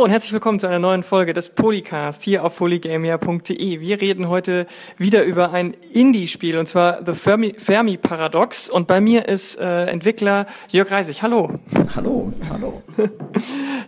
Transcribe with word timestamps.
Hallo 0.00 0.06
und 0.06 0.12
herzlich 0.12 0.32
willkommen 0.32 0.58
zu 0.58 0.66
einer 0.66 0.78
neuen 0.78 1.02
Folge 1.02 1.34
des 1.34 1.50
Polycast 1.50 2.22
hier 2.22 2.42
auf 2.42 2.56
polygamia.de. 2.56 3.80
Wir 3.80 4.00
reden 4.00 4.30
heute 4.30 4.66
wieder 4.96 5.24
über 5.24 5.52
ein 5.52 5.76
Indie-Spiel 5.92 6.56
und 6.56 6.64
zwar 6.64 7.04
The 7.04 7.12
Fermi, 7.12 7.54
Fermi 7.58 7.98
Paradox 7.98 8.70
und 8.70 8.86
bei 8.86 9.02
mir 9.02 9.28
ist 9.28 9.60
äh, 9.60 9.84
Entwickler 9.88 10.46
Jörg 10.70 10.90
Reisig. 10.90 11.22
Hallo. 11.22 11.60
Hallo, 11.94 12.32
hallo. 12.50 12.82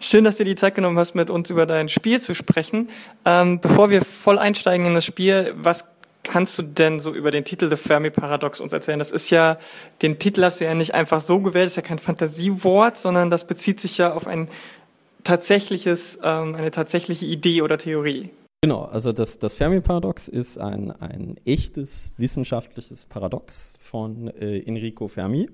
Schön, 0.00 0.24
dass 0.24 0.36
du 0.36 0.44
die 0.44 0.54
Zeit 0.54 0.74
genommen 0.74 0.98
hast, 0.98 1.14
mit 1.14 1.30
uns 1.30 1.48
über 1.48 1.64
dein 1.64 1.88
Spiel 1.88 2.20
zu 2.20 2.34
sprechen. 2.34 2.90
Ähm, 3.24 3.60
bevor 3.60 3.88
wir 3.88 4.04
voll 4.04 4.38
einsteigen 4.38 4.84
in 4.84 4.92
das 4.92 5.06
Spiel, 5.06 5.54
was 5.56 5.86
kannst 6.24 6.58
du 6.58 6.62
denn 6.62 7.00
so 7.00 7.14
über 7.14 7.30
den 7.30 7.46
Titel 7.46 7.70
The 7.70 7.76
Fermi 7.76 8.10
Paradox 8.10 8.60
uns 8.60 8.74
erzählen? 8.74 8.98
Das 8.98 9.12
ist 9.12 9.30
ja, 9.30 9.56
den 10.02 10.18
Titel 10.18 10.44
hast 10.44 10.60
du 10.60 10.66
ja 10.66 10.74
nicht 10.74 10.92
einfach 10.92 11.22
so 11.22 11.40
gewählt, 11.40 11.64
das 11.64 11.72
ist 11.72 11.76
ja 11.76 11.82
kein 11.82 11.98
Fantasiewort, 11.98 12.98
sondern 12.98 13.30
das 13.30 13.46
bezieht 13.46 13.80
sich 13.80 13.96
ja 13.96 14.12
auf 14.12 14.26
ein 14.26 14.48
tatsächliches, 15.24 16.18
ähm, 16.22 16.54
eine 16.54 16.70
tatsächliche 16.70 17.26
Idee 17.26 17.62
oder 17.62 17.78
Theorie. 17.78 18.30
Genau, 18.64 18.82
also 18.82 19.10
das, 19.10 19.40
das 19.40 19.54
Fermi-Paradox 19.54 20.28
ist 20.28 20.56
ein, 20.56 20.92
ein 20.92 21.36
echtes 21.44 22.12
wissenschaftliches 22.16 23.06
Paradox 23.06 23.74
von 23.80 24.28
äh, 24.28 24.60
Enrico 24.60 25.08
Fermi, 25.08 25.50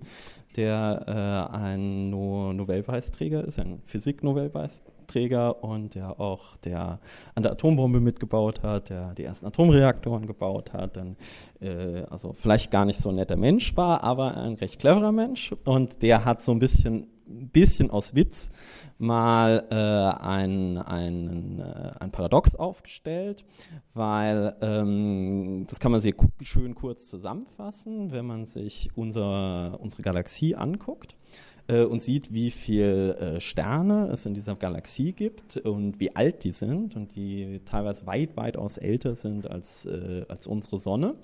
der 0.56 1.48
äh, 1.52 1.56
ein 1.56 2.02
no 2.02 2.52
Nobelpreisträger 2.52 3.42
ist, 3.44 3.58
ein 3.58 3.80
Physik-Nobelpreisträger 3.86 5.64
und 5.64 5.94
der 5.94 6.20
auch 6.20 6.58
der 6.58 7.00
an 7.34 7.42
der 7.42 7.52
Atombombe 7.52 7.98
mitgebaut 7.98 8.62
hat, 8.62 8.90
der 8.90 9.14
die 9.14 9.24
ersten 9.24 9.46
Atomreaktoren 9.46 10.26
gebaut 10.26 10.74
hat, 10.74 10.98
dann, 10.98 11.16
äh, 11.62 12.02
also 12.10 12.34
vielleicht 12.34 12.70
gar 12.70 12.84
nicht 12.84 13.00
so 13.00 13.08
ein 13.08 13.14
netter 13.14 13.36
Mensch 13.36 13.74
war, 13.74 14.04
aber 14.04 14.36
ein 14.36 14.52
recht 14.56 14.80
cleverer 14.80 15.12
Mensch 15.12 15.54
und 15.64 16.02
der 16.02 16.26
hat 16.26 16.42
so 16.42 16.52
ein 16.52 16.58
bisschen 16.58 17.06
bisschen 17.28 17.90
aus 17.90 18.14
Witz 18.14 18.50
mal 18.98 19.66
äh, 19.70 20.24
ein, 20.24 20.78
ein, 20.78 21.60
äh, 21.60 21.92
ein 22.00 22.10
Paradox 22.10 22.54
aufgestellt, 22.54 23.44
weil 23.94 24.56
ähm, 24.60 25.66
das 25.68 25.80
kann 25.80 25.92
man 25.92 26.00
sehr 26.00 26.14
schön 26.42 26.74
kurz 26.74 27.06
zusammenfassen, 27.06 28.10
wenn 28.10 28.26
man 28.26 28.46
sich 28.46 28.90
unser, 28.94 29.78
unsere 29.80 30.02
Galaxie 30.02 30.54
anguckt 30.54 31.14
äh, 31.68 31.84
und 31.84 32.02
sieht, 32.02 32.32
wie 32.32 32.50
viele 32.50 33.16
äh, 33.16 33.40
Sterne 33.40 34.08
es 34.12 34.26
in 34.26 34.34
dieser 34.34 34.56
Galaxie 34.56 35.12
gibt 35.12 35.58
und 35.58 36.00
wie 36.00 36.16
alt 36.16 36.44
die 36.44 36.52
sind 36.52 36.96
und 36.96 37.14
die 37.14 37.60
teilweise 37.64 38.06
weit, 38.06 38.36
weitaus 38.36 38.78
älter 38.78 39.14
sind 39.14 39.50
als, 39.50 39.86
äh, 39.86 40.24
als 40.28 40.46
unsere 40.46 40.78
Sonne. 40.78 41.14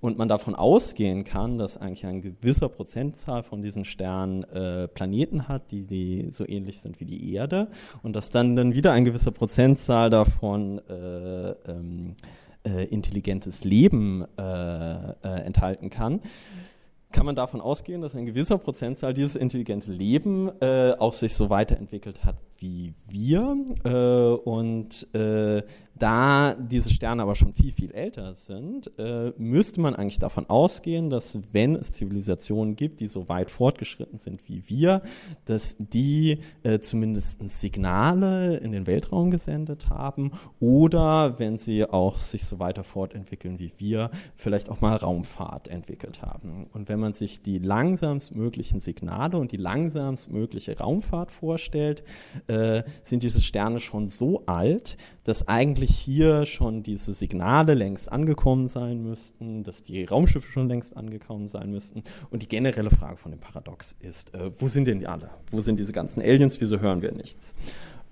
Und 0.00 0.16
man 0.16 0.28
davon 0.28 0.54
ausgehen 0.54 1.24
kann, 1.24 1.58
dass 1.58 1.76
eigentlich 1.76 2.06
ein 2.06 2.22
gewisser 2.22 2.70
Prozentzahl 2.70 3.42
von 3.42 3.60
diesen 3.60 3.84
Sternen 3.84 4.44
äh, 4.44 4.88
Planeten 4.88 5.46
hat, 5.46 5.70
die, 5.70 5.82
die 5.82 6.28
so 6.30 6.48
ähnlich 6.48 6.80
sind 6.80 7.00
wie 7.00 7.04
die 7.04 7.34
Erde 7.34 7.68
und 8.02 8.16
dass 8.16 8.30
dann, 8.30 8.56
dann 8.56 8.74
wieder 8.74 8.92
ein 8.92 9.04
gewisser 9.04 9.30
Prozentzahl 9.30 10.08
davon 10.08 10.80
äh, 10.88 11.50
ähm, 11.70 12.14
äh, 12.66 12.84
intelligentes 12.86 13.64
Leben 13.64 14.24
enthalten 15.22 15.90
kann 15.90 16.20
kann 17.12 17.26
man 17.26 17.34
davon 17.34 17.60
ausgehen, 17.60 18.00
dass 18.00 18.14
ein 18.14 18.26
gewisser 18.26 18.58
Prozentzahl 18.58 19.14
dieses 19.14 19.36
intelligente 19.36 19.92
Leben 19.92 20.50
äh, 20.60 20.92
auch 20.98 21.12
sich 21.12 21.34
so 21.34 21.50
weiterentwickelt 21.50 22.24
hat 22.24 22.36
wie 22.58 22.92
wir. 23.08 23.56
Äh, 23.84 24.48
und 24.48 25.12
äh, 25.14 25.62
da 25.98 26.54
diese 26.54 26.90
Sterne 26.90 27.22
aber 27.22 27.34
schon 27.34 27.52
viel, 27.52 27.72
viel 27.72 27.90
älter 27.90 28.34
sind, 28.34 28.90
äh, 28.98 29.32
müsste 29.36 29.80
man 29.80 29.94
eigentlich 29.94 30.18
davon 30.18 30.48
ausgehen, 30.48 31.10
dass 31.10 31.38
wenn 31.52 31.74
es 31.74 31.92
Zivilisationen 31.92 32.76
gibt, 32.76 33.00
die 33.00 33.06
so 33.06 33.28
weit 33.28 33.50
fortgeschritten 33.50 34.18
sind 34.18 34.48
wie 34.48 34.62
wir, 34.68 35.02
dass 35.44 35.76
die 35.78 36.38
äh, 36.62 36.80
zumindest 36.80 37.40
Signale 37.50 38.56
in 38.56 38.72
den 38.72 38.86
Weltraum 38.86 39.30
gesendet 39.30 39.90
haben 39.90 40.32
oder 40.58 41.38
wenn 41.38 41.58
sie 41.58 41.84
auch 41.84 42.18
sich 42.18 42.44
so 42.44 42.58
weiter 42.58 42.84
fortentwickeln 42.84 43.58
wie 43.58 43.72
wir, 43.78 44.10
vielleicht 44.36 44.70
auch 44.70 44.80
mal 44.80 44.96
Raumfahrt 44.96 45.68
entwickelt 45.68 46.22
haben. 46.22 46.66
Und 46.72 46.88
wenn 46.88 46.99
man 47.00 47.12
sich 47.12 47.42
die 47.42 47.58
langsamst 47.58 48.34
möglichen 48.34 48.80
Signale 48.80 49.38
und 49.38 49.52
die 49.52 49.56
langsamst 49.56 50.30
mögliche 50.30 50.78
Raumfahrt 50.78 51.30
vorstellt, 51.30 52.02
äh, 52.46 52.82
sind 53.02 53.22
diese 53.22 53.40
Sterne 53.40 53.80
schon 53.80 54.08
so 54.08 54.44
alt, 54.46 54.96
dass 55.24 55.48
eigentlich 55.48 55.90
hier 55.90 56.46
schon 56.46 56.82
diese 56.82 57.14
Signale 57.14 57.74
längst 57.74 58.10
angekommen 58.10 58.68
sein 58.68 59.02
müssten, 59.02 59.64
dass 59.64 59.82
die 59.82 60.04
Raumschiffe 60.04 60.50
schon 60.50 60.68
längst 60.68 60.96
angekommen 60.96 61.48
sein 61.48 61.70
müssten. 61.70 62.02
Und 62.30 62.42
die 62.42 62.48
generelle 62.48 62.90
Frage 62.90 63.16
von 63.16 63.32
dem 63.32 63.40
Paradox 63.40 63.96
ist, 64.00 64.34
äh, 64.34 64.50
wo 64.58 64.68
sind 64.68 64.86
denn 64.86 65.00
die 65.00 65.06
alle? 65.06 65.30
Wo 65.50 65.60
sind 65.60 65.78
diese 65.78 65.92
ganzen 65.92 66.20
Aliens? 66.20 66.60
Wieso 66.60 66.80
hören 66.80 67.02
wir 67.02 67.12
nichts? 67.12 67.54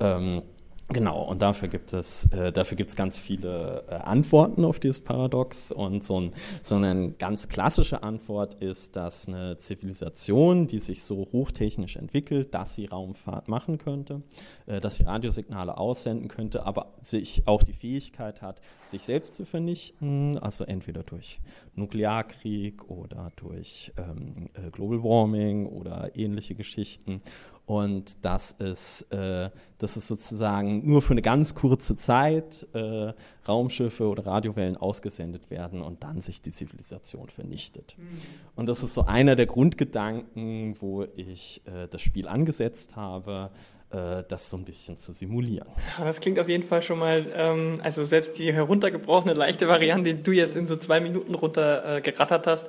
Ähm, 0.01 0.43
Genau, 0.91 1.23
und 1.23 1.43
dafür 1.43 1.69
gibt 1.69 1.93
es, 1.93 2.33
äh, 2.33 2.51
dafür 2.51 2.77
gibt 2.77 2.89
es 2.89 2.97
ganz 2.97 3.19
viele 3.19 3.85
äh, 3.91 3.95
Antworten 3.97 4.65
auf 4.65 4.81
dieses 4.81 5.03
Paradox. 5.03 5.71
Und 5.71 6.03
so, 6.03 6.19
ein, 6.19 6.33
so 6.63 6.77
eine 6.77 7.11
ganz 7.11 7.49
klassische 7.49 8.03
Antwort 8.03 8.55
ist, 8.55 8.97
dass 8.97 9.29
eine 9.29 9.59
Zivilisation, 9.59 10.67
die 10.67 10.79
sich 10.79 11.03
so 11.03 11.29
hochtechnisch 11.31 11.97
entwickelt, 11.97 12.55
dass 12.55 12.75
sie 12.75 12.87
Raumfahrt 12.87 13.49
machen 13.49 13.77
könnte, 13.77 14.23
äh, 14.65 14.81
dass 14.81 14.97
sie 14.97 15.03
Radiosignale 15.03 15.77
aussenden 15.77 16.29
könnte, 16.29 16.65
aber 16.65 16.91
sich 17.03 17.43
auch 17.45 17.65
die 17.65 17.75
Fähigkeit 17.75 18.41
hat, 18.41 18.63
sich 18.87 19.03
selbst 19.03 19.35
zu 19.35 19.45
vernichten, 19.45 20.39
also 20.39 20.65
entweder 20.65 21.03
durch 21.03 21.39
Nuklearkrieg 21.75 22.89
oder 22.89 23.31
durch 23.37 23.93
ähm, 23.99 24.49
äh, 24.55 24.71
Global 24.71 25.05
Warming 25.05 25.67
oder 25.67 26.17
ähnliche 26.17 26.55
Geschichten 26.55 27.21
und 27.69 28.25
das 28.25 28.53
ist, 28.53 29.03
äh, 29.13 29.51
das 29.77 29.99
ist 29.99 30.09
sozusagen 30.09 30.91
nur 30.91 31.03
für 31.03 31.13
eine 31.13 31.21
ganz 31.21 31.55
kurze 31.55 31.97
Zeit 31.97 32.67
äh, 32.73 33.13
Raumschiffe 33.47 34.09
oder 34.09 34.25
Radiowellen 34.25 34.79
ausgesendet 34.79 35.51
werden 35.51 35.83
und 35.83 36.03
dann 36.03 36.23
sich 36.23 36.41
die 36.41 36.51
Zivilisation 36.51 37.29
vernichtet. 37.29 37.95
Mhm. 37.99 38.09
Und 38.57 38.71
das 38.71 38.83
ist 38.83 38.95
so 38.95 39.05
einer 39.05 39.37
der 39.37 39.45
Grundgedanken, 39.45 40.81
wo 40.81 41.05
ich 41.15 41.61
äh, 41.67 41.89
das 41.89 42.01
Spiel 42.01 42.27
angesetzt 42.27 42.97
habe, 42.97 43.51
äh, 43.91 44.23
das 44.29 44.51
so 44.51 44.59
ein 44.59 44.67
bisschen 44.67 44.99
zu 44.99 45.15
simulieren. 45.15 45.69
Das 45.99 46.21
klingt 46.21 46.39
auf 46.39 46.49
jeden 46.51 46.63
Fall 46.63 46.83
schon 46.83 46.99
mal, 46.99 47.25
ähm, 47.35 47.81
also 47.83 48.05
selbst 48.05 48.39
die 48.39 48.53
heruntergebrochene 48.53 49.33
leichte 49.33 49.67
Variante, 49.67 50.13
die 50.13 50.23
du 50.23 50.33
jetzt 50.33 50.57
in 50.57 50.67
so 50.67 50.77
zwei 50.77 51.01
Minuten 51.01 51.35
runter 51.35 51.97
äh, 52.05 52.13
hast, 52.45 52.67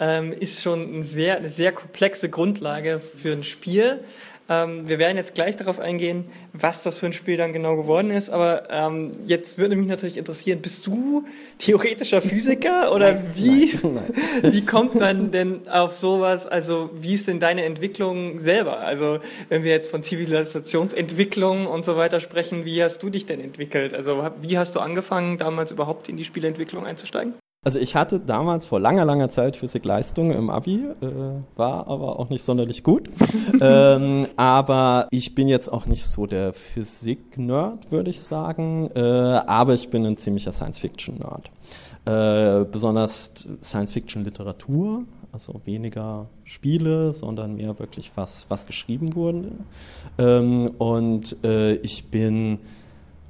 ähm, 0.00 0.32
ist 0.32 0.62
schon 0.62 0.94
eine 0.94 1.02
sehr, 1.02 1.36
eine 1.36 1.50
sehr 1.50 1.72
komplexe 1.72 2.30
Grundlage 2.30 3.00
für 3.00 3.32
ein 3.32 3.44
Spiel. 3.44 4.02
Ähm, 4.48 4.88
wir 4.88 4.98
werden 4.98 5.16
jetzt 5.16 5.34
gleich 5.34 5.56
darauf 5.56 5.78
eingehen, 5.78 6.24
was 6.52 6.82
das 6.82 6.98
für 6.98 7.06
ein 7.06 7.12
Spiel 7.12 7.36
dann 7.36 7.52
genau 7.52 7.76
geworden 7.76 8.10
ist. 8.10 8.30
Aber 8.30 8.70
ähm, 8.70 9.12
jetzt 9.26 9.58
würde 9.58 9.76
mich 9.76 9.86
natürlich 9.86 10.18
interessieren, 10.18 10.60
bist 10.60 10.86
du 10.86 11.24
theoretischer 11.58 12.20
Physiker 12.20 12.92
oder 12.92 13.14
nein, 13.14 13.30
wie, 13.34 13.78
nein, 13.82 14.12
nein. 14.42 14.52
wie 14.52 14.64
kommt 14.64 14.94
man 14.94 15.30
denn 15.30 15.68
auf 15.68 15.92
sowas? 15.92 16.46
Also 16.46 16.90
wie 16.94 17.14
ist 17.14 17.28
denn 17.28 17.40
deine 17.40 17.64
Entwicklung 17.64 18.40
selber? 18.40 18.80
Also 18.80 19.20
wenn 19.48 19.64
wir 19.64 19.70
jetzt 19.70 19.90
von 19.90 20.02
Zivilisationsentwicklung 20.02 21.66
und 21.66 21.84
so 21.84 21.96
weiter 21.96 22.20
sprechen, 22.20 22.64
wie 22.64 22.82
hast 22.82 23.02
du 23.02 23.10
dich 23.10 23.26
denn 23.26 23.40
entwickelt? 23.40 23.94
Also 23.94 24.28
wie 24.40 24.58
hast 24.58 24.74
du 24.74 24.80
angefangen, 24.80 25.38
damals 25.38 25.70
überhaupt 25.70 26.08
in 26.08 26.16
die 26.16 26.24
Spieleentwicklung 26.24 26.84
einzusteigen? 26.84 27.34
Also 27.64 27.78
ich 27.78 27.94
hatte 27.94 28.18
damals 28.18 28.66
vor 28.66 28.80
langer, 28.80 29.04
langer 29.04 29.30
Zeit 29.30 29.56
Physik-Leistung 29.56 30.32
im 30.32 30.50
Abi, 30.50 30.84
äh, 31.00 31.12
war 31.54 31.86
aber 31.86 32.18
auch 32.18 32.28
nicht 32.28 32.42
sonderlich 32.42 32.82
gut. 32.82 33.08
ähm, 33.60 34.26
aber 34.34 35.06
ich 35.12 35.36
bin 35.36 35.46
jetzt 35.46 35.72
auch 35.72 35.86
nicht 35.86 36.04
so 36.04 36.26
der 36.26 36.52
Physik-Nerd, 36.54 37.92
würde 37.92 38.10
ich 38.10 38.20
sagen. 38.20 38.90
Äh, 38.96 39.00
aber 39.00 39.74
ich 39.74 39.90
bin 39.90 40.04
ein 40.04 40.16
ziemlicher 40.16 40.50
Science-Fiction-Nerd. 40.50 41.52
Äh, 42.04 42.64
besonders 42.64 43.32
Science-Fiction-Literatur, 43.62 45.04
also 45.30 45.60
weniger 45.64 46.26
Spiele, 46.42 47.12
sondern 47.12 47.54
mehr 47.54 47.78
wirklich 47.78 48.10
was, 48.16 48.46
was 48.48 48.66
geschrieben 48.66 49.14
wurde. 49.14 49.52
Ähm, 50.18 50.72
und 50.78 51.36
äh, 51.44 51.74
ich 51.74 52.10
bin 52.10 52.58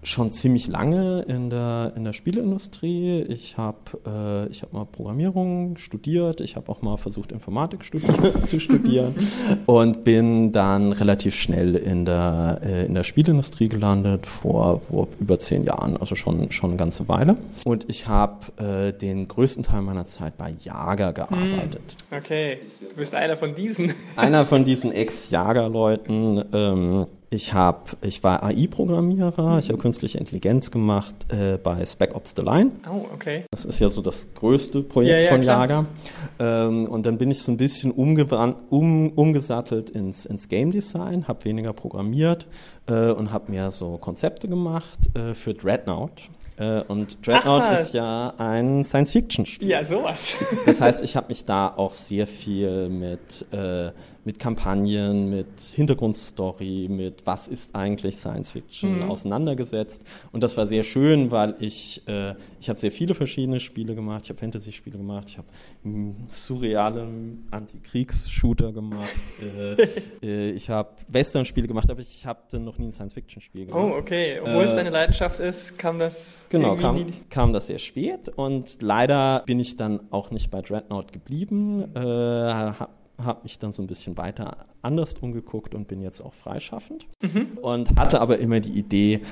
schon 0.02 0.32
ziemlich 0.32 0.66
lange 0.66 1.22
in 1.28 1.48
der, 1.48 1.92
in 1.96 2.04
der 2.04 2.12
Spieleindustrie. 2.12 3.22
Ich 3.22 3.56
habe 3.56 4.48
äh, 4.50 4.52
hab 4.52 4.72
mal 4.72 4.84
Programmierung 4.84 5.76
studiert, 5.76 6.40
ich 6.40 6.56
habe 6.56 6.70
auch 6.70 6.82
mal 6.82 6.96
versucht, 6.96 7.30
Informatik 7.30 7.84
studi 7.84 8.06
zu 8.44 8.58
studieren 8.58 9.14
und 9.66 10.02
bin 10.04 10.50
dann 10.50 10.92
relativ 10.92 11.36
schnell 11.36 11.76
in 11.76 12.04
der, 12.04 12.60
äh, 12.64 12.86
in 12.86 12.94
der 12.94 13.04
Spieleindustrie 13.04 13.68
gelandet, 13.68 14.26
vor, 14.26 14.80
vor 14.90 15.08
über 15.20 15.38
zehn 15.38 15.62
Jahren, 15.62 15.96
also 15.96 16.16
schon, 16.16 16.50
schon 16.50 16.70
eine 16.70 16.78
ganze 16.78 17.08
Weile. 17.08 17.36
Und 17.64 17.88
ich 17.88 18.08
habe 18.08 18.46
äh, 18.56 18.92
den 18.92 19.28
größten 19.28 19.62
Teil 19.62 19.82
meiner 19.82 20.06
Zeit 20.06 20.36
bei 20.36 20.52
Jager 20.62 21.12
gearbeitet. 21.12 21.96
Hm, 22.10 22.18
okay, 22.18 22.58
du 22.90 22.96
bist 22.96 23.14
einer 23.14 23.36
von 23.36 23.54
diesen. 23.54 23.92
Einer 24.16 24.44
von 24.44 24.64
diesen 24.64 24.90
Ex-Jager-Leuten. 24.90 26.44
Ähm, 26.52 27.06
ich, 27.32 27.54
hab, 27.54 27.96
ich 28.02 28.22
war 28.22 28.42
AI-Programmierer, 28.42 29.58
ich 29.58 29.70
habe 29.70 29.78
künstliche 29.78 30.18
Intelligenz 30.18 30.70
gemacht 30.70 31.14
äh, 31.30 31.56
bei 31.56 31.84
Spec 31.86 32.14
Ops 32.14 32.34
The 32.36 32.42
Line. 32.42 32.72
Oh, 32.86 33.06
okay. 33.14 33.44
Das 33.50 33.64
ist 33.64 33.78
ja 33.78 33.88
so 33.88 34.02
das 34.02 34.34
größte 34.34 34.82
Projekt 34.82 35.12
ja, 35.12 35.24
ja, 35.24 35.30
von. 35.30 35.42
Jager. 35.42 35.86
Ähm, 36.38 36.86
und 36.86 37.06
dann 37.06 37.16
bin 37.16 37.30
ich 37.30 37.42
so 37.42 37.50
ein 37.50 37.56
bisschen 37.56 37.90
um, 37.90 39.12
umgesattelt 39.14 39.88
ins, 39.88 40.26
ins 40.26 40.48
Game 40.48 40.72
Design, 40.72 41.26
habe 41.26 41.44
weniger 41.46 41.72
programmiert 41.72 42.46
äh, 42.86 43.10
und 43.12 43.32
habe 43.32 43.50
mehr 43.50 43.70
so 43.70 43.96
Konzepte 43.96 44.46
gemacht 44.46 44.98
äh, 45.16 45.32
für 45.32 45.54
Dreadnought. 45.54 46.28
Äh, 46.58 46.82
und 46.82 47.26
Dreadnought 47.26 47.62
Aha. 47.62 47.74
ist 47.76 47.94
ja 47.94 48.34
ein 48.36 48.84
Science-Fiction-Spiel. 48.84 49.68
Ja, 49.68 49.82
sowas. 49.84 50.34
Das 50.66 50.80
heißt, 50.82 51.02
ich 51.02 51.16
habe 51.16 51.28
mich 51.28 51.44
da 51.46 51.68
auch 51.68 51.94
sehr 51.94 52.26
viel 52.26 52.90
mit, 52.90 53.46
äh, 53.52 53.90
mit 54.24 54.38
Kampagnen, 54.38 55.30
mit 55.30 55.60
Hintergrundstory, 55.60 56.88
mit 56.88 57.26
was 57.26 57.48
ist 57.48 57.74
eigentlich 57.74 58.16
Science-Fiction 58.16 59.00
mhm. 59.00 59.10
auseinandergesetzt. 59.10 60.04
Und 60.30 60.42
das 60.42 60.56
war 60.56 60.66
sehr 60.66 60.84
schön, 60.84 61.30
weil 61.30 61.56
ich, 61.58 62.02
äh, 62.06 62.34
ich 62.60 62.68
habe 62.68 62.78
sehr 62.78 62.92
viele 62.92 63.14
verschiedene 63.14 63.58
Spiele 63.58 63.94
gemacht. 63.94 64.22
Ich 64.24 64.30
habe 64.30 64.38
Fantasy-Spiele 64.38 64.96
gemacht, 64.96 65.28
ich 65.28 65.38
habe 65.38 65.48
surreale 66.28 67.08
Antikriegs-Shooter 67.50 68.72
gemacht, 68.72 69.08
äh, 69.58 69.82
äh, 70.22 70.50
ich 70.50 70.70
habe 70.70 70.90
Western-Spiele 71.08 71.66
gemacht, 71.66 71.90
aber 71.90 72.00
ich 72.00 72.24
habe 72.24 72.58
noch 72.60 72.78
nie 72.78 72.86
ein 72.86 72.92
Science-Fiction-Spiel 72.92 73.66
gemacht. 73.66 73.92
Oh, 73.92 73.96
okay. 73.96 74.40
Obwohl 74.40 74.64
es 74.64 74.72
äh, 74.72 74.76
deine 74.76 74.90
Leidenschaft 74.90 75.40
ist, 75.40 75.78
kam 75.78 75.98
das 75.98 76.46
Genau, 76.48 76.76
kam, 76.76 77.06
kam 77.28 77.52
das 77.52 77.66
sehr 77.66 77.78
spät 77.78 78.28
und 78.28 78.82
leider 78.82 79.42
bin 79.46 79.58
ich 79.58 79.76
dann 79.76 80.00
auch 80.10 80.30
nicht 80.30 80.50
bei 80.50 80.62
Dreadnought 80.62 81.12
geblieben, 81.12 81.94
äh, 81.94 81.98
habe 81.98 82.90
hab 83.18 83.42
mich 83.42 83.58
dann 83.58 83.72
so 83.72 83.82
ein 83.82 83.86
bisschen 83.86 84.16
weiter 84.16 84.66
anders 84.80 85.14
umgeguckt 85.14 85.74
und 85.74 85.88
bin 85.88 86.02
jetzt 86.02 86.20
auch 86.20 86.34
freischaffend 86.34 87.06
mhm. 87.20 87.58
und 87.60 87.98
hatte 87.98 88.20
aber 88.20 88.38
immer 88.38 88.60
die 88.60 88.78
Idee, 88.78 89.22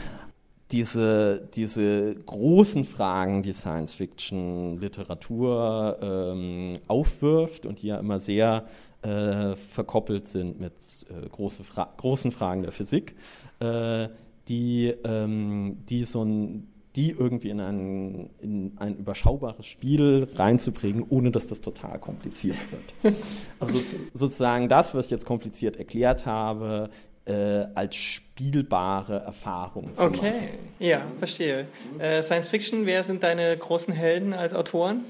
diese, 0.72 1.48
diese 1.54 2.14
großen 2.14 2.84
Fragen, 2.84 3.42
die 3.42 3.52
Science-Fiction-Literatur 3.52 5.98
ähm, 6.00 6.74
aufwirft 6.86 7.66
und 7.66 7.82
die 7.82 7.88
ja 7.88 7.98
immer 7.98 8.20
sehr 8.20 8.66
äh, 9.02 9.56
verkoppelt 9.56 10.28
sind 10.28 10.60
mit 10.60 10.74
äh, 11.08 11.28
große 11.28 11.64
Fra 11.64 11.92
großen 11.96 12.30
Fragen 12.30 12.62
der 12.62 12.70
Physik, 12.72 13.16
äh, 13.60 14.08
die, 14.48 14.94
ähm, 15.04 15.78
die 15.88 16.04
so 16.04 16.22
ein 16.24 16.68
die 16.96 17.10
irgendwie 17.10 17.50
in 17.50 17.60
ein, 17.60 18.30
in 18.40 18.72
ein 18.76 18.96
überschaubares 18.96 19.66
Spiel 19.66 20.28
reinzubringen, 20.34 21.04
ohne 21.08 21.30
dass 21.30 21.46
das 21.46 21.60
total 21.60 21.98
kompliziert 21.98 22.56
wird. 22.70 23.14
Also 23.60 23.78
sozusagen 24.14 24.70
das, 24.70 24.94
was 24.94 25.06
ich 25.06 25.10
jetzt 25.10 25.26
kompliziert 25.26 25.76
erklärt 25.76 26.24
habe, 26.24 26.88
äh, 27.26 27.66
als 27.74 27.94
spielbare 27.94 29.20
Erfahrung 29.20 29.94
zu 29.94 30.02
okay. 30.02 30.16
machen. 30.16 30.48
ja, 30.78 31.02
verstehe. 31.18 31.66
Äh, 31.98 32.22
Science 32.22 32.48
Fiction, 32.48 32.86
wer 32.86 33.02
sind 33.02 33.22
deine 33.22 33.56
großen 33.56 33.92
Helden 33.92 34.32
als 34.32 34.54
Autoren? 34.54 35.04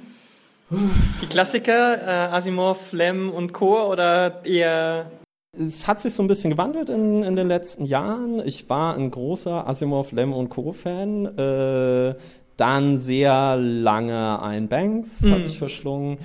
Die 1.22 1.26
Klassiker, 1.26 2.00
äh, 2.02 2.34
Asimov, 2.34 2.92
Lem 2.92 3.30
und 3.30 3.52
Co. 3.52 3.88
oder 3.88 4.44
eher 4.44 5.10
es 5.52 5.88
hat 5.88 6.00
sich 6.00 6.14
so 6.14 6.23
ein 6.23 6.29
bisschen 6.29 6.50
gewandelt 6.50 6.91
in, 6.91 7.23
in 7.23 7.37
den 7.37 7.49
letzten 7.49 7.85
Jahren. 7.85 8.41
Ich 8.44 8.69
war 8.69 8.97
ein 8.97 9.11
großer 9.11 9.69
Asimov, 9.69 10.12
Lem 10.12 10.32
und 10.32 10.49
Co-Fan. 10.49 11.26
Äh, 11.38 12.14
dann 12.56 12.99
sehr 12.99 13.56
lange 13.56 14.43
ein 14.43 14.69
Banks 14.69 15.23
mhm. 15.23 15.32
habe 15.32 15.43
ich 15.43 15.58
verschlungen. 15.58 16.19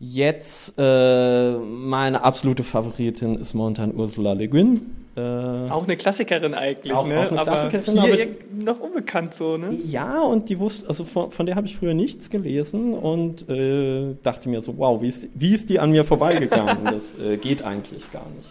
Jetzt 0.00 0.74
äh, 0.78 1.52
meine 1.52 2.24
absolute 2.24 2.64
Favoritin 2.64 3.36
ist 3.36 3.54
momentan 3.54 3.94
Ursula 3.94 4.32
Le 4.32 4.48
Guin. 4.48 4.80
Äh, 5.14 5.20
auch 5.20 5.84
eine 5.84 5.96
Klassikerin 5.96 6.54
eigentlich, 6.54 6.92
auch, 6.92 7.06
ne? 7.06 7.26
Auch 7.26 7.30
eine 7.30 7.40
aber 7.40 7.68
Klassikerin, 7.68 8.00
hier 8.00 8.24
aber 8.24 8.64
noch 8.64 8.80
unbekannt 8.80 9.34
so, 9.34 9.58
ne? 9.58 9.68
Ja, 9.84 10.22
und 10.22 10.48
die 10.48 10.58
wusste, 10.58 10.88
also 10.88 11.04
von, 11.04 11.30
von 11.30 11.44
der 11.44 11.54
habe 11.54 11.66
ich 11.66 11.76
früher 11.76 11.92
nichts 11.92 12.30
gelesen 12.30 12.94
und 12.94 13.48
äh, 13.48 14.14
dachte 14.22 14.48
mir 14.48 14.62
so, 14.62 14.78
wow, 14.78 15.02
wie 15.02 15.08
ist, 15.08 15.24
die, 15.24 15.30
wie 15.34 15.54
ist 15.54 15.68
die 15.68 15.80
an 15.80 15.90
mir 15.90 16.04
vorbeigegangen? 16.04 16.78
das 16.84 17.18
äh, 17.18 17.36
geht 17.36 17.62
eigentlich 17.62 18.10
gar 18.10 18.26
nicht. 18.36 18.50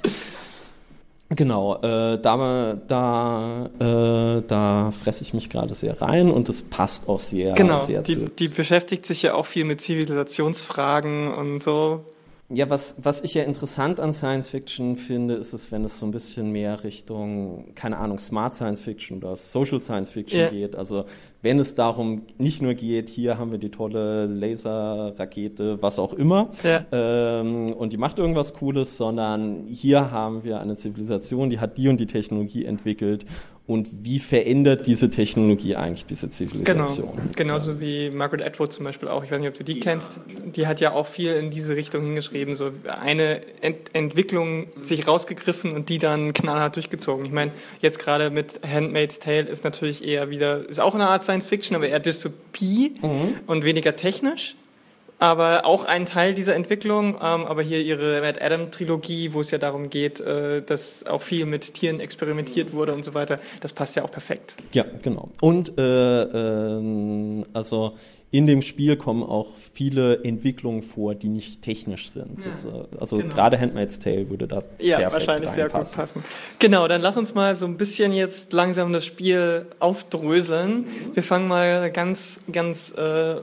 Genau, 1.33 1.77
äh, 1.77 2.19
da, 2.19 2.75
da, 2.87 3.69
äh, 3.79 4.43
da 4.45 4.91
fresse 4.91 5.23
ich 5.23 5.33
mich 5.33 5.49
gerade 5.49 5.73
sehr 5.73 6.01
rein 6.01 6.29
und 6.29 6.49
das 6.49 6.61
passt 6.61 7.07
auch 7.07 7.21
sehr, 7.21 7.53
genau, 7.53 7.79
sehr 7.79 8.01
die, 8.01 8.15
zu. 8.15 8.29
Die 8.29 8.49
beschäftigt 8.49 9.05
sich 9.05 9.21
ja 9.21 9.33
auch 9.33 9.45
viel 9.45 9.63
mit 9.63 9.79
Zivilisationsfragen 9.79 11.33
und 11.33 11.63
so. 11.63 12.05
Ja, 12.53 12.69
was, 12.69 12.95
was 12.97 13.21
ich 13.21 13.33
ja 13.33 13.43
interessant 13.43 13.99
an 13.99 14.13
Science 14.13 14.49
Fiction 14.49 14.97
finde, 14.97 15.35
ist 15.35 15.53
es, 15.53 15.71
wenn 15.71 15.85
es 15.85 15.99
so 15.99 16.05
ein 16.05 16.11
bisschen 16.11 16.51
mehr 16.51 16.83
Richtung, 16.83 17.73
keine 17.75 17.97
Ahnung, 17.97 18.19
Smart 18.19 18.53
Science 18.53 18.81
Fiction 18.81 19.17
oder 19.17 19.35
Social 19.35 19.79
Science 19.79 20.09
Fiction 20.09 20.39
yeah. 20.39 20.49
geht. 20.49 20.75
Also 20.75 21.05
wenn 21.41 21.59
es 21.59 21.75
darum 21.75 22.23
nicht 22.37 22.61
nur 22.61 22.73
geht, 22.73 23.09
hier 23.09 23.37
haben 23.37 23.51
wir 23.51 23.57
die 23.57 23.71
tolle 23.71 24.25
Laserrakete, 24.25 25.81
was 25.81 25.97
auch 25.97 26.13
immer, 26.13 26.51
ja. 26.63 26.85
ähm, 26.91 27.73
und 27.73 27.93
die 27.93 27.97
macht 27.97 28.19
irgendwas 28.19 28.53
Cooles, 28.53 28.97
sondern 28.97 29.67
hier 29.67 30.11
haben 30.11 30.43
wir 30.43 30.59
eine 30.59 30.75
Zivilisation, 30.75 31.49
die 31.49 31.59
hat 31.59 31.77
die 31.77 31.87
und 31.87 31.99
die 31.99 32.07
Technologie 32.07 32.65
entwickelt 32.65 33.25
und 33.71 33.87
wie 34.03 34.19
verändert 34.19 34.85
diese 34.85 35.09
Technologie 35.09 35.75
eigentlich 35.75 36.05
diese 36.05 36.29
Zivilisation? 36.29 37.09
Genau, 37.15 37.31
genauso 37.35 37.71
ja. 37.73 37.79
wie 37.79 38.09
Margaret 38.09 38.45
Atwood 38.45 38.73
zum 38.73 38.83
Beispiel 38.83 39.07
auch. 39.07 39.23
Ich 39.23 39.31
weiß 39.31 39.39
nicht, 39.39 39.49
ob 39.49 39.57
du 39.57 39.63
die 39.63 39.79
kennst. 39.79 40.19
Die 40.55 40.67
hat 40.67 40.81
ja 40.81 40.91
auch 40.91 41.07
viel 41.07 41.33
in 41.33 41.51
diese 41.51 41.75
Richtung 41.75 42.03
hingeschrieben, 42.03 42.55
so 42.55 42.71
eine 43.01 43.41
Ent 43.61 43.77
Entwicklung 43.93 44.67
sich 44.81 45.07
rausgegriffen 45.07 45.71
und 45.71 45.89
die 45.89 45.99
dann 45.99 46.33
knallhart 46.33 46.75
durchgezogen. 46.75 47.25
Ich 47.25 47.31
meine, 47.31 47.51
jetzt 47.81 47.99
gerade 47.99 48.29
mit 48.29 48.59
Handmaid's 48.67 49.19
Tale 49.19 49.43
ist 49.43 49.63
natürlich 49.63 50.05
eher 50.05 50.29
wieder, 50.29 50.67
ist 50.67 50.79
auch 50.79 50.93
eine 50.93 51.07
Art 51.07 51.23
Science 51.23 51.45
Fiction, 51.45 51.75
aber 51.75 51.87
eher 51.87 51.99
Dystopie 51.99 52.93
mhm. 53.01 53.39
und 53.47 53.63
weniger 53.63 53.95
technisch. 53.95 54.55
Aber 55.21 55.67
auch 55.67 55.85
ein 55.85 56.07
Teil 56.07 56.33
dieser 56.33 56.55
Entwicklung, 56.55 57.13
ähm, 57.13 57.45
aber 57.45 57.61
hier 57.61 57.79
ihre 57.79 58.21
Matt 58.21 58.41
Adam 58.41 58.71
Trilogie, 58.71 59.33
wo 59.33 59.41
es 59.41 59.51
ja 59.51 59.59
darum 59.59 59.91
geht, 59.91 60.19
äh, 60.19 60.63
dass 60.63 61.05
auch 61.05 61.21
viel 61.21 61.45
mit 61.45 61.75
Tieren 61.75 61.99
experimentiert 61.99 62.73
wurde 62.73 62.91
und 62.91 63.05
so 63.05 63.13
weiter, 63.13 63.39
das 63.59 63.71
passt 63.71 63.95
ja 63.95 64.03
auch 64.03 64.09
perfekt. 64.09 64.55
Ja, 64.73 64.83
genau. 65.03 65.29
Und 65.39 65.77
äh, 65.77 66.23
äh, 66.23 67.43
also 67.53 67.93
in 68.31 68.47
dem 68.47 68.63
Spiel 68.63 68.95
kommen 68.95 69.21
auch 69.21 69.49
viele 69.55 70.23
Entwicklungen 70.23 70.81
vor, 70.81 71.13
die 71.13 71.29
nicht 71.29 71.61
technisch 71.61 72.09
sind. 72.09 72.43
Ja, 72.43 72.53
also 72.99 73.17
genau. 73.17 73.35
gerade 73.35 73.59
Handmaid's 73.59 73.99
Tale 73.99 74.27
würde 74.27 74.47
da 74.47 74.63
ja, 74.79 75.11
wahrscheinlich 75.11 75.51
sehr 75.51 75.69
gut 75.69 75.91
passen. 75.91 76.23
Genau, 76.57 76.87
dann 76.87 77.01
lass 77.01 77.17
uns 77.17 77.35
mal 77.35 77.55
so 77.55 77.67
ein 77.67 77.77
bisschen 77.77 78.11
jetzt 78.11 78.53
langsam 78.53 78.91
das 78.91 79.05
Spiel 79.05 79.67
aufdröseln. 79.77 80.87
Wir 81.13 81.21
fangen 81.21 81.47
mal 81.47 81.91
ganz, 81.91 82.39
ganz 82.51 82.91
äh, 82.97 83.35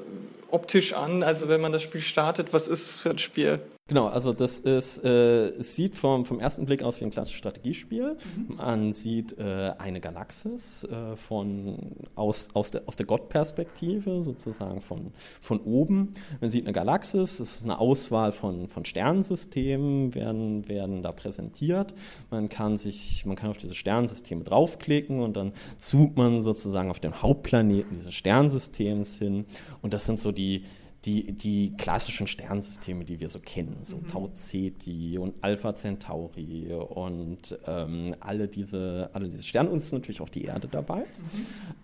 optisch 0.50 0.92
an. 0.92 1.22
Also 1.22 1.48
wenn 1.48 1.60
man 1.60 1.72
das 1.72 1.82
Spiel 1.82 2.00
startet, 2.00 2.52
was 2.52 2.68
ist 2.68 2.90
es 2.90 2.96
für 2.96 3.10
ein 3.10 3.18
Spiel? 3.18 3.60
Genau, 3.88 4.06
also 4.06 4.34
das 4.34 4.58
ist, 4.58 5.02
äh, 5.02 5.46
es 5.48 5.74
sieht 5.74 5.96
vom, 5.96 6.26
vom 6.26 6.40
ersten 6.40 6.66
Blick 6.66 6.82
aus 6.82 7.00
wie 7.00 7.06
ein 7.06 7.10
klassisches 7.10 7.38
Strategiespiel. 7.38 8.18
Mhm. 8.36 8.56
Man 8.56 8.92
sieht 8.92 9.38
äh, 9.38 9.72
eine 9.78 10.02
Galaxis 10.02 10.84
äh, 10.84 11.16
von, 11.16 11.78
aus, 12.14 12.48
aus 12.52 12.70
der, 12.70 12.82
aus 12.84 12.96
der 12.96 13.06
Gottperspektive, 13.06 14.22
sozusagen 14.22 14.82
von, 14.82 15.12
von 15.40 15.60
oben. 15.60 16.12
Man 16.42 16.50
sieht 16.50 16.66
eine 16.66 16.74
Galaxis, 16.74 17.40
es 17.40 17.56
ist 17.56 17.64
eine 17.64 17.78
Auswahl 17.78 18.32
von, 18.32 18.68
von 18.68 18.84
Sternensystemen, 18.84 20.14
werden, 20.14 20.68
werden 20.68 21.02
da 21.02 21.10
präsentiert. 21.10 21.94
Man 22.30 22.50
kann 22.50 22.76
sich, 22.76 23.24
man 23.24 23.36
kann 23.36 23.48
auf 23.48 23.56
diese 23.56 23.74
Sternensysteme 23.74 24.44
draufklicken 24.44 25.20
und 25.20 25.34
dann 25.34 25.54
zoomt 25.78 26.14
man 26.18 26.42
sozusagen 26.42 26.90
auf 26.90 27.00
den 27.00 27.22
Hauptplaneten 27.22 27.96
dieses 27.96 28.12
Sternsystems 28.12 29.16
hin. 29.18 29.46
Und 29.80 29.94
das 29.94 30.04
sind 30.04 30.20
so 30.20 30.30
die, 30.30 30.64
die, 31.08 31.32
die 31.32 31.74
klassischen 31.78 32.26
Sternsysteme, 32.26 33.02
die 33.02 33.18
wir 33.18 33.30
so 33.30 33.38
kennen, 33.38 33.78
so 33.82 33.96
mhm. 33.96 34.08
Tau 34.08 34.28
Ceti 34.34 35.16
und 35.16 35.36
Alpha 35.40 35.74
Centauri 35.74 36.70
und 36.74 37.58
ähm, 37.66 38.14
alle, 38.20 38.46
diese, 38.46 39.08
alle 39.14 39.28
diese 39.30 39.42
Sterne 39.42 39.70
und 39.70 39.78
es 39.78 39.86
ist 39.86 39.92
natürlich 39.92 40.20
auch 40.20 40.28
die 40.28 40.44
Erde 40.44 40.68
dabei. 40.68 41.00
Mhm. 41.00 41.04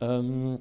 Ähm, 0.02 0.58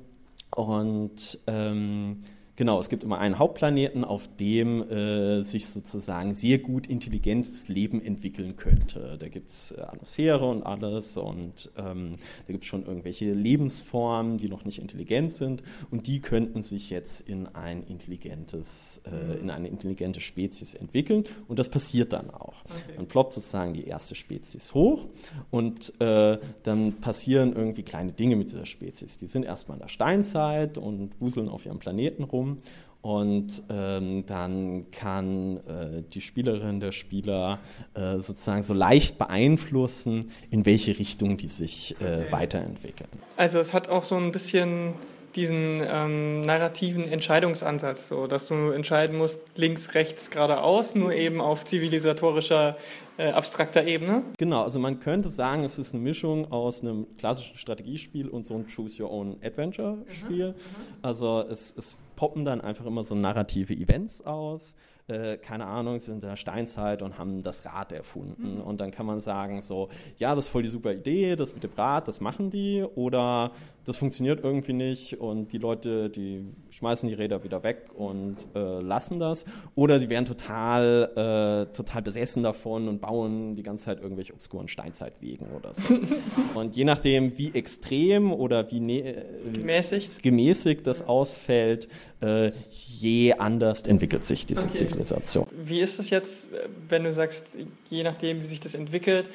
und 0.55 1.39
ähm, 1.48 2.24
Genau, 2.56 2.80
es 2.80 2.90
gibt 2.90 3.04
immer 3.04 3.18
einen 3.18 3.40
Hauptplaneten, 3.40 4.04
auf 4.04 4.30
dem 4.40 4.88
äh, 4.88 5.42
sich 5.42 5.66
sozusagen 5.66 6.36
sehr 6.36 6.60
gut 6.60 6.86
intelligentes 6.86 7.68
Leben 7.68 8.00
entwickeln 8.00 8.56
könnte. 8.56 9.18
Da 9.18 9.28
gibt 9.28 9.50
es 9.50 9.72
äh, 9.72 9.82
Atmosphäre 9.82 10.48
und 10.48 10.62
alles 10.62 11.18
und 11.18 11.72
ähm, 11.78 12.12
da 12.46 12.52
gibt 12.52 12.64
es 12.64 12.68
schon 12.68 12.86
irgendwelche 12.86 13.34
Lebensformen, 13.34 14.38
die 14.38 14.50
noch 14.50 14.66
nicht 14.66 14.78
intelligent 14.78 15.34
sind 15.34 15.64
und 15.90 16.06
die 16.06 16.20
könnten 16.22 16.62
sich 16.62 16.92
jetzt 16.92 17.22
in 17.22 17.48
ein 17.48 17.82
intelligentes, 17.88 19.02
äh, 19.06 19.40
in 19.40 19.50
eine 19.50 19.68
intelligente 19.68 20.20
Spezies 20.20 20.76
entwickeln 20.76 21.24
und 21.48 21.58
das 21.58 21.70
passiert 21.70 22.14
dann 22.14 22.30
auch. 22.30 22.64
Okay. 22.66 22.98
Man 22.98 23.08
ploppt 23.08 23.34
sozusagen 23.34 23.74
die 23.74 23.88
erste 23.88 24.14
Spezies 24.14 24.76
hoch 24.76 25.08
und 25.50 26.00
äh, 26.00 26.38
dann 26.62 26.94
passieren 27.02 27.54
irgendwie 27.54 27.82
kleine 27.82 28.12
Dinge 28.12 28.36
mit 28.36 28.52
dieser 28.52 28.68
Spezies. 28.68 29.18
Die 29.18 29.26
sind 29.26 29.44
erstmal 29.44 29.78
in 29.78 29.82
der 29.82 29.90
Steinzeit 29.90 30.78
und 30.78 31.20
wuseln 31.20 31.50
auf 31.50 31.66
ihrem 31.66 31.80
Planeten 31.80 32.22
rum 32.24 32.43
Publikum 32.44 32.58
und 33.02 33.64
ähm, 33.70 34.26
dann 34.28 34.86
kann 34.92 35.58
äh, 35.58 36.04
die 36.14 36.22
Spielerin, 36.22 36.80
der 36.80 36.94
Spieler 36.94 37.60
äh, 37.96 38.20
sozusagen 38.20 38.64
so 38.64 38.74
leicht 38.74 39.18
beeinflussen, 39.18 40.32
in 40.52 40.66
welche 40.66 40.98
Richtung 40.98 41.36
die 41.36 41.50
sich 41.50 41.98
äh, 42.00 42.04
okay. 42.06 42.26
weiterentwickeln. 42.32 43.10
Also 43.36 43.60
es 43.60 43.74
hat 43.74 43.90
auch 43.90 44.04
so 44.04 44.16
ein 44.16 44.32
bisschen 44.32 44.94
diesen 45.36 45.82
ähm, 45.86 46.42
narrativen 46.42 47.06
Entscheidungsansatz, 47.06 48.08
so 48.08 48.28
dass 48.28 48.48
du 48.48 48.70
entscheiden 48.70 49.18
musst, 49.18 49.42
links, 49.58 49.96
rechts, 49.96 50.32
geradeaus, 50.32 50.96
nur 50.96 51.12
eben 51.12 51.42
auf 51.42 51.66
zivilisatorischer, 51.66 52.78
äh, 53.17 53.32
abstrakter 53.32 53.86
Ebene. 53.86 54.24
Genau, 54.38 54.63
also 54.63 54.79
man 54.79 55.00
könnte 55.00 55.29
sagen, 55.29 55.63
es 55.63 55.77
ist 55.77 55.93
eine 55.93 56.03
Mischung 56.03 56.51
aus 56.51 56.82
einem 56.82 57.08
klassischen 57.17 57.58
Strategiespiel 57.58 58.27
und 58.27 58.46
so 58.46 58.55
einem 58.55 58.67
Choose-Your-Own-Adventure-Spiel. 58.67 60.50
Mhm. 60.50 60.55
Also 61.01 61.46
es, 61.50 61.75
es 61.77 61.98
poppen 62.15 62.46
dann 62.46 62.62
einfach 62.62 62.86
immer 62.86 63.03
so 63.03 63.15
narrative 63.15 63.74
Events 63.74 64.22
aus 64.22 64.75
äh, 65.08 65.38
keine 65.38 65.66
Ahnung, 65.66 66.00
sind 66.00 66.24
in 66.24 66.30
der 66.30 66.36
Steinzeit 66.38 67.02
und 67.02 67.18
haben 67.18 67.44
das 67.44 67.66
Rad 67.66 67.92
erfunden. 67.92 68.56
Mhm. 68.56 68.62
Und 68.62 68.80
dann 68.80 68.92
kann 68.92 69.06
man 69.06 69.22
sagen, 69.22 69.62
so, 69.62 69.90
ja, 70.18 70.36
das 70.36 70.46
ist 70.46 70.52
voll 70.52 70.64
die 70.64 70.70
super 70.70 70.94
Idee, 70.94 71.36
das 71.36 71.54
mit 71.54 71.64
dem 71.64 71.72
Rad, 71.76 72.08
das 72.08 72.22
machen 72.22 72.50
die. 72.50 72.84
Oder 72.96 73.52
das 73.86 73.98
funktioniert 73.98 74.44
irgendwie 74.44 74.74
nicht 74.74 75.20
und 75.20 75.52
die 75.52 75.58
Leute, 75.58 76.10
die 76.10 76.46
schmeißen 76.70 77.10
die 77.10 77.16
Räder 77.16 77.44
wieder 77.44 77.64
weg 77.64 77.90
und 77.96 78.38
äh, 78.56 78.80
lassen 78.80 79.20
das. 79.20 79.46
Oder 79.76 80.00
die 80.00 80.10
werden 80.10 80.26
total, 80.26 81.68
äh, 81.70 81.74
total 81.74 82.02
besessen 82.02 82.44
davon 82.44 82.88
und 82.88 83.02
bauen 83.02 83.56
die 83.56 83.64
ganze 83.64 83.86
Zeit 83.86 84.02
irgendwelche 84.02 84.34
obskuren 84.34 84.70
Steinzeitwegen 84.70 85.48
oder 85.52 85.74
so. 85.74 86.00
und 86.56 86.76
je 86.76 86.86
nachdem, 86.86 87.38
wie 87.38 87.54
extrem 87.54 88.32
oder 88.32 88.72
wie 88.72 89.00
äh, 89.00 89.26
gemäßigt. 89.52 90.24
gemäßigt 90.24 90.88
das 90.88 91.06
ausfällt, 91.06 91.90
äh, 92.22 92.52
je 92.70 93.34
anders 93.34 93.84
entwickelt 93.84 94.24
sich 94.24 94.46
diese 94.46 94.68
okay. 94.68 94.78
Zivilisation. 94.94 95.48
Wie 95.52 95.82
ist 95.82 96.00
es 96.00 96.10
jetzt, 96.10 96.48
wenn 96.90 97.04
du 97.04 97.12
sagst, 97.12 97.46
je 97.88 98.04
nachdem, 98.04 98.42
wie 98.42 98.46
sich 98.46 98.60
das 98.60 98.76
entwickelt, 98.76 99.30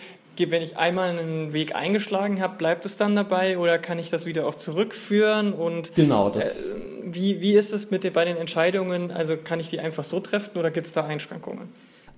wenn 0.47 0.63
ich 0.63 0.77
einmal 0.77 1.09
einen 1.09 1.53
Weg 1.53 1.75
eingeschlagen 1.75 2.41
habe, 2.41 2.59
bleibt 2.59 2.87
es 2.87 2.97
dann 2.97 3.17
dabei 3.17 3.59
oder 3.59 3.79
kann 3.79 3.99
ich 3.99 4.09
das 4.09 4.25
wieder 4.25 4.47
auch 4.47 4.55
zurückführen? 4.55 5.53
Und 5.53 5.95
genau, 5.97 6.31
das 6.31 6.77
äh, 6.77 6.81
wie, 7.03 7.41
wie 7.41 7.55
ist 7.55 7.73
es 7.73 7.91
mit 7.91 8.05
den, 8.05 8.13
bei 8.13 8.25
den 8.25 8.37
Entscheidungen? 8.37 9.11
Also 9.11 9.37
kann 9.37 9.59
ich 9.59 9.69
die 9.69 9.81
einfach 9.81 10.05
so 10.05 10.21
treffen 10.21 10.57
oder 10.57 10.71
gibt 10.71 10.87
es 10.87 10.93
da 10.93 11.05
Einschränkungen? 11.05 11.69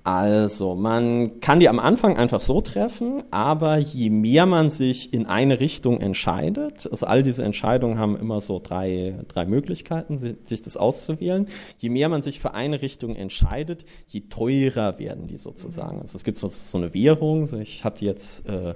Also, 0.02 0.74
man 0.74 1.40
kann 1.40 1.60
die 1.60 1.68
am 1.68 1.78
Anfang 1.78 2.16
einfach 2.16 2.40
so 2.40 2.62
treffen, 2.62 3.22
aber 3.30 3.76
je 3.76 4.08
mehr 4.08 4.46
man 4.46 4.70
sich 4.70 5.12
in 5.12 5.26
eine 5.26 5.60
Richtung 5.60 6.00
entscheidet, 6.00 6.88
also 6.90 7.04
all 7.06 7.22
diese 7.22 7.44
Entscheidungen 7.44 7.98
haben 7.98 8.16
immer 8.16 8.40
so 8.40 8.60
drei, 8.62 9.18
drei 9.28 9.44
Möglichkeiten, 9.44 10.16
sich 10.16 10.62
das 10.62 10.78
auszuwählen. 10.78 11.46
Je 11.78 11.90
mehr 11.90 12.08
man 12.08 12.22
sich 12.22 12.40
für 12.40 12.54
eine 12.54 12.80
Richtung 12.80 13.14
entscheidet, 13.14 13.84
je 14.08 14.22
teurer 14.30 14.98
werden 14.98 15.26
die 15.26 15.36
sozusagen. 15.36 16.00
Also 16.00 16.16
es 16.16 16.24
gibt 16.24 16.38
so, 16.38 16.48
so 16.48 16.78
eine 16.78 16.94
Währung, 16.94 17.48
ich 17.60 17.84
hatte 17.84 18.06
jetzt 18.06 18.48
äh, 18.48 18.74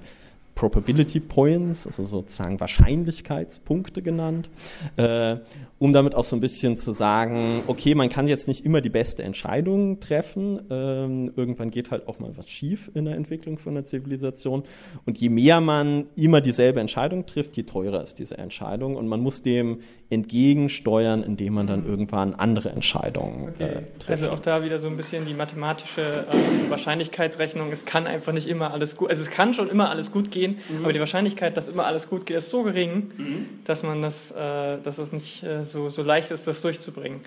Probability 0.55 1.21
Points, 1.21 1.87
also 1.87 2.05
sozusagen 2.05 2.61
Wahrscheinlichkeitspunkte 2.61 4.03
genannt, 4.03 4.49
äh, 4.97 5.37
um 5.79 5.93
damit 5.93 6.15
auch 6.15 6.25
so 6.25 6.37
ein 6.37 6.41
bisschen 6.41 6.77
zu 6.77 6.93
sagen, 6.93 7.63
okay, 7.67 7.95
man 7.95 8.09
kann 8.09 8.29
jetzt 8.29 8.47
nicht 8.47 8.65
immer 8.65 8.81
die 8.81 8.91
beste 8.91 9.23
Entscheidung 9.23 9.99
treffen, 10.01 10.61
ähm, 10.71 11.33
irgendwann 11.37 11.71
geht 11.71 11.91
halt 11.91 12.07
auch 12.07 12.19
mal 12.21 12.37
was 12.37 12.49
schief 12.49 12.91
in 12.95 13.07
der 13.07 13.17
Entwicklung 13.17 13.59
von 13.59 13.75
der 13.75 13.85
Zivilisation 13.85 14.63
und 15.05 15.19
je 15.19 15.29
mehr 15.29 15.61
man 15.61 16.07
immer 16.15 16.41
dieselbe 16.41 16.81
Entscheidung 16.81 17.27
trifft, 17.27 17.57
je 17.57 17.65
teurer 17.65 18.03
ist 18.03 18.19
diese 18.19 18.39
Entscheidung 18.39 18.97
und 18.97 19.09
man 19.09 19.21
muss 19.21 19.43
dem 19.43 19.81
entgegensteuern, 20.11 21.25
indem 21.25 21.55
man 21.55 21.67
dann 21.67 21.85
irgendwann 21.85 22.35
andere 22.35 22.71
Entscheidungen 22.71 23.49
okay. 23.49 23.65
äh, 23.65 23.99
trifft. 23.99 24.11
Also 24.11 24.31
auch 24.31 24.39
da 24.39 24.63
wieder 24.63 24.79
so 24.79 24.87
ein 24.87 24.97
bisschen 24.97 25.27
die 25.27 25.35
mathematische 25.35 26.03
äh, 26.03 26.71
Wahrscheinlichkeitsrechnung, 26.71 27.73
es 27.73 27.85
kann 27.85 28.07
einfach 28.07 28.33
nicht 28.33 28.49
immer 28.49 28.73
alles 28.73 28.97
gut, 28.97 29.11
also 29.11 29.23
es 29.23 29.31
kann 29.31 29.55
schon 29.55 29.69
immer 29.69 29.91
alles 29.91 30.13
gut 30.13 30.31
gehen, 30.31 30.59
mhm. 30.69 30.85
aber 30.85 30.93
die 30.93 31.01
Wahrscheinlichkeit, 31.01 31.57
dass 31.57 31.69
immer 31.69 31.85
alles 31.85 32.09
gut 32.09 32.27
geht, 32.27 32.37
ist 32.37 32.51
so 32.51 32.63
gering, 32.63 33.11
mhm. 33.17 33.49
dass 33.65 33.83
man 33.83 34.03
das, 34.03 34.31
äh, 34.31 34.79
dass 34.81 34.99
es 34.99 35.11
nicht 35.11 35.43
äh, 35.43 35.64
so, 35.65 35.89
so 35.89 36.03
leicht 36.03 36.31
ist, 36.31 36.47
das 36.47 36.61
durchzubringen. 36.61 37.21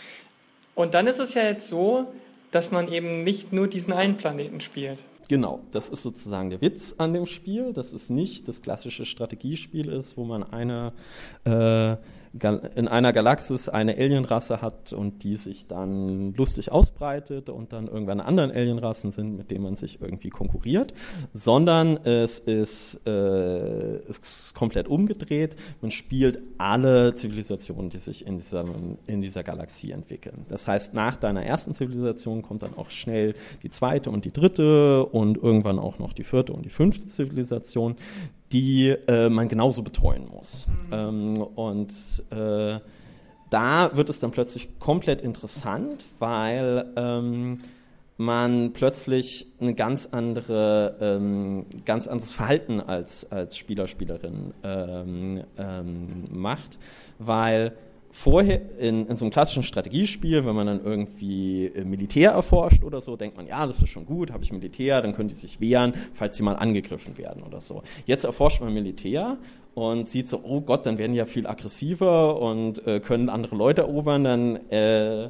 Und 0.76 0.94
dann 0.94 1.08
ist 1.08 1.20
es 1.20 1.34
ja 1.34 1.44
jetzt 1.44 1.68
so, 1.68 2.14
dass 2.52 2.72
man 2.72 2.92
eben 2.92 3.24
nicht 3.24 3.52
nur 3.52 3.68
diesen 3.68 3.94
einen 3.94 4.18
Planeten 4.18 4.62
spielt. 4.62 5.04
Genau, 5.28 5.60
das 5.72 5.90
ist 5.90 6.04
sozusagen 6.04 6.50
der 6.50 6.62
Witz 6.62 6.96
an 6.98 7.14
dem 7.14 7.26
Spiel, 7.26 7.74
dass 7.74 7.92
es 7.92 8.10
nicht 8.10 8.48
das 8.48 8.62
klassische 8.62 9.06
Strategiespiel 9.06 9.90
ist, 9.90 10.16
wo 10.16 10.24
man 10.24 10.44
eine 10.44 10.94
äh, 11.44 11.98
in 12.76 12.88
einer 12.88 13.14
Galaxis 13.14 13.70
eine 13.70 13.96
Alienrasse 13.96 14.62
hat 14.62 14.94
und 14.94 15.24
die 15.24 15.38
sich 15.38 15.68
dann 15.68 16.34
lustig 16.34 16.72
ausbreitet 16.72 17.50
und 17.50 17.74
dann 17.74 17.88
irgendwann 17.88 18.20
anderen 18.20 18.52
Alienrassen 18.52 19.12
sind, 19.12 19.38
mit 19.38 19.52
denen 19.52 19.64
man 19.64 19.76
sich 19.76 20.02
irgendwie 20.02 20.30
konkurriert, 20.30 20.94
sondern 21.34 21.98
es 21.98 22.40
ist, 22.40 23.02
äh, 23.08 23.98
es 24.10 24.20
ist 24.20 24.56
komplett 24.56 24.88
umgedreht. 24.88 25.56
Man 25.82 25.92
spielt 25.92 26.40
alle 26.58 27.16
Zivilisationen, 27.16 27.90
die 27.90 27.98
sich 27.98 28.26
in 28.26 28.38
dieser, 28.38 28.66
in 29.08 29.22
dieser 29.22 29.44
Galaxie 29.44 29.92
entwickeln. 29.92 30.46
Das 30.48 30.68
heißt, 30.68 30.94
nach 30.94 31.16
deiner 31.16 31.44
ersten 31.44 31.74
Zivilisation 31.74 32.42
kommt 32.42 32.64
dann 32.64 32.76
auch 32.78 32.92
schnell 32.92 33.36
die 33.64 33.70
zweite 33.70 34.10
und 34.10 34.26
die 34.26 34.34
dritte 34.34 35.06
und 35.06 35.38
irgendwann 35.38 35.80
auch 35.80 36.00
noch 36.00 36.14
die 36.14 36.24
vierte 36.24 36.54
und 36.54 36.66
die 36.66 36.70
fünfte 36.70 37.08
Zivilisation, 37.08 37.96
die 38.52 38.90
äh, 38.90 39.30
man 39.30 39.48
genauso 39.48 39.84
betreuen 39.84 40.28
muss. 40.30 40.68
Mhm. 40.68 40.94
Ähm, 40.94 41.42
und 41.42 41.92
äh, 42.32 42.80
da 43.50 43.96
wird 43.96 44.10
es 44.10 44.20
dann 44.20 44.32
plötzlich 44.32 44.80
komplett 44.80 45.22
interessant, 45.22 46.06
weil 46.20 46.92
ähm, 46.96 47.60
man 48.18 48.74
plötzlich 48.74 49.48
ein 49.62 49.76
ganz 49.76 50.10
andere, 50.12 50.98
ähm, 51.00 51.66
ganz 51.86 52.08
anderes 52.08 52.32
Verhalten 52.32 52.82
als, 52.82 53.32
als 53.32 53.58
Spieler, 53.58 53.88
Spielerin 53.88 54.54
ähm, 54.64 55.44
ähm, 55.58 56.26
macht, 56.32 56.80
weil 57.20 57.74
vorher 58.12 58.62
in, 58.80 59.06
in, 59.06 59.16
so 59.16 59.26
einem 59.26 59.32
klassischen 59.32 59.64
Strategiespiel, 59.64 60.46
wenn 60.46 60.56
man 60.56 60.68
dann 60.68 60.84
irgendwie 60.84 61.68
äh, 61.68 61.84
Militär 61.84 62.32
erforscht 62.32 62.84
oder 62.84 63.02
so, 63.02 63.16
denkt 63.16 63.38
man, 63.38 63.48
ja, 63.48 63.66
das 63.66 63.82
ist 63.82 63.90
schon 63.90 64.06
gut, 64.06 64.32
habe 64.32 64.44
ich 64.44 64.52
Militär, 64.52 65.02
dann 65.02 65.14
können 65.14 65.30
die 65.30 65.36
sich 65.36 65.60
wehren, 65.60 65.94
falls 66.14 66.36
sie 66.36 66.44
mal 66.44 66.56
angegriffen 66.56 67.18
werden 67.18 67.44
oder 67.44 67.62
so. 67.62 67.84
Jetzt 68.06 68.24
erforscht 68.24 68.62
man 68.62 68.74
Militär 68.74 69.38
und 69.76 70.10
sieht 70.10 70.28
so, 70.28 70.42
oh 70.44 70.62
Gott, 70.62 70.86
dann 70.86 70.98
werden 70.98 71.12
die 71.12 71.20
ja 71.20 71.26
viel 71.26 71.46
aggressiver 71.48 72.42
und 72.42 72.86
äh, 72.88 73.00
können 73.00 73.30
andere 73.30 73.56
Leute 73.56 73.82
erobern, 73.82 74.24
dann 74.24 74.56
äh, 74.72 75.30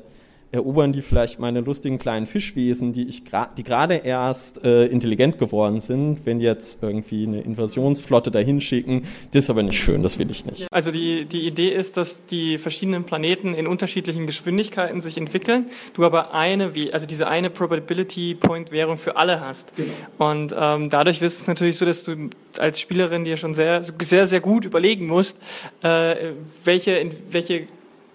erobern 0.51 0.93
die 0.93 1.01
vielleicht 1.01 1.39
meine 1.39 1.61
lustigen 1.61 1.97
kleinen 1.97 2.25
Fischwesen, 2.25 2.93
die 2.93 3.07
ich 3.07 3.25
gra 3.25 3.49
die 3.57 3.63
gerade 3.63 3.95
erst 3.95 4.63
äh, 4.65 4.85
intelligent 4.85 5.37
geworden 5.37 5.81
sind, 5.81 6.25
wenn 6.25 6.39
jetzt 6.39 6.81
irgendwie 6.81 7.27
eine 7.27 7.41
Invasionsflotte 7.41 8.31
dahin 8.31 8.61
schicken. 8.61 9.03
Das 9.31 9.45
ist 9.45 9.49
aber 9.49 9.63
nicht 9.63 9.81
schön, 9.81 10.03
das 10.03 10.19
will 10.19 10.31
ich 10.31 10.45
nicht. 10.45 10.67
Also 10.71 10.91
die, 10.91 11.25
die 11.25 11.45
Idee 11.45 11.69
ist, 11.69 11.97
dass 11.97 12.25
die 12.27 12.57
verschiedenen 12.57 13.03
Planeten 13.03 13.53
in 13.53 13.67
unterschiedlichen 13.67 14.25
Geschwindigkeiten 14.25 15.01
sich 15.01 15.17
entwickeln, 15.17 15.65
du 15.93 16.05
aber 16.05 16.33
eine, 16.33 16.71
also 16.93 17.05
diese 17.05 17.27
eine 17.27 17.49
Probability 17.49 18.35
Point 18.35 18.71
Währung 18.71 18.97
für 18.97 19.17
alle 19.17 19.41
hast. 19.41 19.75
Genau. 19.75 19.91
Und 20.17 20.55
ähm, 20.57 20.89
dadurch 20.89 21.21
ist 21.21 21.41
es 21.41 21.47
natürlich 21.47 21.77
so, 21.77 21.85
dass 21.85 22.03
du 22.03 22.29
als 22.57 22.79
Spielerin 22.79 23.25
dir 23.25 23.37
schon 23.37 23.53
sehr, 23.53 23.83
sehr, 23.83 24.27
sehr 24.27 24.39
gut 24.39 24.65
überlegen 24.65 25.07
musst, 25.07 25.39
äh, 25.83 26.31
welche, 26.63 27.03
welche 27.29 27.67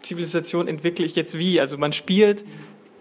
Zivilisation 0.03 0.69
entwickle 0.69 1.05
ich 1.05 1.17
jetzt 1.17 1.39
wie? 1.39 1.61
Also 1.61 1.79
man 1.79 1.93
spielt, 1.93 2.45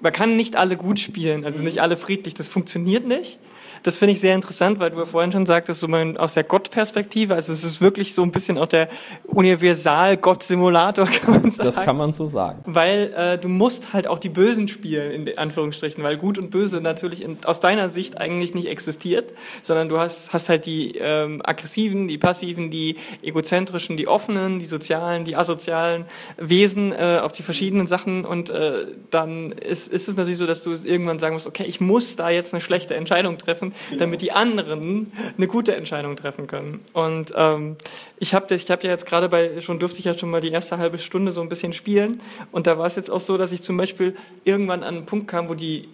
man 0.02 0.14
kann 0.14 0.36
nicht 0.36 0.56
alle 0.56 0.78
gut 0.78 1.00
spielen, 1.00 1.46
also 1.46 1.62
nicht 1.62 1.80
alle 1.80 1.98
friedlich, 1.98 2.34
das 2.34 2.48
funktioniert 2.48 3.06
nicht. 3.06 3.40
Das 3.84 3.98
finde 3.98 4.14
ich 4.14 4.20
sehr 4.20 4.36
interessant, 4.36 4.80
weil 4.80 4.92
du 4.92 5.00
ja 5.00 5.06
vorhin 5.06 5.32
schon 5.32 5.46
sagtest, 5.46 5.80
so 5.80 5.88
man 5.88 6.18
aus 6.18 6.34
der 6.34 6.44
Gott-Perspektive, 6.44 7.36
also 7.36 7.52
es 7.52 7.64
ist 7.64 7.82
wirklich 7.82 8.14
so 8.14 8.22
ein 8.24 8.32
bisschen 8.32 8.58
auch 8.58 8.68
der 8.68 8.90
Universal-Gott-Simulator, 9.26 11.06
kann 11.22 11.42
man 11.42 11.52
sagen. 11.52 11.66
Das 11.66 11.82
kann 11.82 11.98
man 11.98 12.14
so 12.14 12.28
sagen. 12.28 12.62
Weil 12.66 13.14
äh, 13.16 13.38
du 13.38 13.50
musst 13.50 13.94
halt 13.94 14.08
auch 14.08 14.20
die 14.20 14.30
Bösen 14.30 14.68
spielen, 14.68 15.28
in 15.28 15.38
Anführungsstrichen, 15.38 16.04
weil 16.04 16.18
Gut 16.18 16.38
und 16.38 16.52
Böse 16.52 16.82
natürlich 16.82 17.24
in, 17.24 17.38
aus 17.46 17.60
deiner 17.60 17.90
Sicht 17.90 18.20
eigentlich 18.20 18.54
nicht 18.54 18.68
existiert, 18.68 19.34
sondern 19.64 19.90
du 19.90 20.00
hast, 20.00 20.32
hast 20.34 20.50
halt 20.50 20.66
die 20.66 20.98
ähm, 20.98 21.42
aggressiven, 21.44 22.08
die 22.08 22.18
passiven, 22.18 22.70
die 22.70 22.98
egozentrischen, 23.22 23.98
die 23.98 24.08
offenen, 24.08 24.60
die 24.60 24.66
sozialen, 24.66 25.26
die 25.26 25.36
asozialen 25.36 26.06
Wesen 26.38 26.92
äh, 26.92 27.20
auf 27.22 27.32
die 27.32 27.44
verschiedenen 27.44 27.88
Sachen 27.88 28.26
und 28.26 28.50
äh, 28.50 28.86
dann 29.10 29.52
ist, 29.52 29.92
ist 29.92 30.08
es 30.08 30.16
natürlich 30.16 30.38
so, 30.38 30.46
dass 30.46 30.64
du 30.64 30.72
irgendwann 30.72 31.20
sagen 31.20 31.34
musst, 31.34 31.48
okay, 31.48 31.66
ich 31.68 31.82
muss 31.82 32.16
da 32.16 32.30
jetzt 32.30 32.54
eine 32.54 32.62
schlechte 32.62 32.96
Entscheidung 32.96 33.38
treffen, 33.38 33.71
damit 33.98 34.22
die 34.22 34.32
anderen 34.32 35.12
eine 35.38 35.48
gute 35.48 35.76
Entscheidung 35.76 36.16
treffen 36.16 36.48
können. 36.48 36.82
Und 36.94 37.34
ähm, 37.36 37.76
ich 38.18 38.34
habe 38.34 38.54
ich 38.54 38.70
hab 38.70 38.84
ja 38.84 38.90
jetzt 38.90 39.06
gerade 39.06 39.30
bei, 39.30 39.60
schon 39.60 39.80
durfte 39.80 40.00
ich 40.00 40.06
ja 40.06 40.18
schon 40.18 40.30
mal 40.30 40.42
die 40.42 40.52
erste 40.52 40.78
halbe 40.78 41.00
Stunde 41.00 41.32
so 41.32 41.42
ein 41.42 41.50
bisschen 41.50 41.74
spielen. 41.74 42.22
Und 42.52 42.68
da 42.68 42.78
war 42.78 42.86
es 42.86 42.96
jetzt 42.96 43.10
auch 43.10 43.20
so, 43.20 43.38
dass 43.38 43.52
ich 43.52 43.62
zum 43.62 43.78
Beispiel 43.78 44.16
irgendwann 44.44 44.84
an 44.84 44.96
einen 44.96 45.06
Punkt 45.06 45.28
kam, 45.28 45.50
wo 45.50 45.54
die 45.54 45.88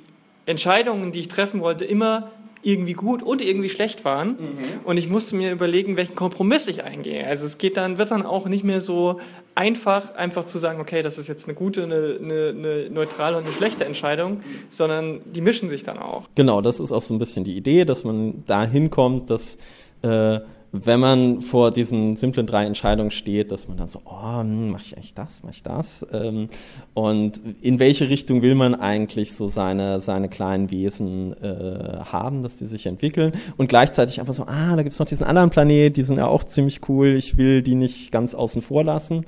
Entscheidungen, 0.46 1.12
die 1.12 1.20
ich 1.22 1.28
treffen 1.28 1.62
wollte, 1.62 1.86
immer 1.86 2.32
irgendwie 2.62 2.94
gut 2.94 3.24
und 3.24 3.42
irgendwie 3.42 3.70
schlecht 3.70 4.06
waren. 4.06 4.30
Mhm. 4.30 4.58
Und 4.84 4.98
ich 4.98 5.10
musste 5.10 5.36
mir 5.36 5.52
überlegen, 5.52 5.98
welchen 5.98 6.16
Kompromiss 6.16 6.68
ich 6.68 6.84
eingehe. 6.84 7.26
Also 7.26 7.46
es 7.46 7.58
geht 7.58 7.78
dann, 7.78 7.98
wird 7.98 8.12
dann 8.12 8.26
auch 8.26 8.48
nicht 8.48 8.64
mehr 8.64 8.82
so 8.82 9.20
einfach, 9.56 10.16
einfach 10.16 10.46
zu 10.46 10.58
sagen, 10.58 10.80
okay, 10.80 11.02
das 11.02 11.18
ist 11.18 11.28
jetzt 11.28 11.46
eine 11.46 11.56
gute, 11.56 11.84
eine, 11.84 12.20
eine, 12.22 12.50
eine 12.50 12.90
neutrale 12.90 13.38
und 13.38 13.44
eine 13.44 13.54
schlechte 13.54 13.86
Entscheidung, 13.86 14.42
sondern 14.70 15.22
die 15.26 15.42
mischen 15.42 15.70
sich 15.70 15.84
dann 15.84 15.98
auch. 15.98 16.24
Genau, 16.36 16.62
das 16.62 16.80
ist 16.80 16.92
auch 16.92 17.02
so 17.02 17.14
ein 17.14 17.20
bisschen 17.20 17.44
die 17.44 17.56
Idee, 17.56 17.86
dass 17.86 18.04
man 18.04 18.44
da 18.46 18.64
hinkommt, 18.64 19.30
dass 19.30 19.58
äh, 20.02 20.40
wenn 20.86 21.00
man 21.00 21.42
vor 21.42 21.72
diesen 21.72 22.16
simplen 22.16 22.46
drei 22.46 22.66
Entscheidungen 22.66 23.12
steht, 23.12 23.52
dass 23.52 23.68
man 23.68 23.78
dann 23.78 23.88
so, 23.88 24.02
oh, 24.06 24.40
hm, 24.40 24.72
mache 24.72 24.84
ich 24.86 24.96
eigentlich 24.96 25.14
das, 25.14 25.44
mache 25.44 25.54
ich 25.56 25.64
das? 25.64 26.06
Ähm, 26.12 26.48
und 26.94 27.42
in 27.62 27.80
welche 27.80 28.10
Richtung 28.10 28.42
will 28.42 28.56
man 28.56 28.76
eigentlich 28.76 29.36
so 29.36 29.50
seine, 29.50 30.02
seine 30.02 30.30
kleinen 30.30 30.72
Wesen 30.72 31.34
äh, 31.42 32.00
haben, 32.12 32.42
dass 32.42 32.58
die 32.58 32.66
sich 32.66 32.86
entwickeln? 32.86 33.34
Und 33.58 33.68
gleichzeitig 33.68 34.20
einfach 34.20 34.34
so, 34.34 34.44
ah, 34.44 34.76
da 34.76 34.84
gibt's 34.84 35.00
noch 35.00 35.08
diesen 35.08 35.26
anderen 35.26 35.50
Planet, 35.50 35.96
die 35.96 36.04
sind 36.04 36.18
ja 36.18 36.28
auch 36.28 36.44
ziemlich 36.44 36.88
cool, 36.90 37.16
ich 37.16 37.38
will 37.38 37.62
die 37.62 37.76
nicht 37.76 38.12
ganz 38.12 38.36
außen 38.36 38.62
vor 38.62 38.84
lassen. 38.84 39.26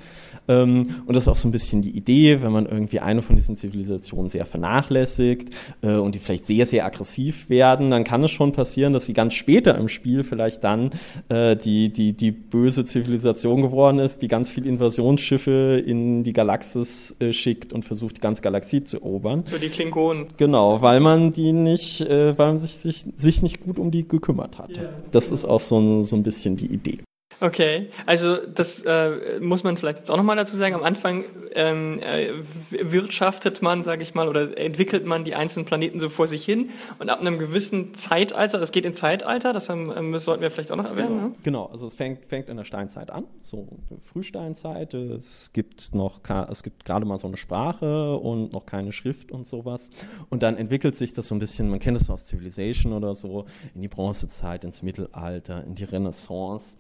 Ähm, 0.50 0.96
und 1.06 1.15
das 1.15 1.24
ist 1.24 1.27
auch 1.27 1.36
so 1.36 1.48
ein 1.48 1.51
bisschen 1.51 1.82
die 1.82 1.91
Idee, 1.91 2.41
wenn 2.41 2.51
man 2.51 2.65
irgendwie 2.65 3.00
eine 3.00 3.22
von 3.22 3.36
diesen 3.36 3.56
Zivilisationen 3.56 4.29
sehr 4.29 4.46
vernachlässigt 4.46 5.50
äh, 5.82 5.94
und 5.94 6.15
die 6.15 6.20
vielleicht 6.20 6.48
sehr, 6.48 6.65
sehr 6.65 6.86
aggressiv 6.86 7.50
werden, 7.50 7.91
dann 7.91 8.03
kann 8.03 8.24
es 8.24 8.32
schon 8.32 8.51
passieren, 8.51 8.91
dass 8.91 9.06
sie 9.06 9.13
ganz 9.13 9.36
später 9.36 9.77
im 9.77 9.88
Spiel 9.88 10.24
vielleicht 10.24 10.63
dann 10.63 10.91
äh, 11.29 11.36
die, 11.55 11.91
die, 11.91 12.13
die 12.13 12.31
böse 12.31 12.86
Zivilisation 12.86 13.62
geworden 13.62 14.00
ist, 14.00 14.22
die 14.22 14.27
ganz 14.27 14.50
viele 14.50 14.67
Invasionsschiffe 14.67 15.84
in 15.86 16.24
die 16.24 16.34
Galaxis 16.34 17.15
äh, 17.19 17.34
schickt 17.34 17.74
und 17.74 17.84
versucht, 17.84 18.17
die 18.17 18.22
ganze 18.22 18.41
Galaxie 18.41 18.84
zu 18.84 18.98
erobern. 18.98 19.43
So 19.46 19.58
die 19.58 19.69
Klingonen. 19.69 20.27
Genau, 20.38 20.81
weil 20.81 21.00
man 21.00 21.31
die 21.31 21.51
nicht, 21.51 22.01
äh, 22.01 22.38
weil 22.38 22.48
man 22.48 22.58
sich, 22.58 22.75
sich, 22.75 23.05
sich 23.15 23.41
nicht 23.41 23.62
gut 23.62 23.79
um 23.79 23.91
die 23.91 24.08
gekümmert 24.08 24.58
hat. 24.58 24.69
Yeah. 24.72 24.89
Das 25.12 25.31
ist 25.31 25.46
auch 25.46 25.60
so 25.60 25.79
ein, 25.79 26.03
so 26.03 26.15
ein 26.15 26.24
bisschen 26.24 26.55
die 26.55 26.67
Idee. 26.67 27.00
Okay, 27.41 27.89
also 28.05 28.38
das 28.38 28.84
äh, 28.84 29.39
muss 29.39 29.63
man 29.63 29.77
vielleicht 29.77 30.00
jetzt 30.00 30.12
auch 30.12 30.17
nochmal 30.17 30.36
dazu 30.36 30.58
sagen. 30.58 30.75
Am 30.75 30.84
Anfang 30.84 31.24
ähm, 31.53 32.00
äh, 32.00 32.31
wirtschaftet 32.69 33.62
man, 33.62 33.84
sage 33.84 34.03
ich 34.03 34.13
mal, 34.13 34.27
oder 34.27 34.58
entwickelt 34.58 35.05
man 35.05 35.24
die 35.24 35.36
einzelnen 35.36 35.65
Planeten 35.65 36.00
so 36.00 36.10
vor 36.10 36.27
sich 36.27 36.43
hin 36.43 36.69
und 37.00 37.10
ab 37.10 37.22
einem 37.22 37.39
gewissen 37.39 37.96
Zeitalter, 37.96 38.60
das 38.60 38.72
geht 38.72 38.86
in 38.86 38.93
Zeitalter, 38.93 39.53
das 39.53 39.69
haben, 39.69 39.91
ähm, 39.96 40.17
sollten 40.19 40.41
wir 40.41 40.51
vielleicht 40.51 40.72
auch 40.72 40.75
noch 40.75 40.86
erwähnen. 40.86 41.10
Genau, 41.10 41.27
ne? 41.27 41.34
genau 41.43 41.65
also 41.67 41.88
es 41.88 41.96
fängt, 41.96 42.25
fängt 42.25 42.50
in 42.50 42.58
der 42.58 42.65
Steinzeit 42.65 43.10
an, 43.10 43.25
so 43.41 43.67
Frühsteinzeit. 44.12 44.93
Es 44.93 45.51
gibt 45.53 45.96
noch, 45.96 46.19
es 46.51 46.63
gibt 46.63 46.84
gerade 46.84 47.05
mal 47.05 47.17
so 47.19 47.27
eine 47.27 47.38
Sprache 47.38 48.17
und 48.17 48.51
noch 48.51 48.65
keine 48.65 48.91
Schrift 48.91 49.31
und 49.31 49.48
sowas. 49.48 49.89
Und 50.29 50.43
dann 50.43 50.58
entwickelt 50.58 50.96
sich 50.96 51.13
das 51.13 51.29
so 51.29 51.36
ein 51.36 51.39
bisschen, 51.39 51.69
man 51.69 51.79
kennt 51.79 52.00
es 52.00 52.10
aus 52.10 52.25
Civilization 52.25 52.93
oder 52.93 53.15
so, 53.15 53.46
in 53.75 53.81
die 53.81 53.88
Bronzezeit, 53.88 54.63
ins 54.65 54.84
Mittelalter, 54.84 55.63
in 55.63 55.75
die 55.75 55.86
Renaissance. 55.86 56.77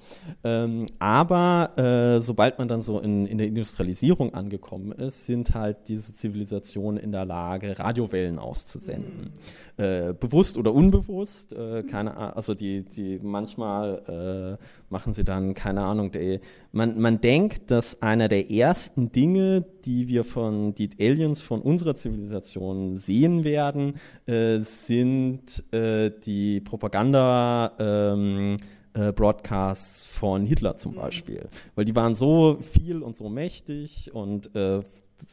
Ähm, 0.49 0.85
aber 0.99 1.77
äh, 1.77 2.21
sobald 2.21 2.57
man 2.57 2.67
dann 2.67 2.81
so 2.81 2.99
in, 2.99 3.25
in 3.25 3.37
der 3.37 3.47
Industrialisierung 3.47 4.33
angekommen 4.33 4.91
ist, 4.91 5.25
sind 5.25 5.53
halt 5.53 5.87
diese 5.87 6.13
Zivilisationen 6.13 7.01
in 7.01 7.11
der 7.11 7.25
Lage, 7.25 7.77
Radiowellen 7.77 8.39
auszusenden. 8.39 9.31
Mhm. 9.77 9.83
Äh, 9.83 10.13
bewusst 10.19 10.57
oder 10.57 10.73
unbewusst, 10.73 11.53
äh, 11.53 11.83
keine 11.83 12.17
Ahnung, 12.17 12.33
also 12.33 12.55
die, 12.55 12.83
die 12.83 13.19
manchmal 13.21 14.57
äh, 14.59 14.63
machen 14.89 15.13
sie 15.13 15.23
dann, 15.23 15.53
keine 15.53 15.83
Ahnung, 15.83 16.11
die, 16.11 16.39
man, 16.71 16.99
man 16.99 17.21
denkt, 17.21 17.71
dass 17.71 18.01
einer 18.01 18.27
der 18.27 18.49
ersten 18.49 19.11
Dinge, 19.11 19.65
die 19.85 20.07
wir 20.07 20.23
von, 20.23 20.73
die 20.73 20.89
Aliens 20.99 21.41
von 21.41 21.61
unserer 21.61 21.95
Zivilisation 21.95 22.95
sehen 22.95 23.43
werden, 23.43 23.95
äh, 24.25 24.59
sind 24.59 25.63
äh, 25.73 26.11
die 26.25 26.61
Propaganda, 26.61 27.73
ähm, 27.79 28.57
äh, 28.93 29.11
Broadcasts 29.11 30.07
von 30.07 30.45
Hitler 30.45 30.75
zum 30.75 30.95
Beispiel. 30.95 31.47
Weil 31.75 31.85
die 31.85 31.95
waren 31.95 32.15
so 32.15 32.57
viel 32.59 33.01
und 33.01 33.15
so 33.15 33.29
mächtig 33.29 34.11
und 34.13 34.55
äh, 34.55 34.81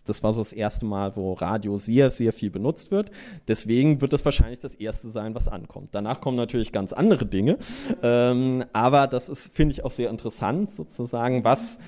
das 0.05 0.23
war 0.23 0.33
so 0.33 0.41
das 0.41 0.53
erste 0.53 0.85
Mal, 0.85 1.17
wo 1.17 1.35
Radio 1.35 1.77
sehr, 1.79 2.11
sehr 2.11 2.33
viel 2.33 2.51
benutzt 2.51 2.91
wird. 2.91 3.11
Deswegen 3.47 4.01
wird 4.01 4.13
das 4.13 4.25
wahrscheinlich 4.25 4.59
das 4.59 4.75
erste 4.75 5.11
sein, 5.11 5.35
was 5.35 5.49
ankommt. 5.49 5.91
Danach 5.93 6.21
kommen 6.21 6.37
natürlich 6.37 6.73
ganz 6.73 6.93
andere 6.93 7.25
Dinge. 7.27 7.59
Ähm, 8.03 8.65
aber 8.73 9.07
das 9.07 9.29
ist, 9.29 9.55
finde 9.55 9.73
ich, 9.73 9.85
auch 9.85 9.91
sehr 9.91 10.11
interessant, 10.11 10.71
sozusagen, 10.71 11.45
was 11.45 11.79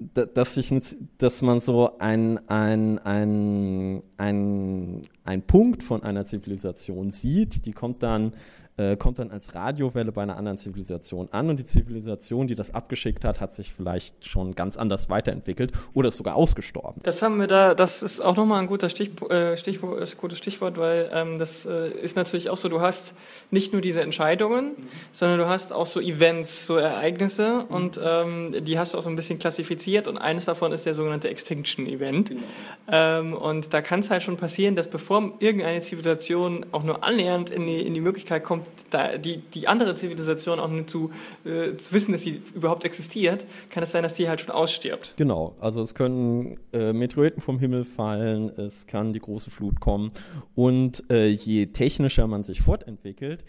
dass, 0.00 0.56
ich, 0.56 0.74
dass 1.18 1.42
man 1.42 1.60
so 1.60 1.98
ein, 1.98 2.38
ein, 2.48 2.98
ein, 2.98 4.02
ein, 4.16 5.02
ein 5.24 5.42
Punkt 5.42 5.82
von 5.82 6.02
einer 6.02 6.24
Zivilisation 6.24 7.10
sieht, 7.10 7.66
die 7.66 7.72
kommt 7.72 8.02
dann 8.02 8.32
äh, 8.76 8.96
kommt 8.96 9.20
dann 9.20 9.30
als 9.30 9.54
Radiowelle 9.54 10.10
bei 10.10 10.22
einer 10.22 10.36
anderen 10.36 10.58
Zivilisation 10.58 11.28
an 11.30 11.48
und 11.48 11.58
die 11.58 11.64
Zivilisation, 11.64 12.48
die 12.48 12.56
das 12.56 12.74
abgeschickt 12.74 13.24
hat, 13.24 13.40
hat 13.40 13.52
sich 13.52 13.72
vielleicht 13.72 14.26
schon 14.26 14.54
ganz 14.54 14.76
anders 14.76 15.08
weiterentwickelt 15.08 15.72
oder 15.92 16.08
ist 16.08 16.16
sogar 16.16 16.34
ausgestorben. 16.34 17.00
Das 17.04 17.22
haben 17.22 17.38
wir 17.38 17.46
da, 17.46 17.74
das 17.74 18.02
ist 18.02 18.20
auch 18.20 18.36
nochmal 18.36 18.60
ein 18.60 18.66
guter 18.66 18.88
Stich, 18.88 19.10
äh, 19.30 19.56
Stichwort, 19.56 20.02
äh, 20.02 20.16
gutes 20.16 20.38
Stichwort, 20.38 20.76
weil 20.76 21.08
ähm, 21.12 21.38
das 21.38 21.66
äh, 21.66 21.90
ist 21.90 22.16
natürlich 22.16 22.50
auch 22.50 22.56
so, 22.56 22.68
du 22.68 22.80
hast 22.80 23.14
nicht 23.52 23.72
nur 23.72 23.80
diese 23.80 24.02
Entscheidungen, 24.02 24.70
mhm. 24.70 24.88
sondern 25.12 25.38
du 25.38 25.48
hast 25.48 25.72
auch 25.72 25.86
so 25.86 26.00
Events, 26.00 26.66
so 26.66 26.76
Ereignisse 26.76 27.66
mhm. 27.68 27.74
und 27.74 28.00
ähm, 28.02 28.64
die 28.64 28.76
hast 28.78 28.94
du 28.94 28.98
auch 28.98 29.02
so 29.02 29.10
ein 29.10 29.16
bisschen 29.16 29.38
klassifiziert 29.38 30.08
und 30.08 30.18
eines 30.18 30.46
davon 30.46 30.72
ist 30.72 30.84
der 30.84 30.94
sogenannte 30.94 31.28
Extinction 31.28 31.86
Event. 31.86 32.30
Genau. 32.30 32.42
Ähm, 32.88 33.34
und 33.34 33.72
da 33.72 33.82
kann 33.82 34.00
es 34.00 34.10
halt 34.14 34.22
schon 34.22 34.36
passieren, 34.36 34.76
dass 34.76 34.88
bevor 34.88 35.34
irgendeine 35.38 35.82
Zivilisation 35.82 36.66
auch 36.72 36.82
nur 36.82 37.04
annähernd 37.04 37.50
in 37.50 37.66
die, 37.66 37.82
in 37.82 37.94
die 37.94 38.00
Möglichkeit 38.00 38.42
kommt, 38.44 38.66
da 38.90 39.18
die, 39.18 39.38
die 39.38 39.68
andere 39.68 39.94
Zivilisation 39.94 40.58
auch 40.58 40.68
nur 40.68 40.86
zu, 40.86 41.10
äh, 41.44 41.76
zu 41.76 41.92
wissen, 41.92 42.12
dass 42.12 42.22
sie 42.22 42.40
überhaupt 42.54 42.84
existiert, 42.84 43.46
kann 43.70 43.82
es 43.82 43.92
sein, 43.92 44.02
dass 44.02 44.14
die 44.14 44.28
halt 44.28 44.40
schon 44.40 44.50
ausstirbt. 44.50 45.14
Genau, 45.16 45.54
also 45.60 45.82
es 45.82 45.94
können 45.94 46.58
äh, 46.72 46.92
Meteoriten 46.92 47.40
vom 47.40 47.58
Himmel 47.58 47.84
fallen, 47.84 48.48
es 48.58 48.86
kann 48.86 49.12
die 49.12 49.20
große 49.20 49.50
Flut 49.50 49.80
kommen 49.80 50.10
und 50.54 51.04
äh, 51.10 51.28
je 51.28 51.66
technischer 51.66 52.26
man 52.26 52.42
sich 52.42 52.62
fortentwickelt, 52.62 53.44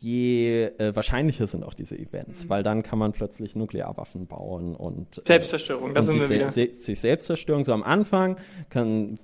je 0.00 0.64
äh, 0.78 0.94
wahrscheinlicher 0.94 1.46
sind 1.46 1.64
auch 1.64 1.74
diese 1.74 1.98
Events, 1.98 2.44
mhm. 2.44 2.48
weil 2.50 2.62
dann 2.62 2.82
kann 2.82 2.98
man 2.98 3.12
plötzlich 3.12 3.56
Nuklearwaffen 3.56 4.26
bauen 4.26 4.74
und 4.74 5.18
äh, 5.18 5.22
Selbstzerstörung, 5.24 5.94
das 5.94 6.06
sind 6.06 6.20
wir 6.20 6.30
wieder. 6.30 6.52
Se 6.52 6.72
sich 6.72 7.00
Selbstzerstörung. 7.00 7.64
So 7.64 7.72
am 7.72 7.82
Anfang 7.82 8.36
kann 8.68 9.18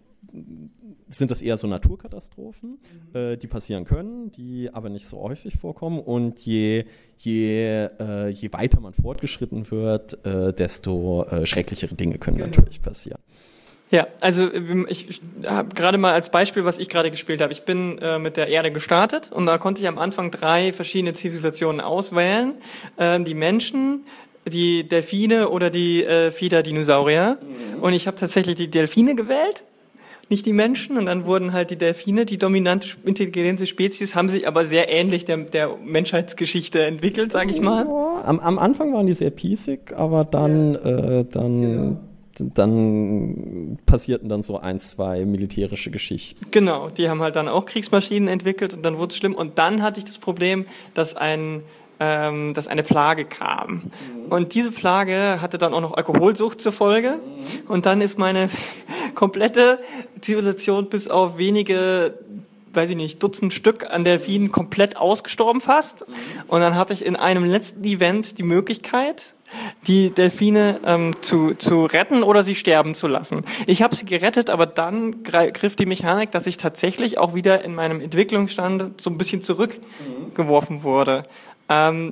sind 1.13 1.31
das 1.31 1.43
eher 1.43 1.57
so 1.57 1.67
Naturkatastrophen, 1.67 2.79
mhm. 3.13 3.17
äh, 3.19 3.37
die 3.37 3.47
passieren 3.47 3.85
können, 3.85 4.33
die 4.33 4.71
aber 4.73 4.89
nicht 4.89 5.07
so 5.07 5.21
häufig 5.21 5.55
vorkommen. 5.55 6.01
Und 6.01 6.41
je, 6.41 6.85
je, 7.19 7.89
äh, 8.01 8.29
je 8.29 8.53
weiter 8.53 8.81
man 8.81 8.95
fortgeschritten 8.95 9.71
wird, 9.71 10.25
äh, 10.25 10.53
desto 10.53 11.25
äh, 11.25 11.47
schrecklichere 11.47 11.95
Dinge 11.95 12.19
können 12.19 12.39
genau. 12.39 12.49
natürlich 12.49 12.83
passieren. 12.83 13.21
Ja, 13.91 14.07
also 14.21 14.51
ich, 14.89 15.11
ich 15.11 15.21
habe 15.47 15.75
gerade 15.75 15.99
mal 15.99 16.15
als 16.15 16.31
Beispiel, 16.31 16.65
was 16.65 16.79
ich 16.79 16.89
gerade 16.89 17.11
gespielt 17.11 17.43
habe. 17.43 17.53
Ich 17.53 17.65
bin 17.65 17.99
äh, 17.99 18.19
mit 18.19 18.39
der 18.39 18.49
Erde 18.49 18.73
gestartet 18.73 19.31
und 19.31 19.45
da 19.45 19.59
konnte 19.59 19.83
ich 19.83 19.89
am 19.89 19.99
Anfang 19.99 20.31
drei 20.31 20.73
verschiedene 20.73 21.13
Zivilisationen 21.13 21.83
auswählen. 21.83 22.55
Äh, 22.97 23.21
die 23.21 23.35
Menschen, 23.35 24.07
die 24.47 24.89
Delfine 24.89 25.51
oder 25.51 25.69
die 25.69 26.05
äh, 26.05 26.31
Fieder-Dinosaurier. 26.31 27.37
Mhm. 27.39 27.83
Und 27.83 27.93
ich 27.93 28.07
habe 28.07 28.17
tatsächlich 28.17 28.57
die 28.57 28.69
Delfine 28.69 29.15
gewählt 29.15 29.65
nicht 30.33 30.47
die 30.47 30.53
Menschen. 30.53 30.97
Und 30.97 31.07
dann 31.07 31.27
wurden 31.27 31.53
halt 31.53 31.71
die 31.71 31.77
Delfine, 31.77 32.27
die 32.27 32.39
dominante 32.39 32.89
intelligente 33.05 33.67
Spezies, 33.67 34.15
haben 34.17 34.29
sich 34.29 34.49
aber 34.49 34.65
sehr 34.65 34.93
ähnlich 34.93 35.25
der, 35.25 35.37
der 35.37 35.77
Menschheitsgeschichte 35.77 36.83
entwickelt, 36.85 37.31
sage 37.31 37.51
ich 37.51 37.61
mal. 37.61 37.87
Am, 38.25 38.41
am 38.41 38.59
Anfang 38.59 38.93
waren 38.93 39.07
die 39.07 39.13
sehr 39.13 39.31
piesig, 39.31 39.93
aber 39.95 40.25
dann, 40.25 40.75
ja. 40.75 41.21
äh, 41.21 41.25
dann 41.31 41.61
genau 41.61 41.97
dann 42.39 43.79
passierten 43.87 44.29
dann 44.29 44.43
so 44.43 44.59
ein, 44.59 44.81
zwei 44.81 45.25
militärische 45.27 45.91
Geschichten. 45.91 46.47
Genau, 46.51 46.89
die 46.89 47.11
haben 47.11 47.21
halt 47.21 47.37
dann 47.37 47.47
auch 47.49 47.67
Kriegsmaschinen 47.67 48.27
entwickelt 48.29 48.73
und 48.75 48.85
dann 48.85 48.97
wurde 48.99 49.13
es 49.13 49.19
schlimm. 49.19 49.35
Und 49.35 49.59
dann 49.59 49.83
hatte 49.83 49.99
ich 49.99 50.05
das 50.05 50.19
Problem, 50.19 50.65
dass 50.95 51.15
ein 51.15 51.63
ähm, 52.03 52.53
dass 52.55 52.67
eine 52.67 52.83
Plage 52.83 53.25
kam. 53.25 53.83
Und 54.29 54.55
diese 54.55 54.73
Plage 54.73 55.39
hatte 55.41 55.57
dann 55.57 55.73
auch 55.73 55.81
noch 55.81 55.95
Alkoholsucht 55.95 56.61
zur 56.61 56.73
Folge. 56.73 57.21
Und 57.69 57.87
dann 57.87 58.01
ist 58.01 58.19
meine 58.19 58.49
komplette 59.15 59.79
Zivilisation 60.21 60.89
bis 60.89 61.09
auf 61.09 61.39
wenige 61.39 62.19
weiß 62.75 62.89
ich 62.89 62.97
nicht, 62.97 63.23
Dutzend 63.23 63.53
Stück 63.53 63.91
an 63.91 64.03
Delfinen 64.03 64.51
komplett 64.51 64.97
ausgestorben 64.97 65.61
fast. 65.61 66.07
Und 66.49 66.63
dann 66.63 66.75
hatte 66.75 66.95
ich 66.95 67.05
in 67.05 67.17
einem 67.17 67.45
letzten 67.45 67.85
Event 67.85 68.39
die 68.39 68.45
Möglichkeit, 68.45 69.35
die 69.87 70.11
Delfine 70.11 70.81
ähm, 70.87 71.13
zu, 71.21 71.55
zu 71.55 71.85
retten 71.85 72.23
oder 72.23 72.43
sie 72.43 72.55
sterben 72.55 72.95
zu 72.95 73.07
lassen. 73.07 73.45
Ich 73.67 73.83
habe 73.83 73.95
sie 73.95 74.07
gerettet, 74.07 74.51
aber 74.51 74.67
dann 74.67 75.23
griff 75.23 75.77
die 75.77 75.87
Mechanik, 75.87 76.31
dass 76.31 76.47
ich 76.47 76.57
tatsächlich 76.57 77.19
auch 77.19 77.35
wieder 77.35 77.65
in 77.65 77.75
meinem 77.75 78.01
Entwicklungsstand 78.01 79.01
so 79.01 79.11
ein 79.11 79.19
bisschen 79.19 79.43
zurückgeworfen 79.43 80.83
wurde. 80.83 81.25
Ähm, 81.73 82.11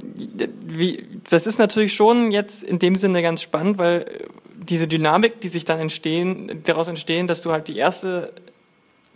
wie, 0.65 1.07
das 1.29 1.47
ist 1.47 1.59
natürlich 1.59 1.95
schon 1.95 2.31
jetzt 2.31 2.63
in 2.63 2.79
dem 2.79 2.95
Sinne 2.97 3.23
ganz 3.23 3.43
spannend, 3.43 3.79
weil 3.79 4.29
diese 4.57 4.89
Dynamik, 4.89 5.41
die 5.41 5.49
sich 5.49 5.65
dann 5.65 5.81
entstehen, 5.81 6.63
daraus 6.65 6.89
entstehen, 6.89 7.27
dass 7.27 7.41
du 7.43 7.53
halt 7.53 7.69
die 7.69 7.77
erste 7.77 8.33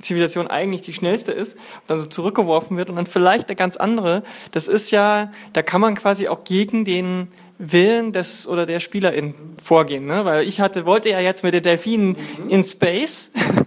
Zivilisation 0.00 0.48
eigentlich 0.48 0.82
die 0.82 0.92
schnellste 0.92 1.32
ist, 1.32 1.56
dann 1.86 2.00
so 2.00 2.06
zurückgeworfen 2.06 2.76
wird 2.76 2.90
und 2.90 2.96
dann 2.96 3.06
vielleicht 3.06 3.48
der 3.48 3.56
ganz 3.56 3.76
andere. 3.76 4.22
Das 4.50 4.68
ist 4.68 4.90
ja, 4.90 5.30
da 5.52 5.62
kann 5.62 5.80
man 5.80 5.94
quasi 5.94 6.28
auch 6.28 6.44
gegen 6.44 6.84
den 6.84 7.28
Willen 7.58 8.12
des 8.12 8.46
oder 8.46 8.66
der 8.66 8.80
Spielerin 8.80 9.34
vorgehen, 9.62 10.06
ne? 10.06 10.24
Weil 10.24 10.46
ich 10.46 10.60
hatte, 10.60 10.86
wollte 10.86 11.10
ja 11.10 11.20
jetzt 11.20 11.44
mit 11.44 11.54
den 11.54 11.62
Delfinen 11.62 12.16
mhm. 12.38 12.50
in 12.50 12.64
Space 12.64 13.30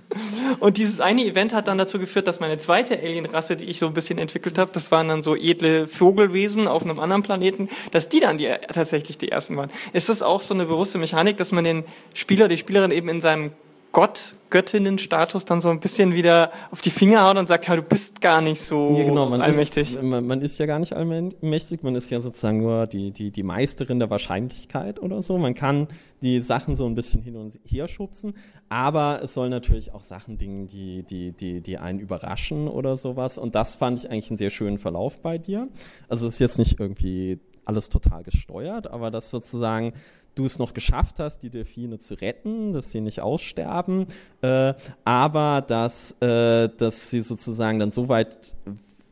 Und 0.60 0.78
dieses 0.78 1.00
eine 1.00 1.24
Event 1.24 1.54
hat 1.54 1.68
dann 1.68 1.78
dazu 1.78 2.00
geführt, 2.00 2.28
dass 2.28 2.40
meine 2.40 2.58
zweite 2.58 2.98
Alienrasse, 2.98 3.56
die 3.56 3.66
ich 3.66 3.80
so 3.80 3.88
ein 3.88 3.94
bisschen 3.94 4.18
entwickelt 4.18 4.58
habe, 4.58 4.72
das 4.74 4.92
waren 4.92 5.08
dann 5.08 5.24
so 5.24 5.36
edle 5.36 5.88
Vogelwesen 5.88 6.68
auf 6.68 6.84
einem 6.84 7.00
anderen 7.00 7.24
Planeten, 7.24 7.70
dass 7.92 8.10
die 8.10 8.20
dann 8.20 8.38
die, 8.38 8.54
tatsächlich 8.74 9.18
die 9.18 9.30
ersten 9.30 9.58
waren. 9.58 9.70
Ist 9.94 10.10
das 10.10 10.22
auch 10.22 10.42
so 10.42 10.54
eine 10.54 10.66
bewusste 10.66 10.98
Mechanik, 10.98 11.38
dass 11.38 11.52
man 11.52 11.64
den 11.64 11.84
Spieler, 12.14 12.48
die 12.48 12.58
Spielerin 12.58 12.92
eben 12.92 13.10
in 13.10 13.22
seinem 13.22 13.52
Gott, 13.92 14.36
Göttinnenstatus 14.50 15.46
dann 15.46 15.60
so 15.60 15.70
ein 15.70 15.80
bisschen 15.80 16.14
wieder 16.14 16.52
auf 16.72 16.82
die 16.82 16.90
Finger 16.90 17.24
haut 17.24 17.38
und 17.38 17.48
sagt, 17.48 17.68
ja, 17.68 17.76
du 17.76 17.82
bist 17.82 18.22
gar 18.22 18.42
nicht 18.42 18.62
so 18.62 18.96
ja, 18.98 19.06
genau, 19.06 19.28
man 19.28 19.42
allmächtig. 19.42 19.96
Ist, 19.96 20.04
man, 20.04 20.26
man, 20.26 20.42
ist 20.42 20.58
ja 20.58 20.66
gar 20.66 20.80
nicht 20.80 20.94
allmächtig, 20.94 21.84
man 21.84 21.96
ist 21.96 22.10
ja 22.10 22.22
sozusagen 22.22 22.60
nur 22.60 22.88
die, 22.88 23.12
die, 23.12 23.32
die 23.32 23.44
Meisterin 23.44 24.00
der 24.00 24.10
Wahrscheinlichkeit 24.10 25.02
oder 25.02 25.22
so. 25.22 25.38
Man 25.38 25.54
kann 25.54 25.88
die 26.22 26.42
Sachen 26.42 26.76
so 26.76 26.86
ein 26.86 26.96
bisschen 26.96 27.22
hin 27.22 27.36
und 27.36 27.60
her 27.66 27.88
schubsen, 27.88 28.36
aber 28.70 29.22
es 29.24 29.34
soll 29.34 29.50
natürlich 29.50 29.94
auch 29.94 30.04
Sachen 30.04 30.38
dingen, 30.38 30.68
die, 30.68 31.04
die, 31.04 31.32
die, 31.32 31.62
die 31.62 31.78
einen 31.78 32.00
überraschen 32.00 32.68
oder 32.68 32.96
sowas. 32.96 33.38
Und 33.38 33.56
das 33.56 33.76
fand 33.76 34.00
ich 34.00 34.10
eigentlich 34.10 34.30
einen 34.30 34.38
sehr 34.38 34.50
schönen 34.50 34.78
Verlauf 34.78 35.20
bei 35.20 35.38
dir. 35.38 35.68
Also 36.08 36.28
es 36.28 36.36
ist 36.36 36.40
jetzt 36.40 36.60
nicht 36.60 36.80
irgendwie 36.80 37.40
alles 37.68 37.90
total 37.90 38.24
gesteuert, 38.24 38.88
aber 38.88 39.12
das 39.12 39.32
sozusagen 39.32 39.94
du 40.36 40.46
es 40.46 40.60
noch 40.60 40.74
geschafft 40.74 41.20
hast, 41.20 41.40
die 41.40 41.50
Delfine 41.50 42.00
zu 42.00 42.14
retten, 42.14 42.72
dass 42.72 42.92
sie 42.92 43.02
nicht 43.02 43.22
aussterben, 43.22 44.06
äh, 44.42 44.74
aber 45.04 45.64
dass, 45.66 46.12
äh, 46.22 46.70
dass 46.78 47.10
sie 47.10 47.22
sozusagen 47.22 47.80
dann 47.80 47.92
so 47.92 48.08
weit 48.08 48.56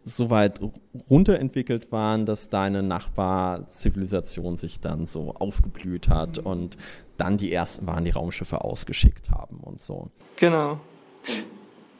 so 0.07 0.29
weit 0.29 0.59
runterentwickelt 1.09 1.91
waren, 1.91 2.27
dass 2.27 2.49
deine 2.49 2.83
Nachbarzivilisation 2.83 4.55
sich 4.55 4.79
dann 4.79 5.07
so 5.07 5.33
aufgeblüht 5.33 6.09
hat 6.09 6.41
mhm. 6.41 6.45
und 6.45 6.77
dann 7.17 7.37
die 7.37 7.51
ersten 7.51 7.87
waren, 7.87 8.05
die 8.05 8.11
Raumschiffe 8.11 8.63
ausgeschickt 8.63 9.31
haben 9.31 9.57
und 9.61 9.81
so. 9.81 10.09
Genau. 10.35 10.79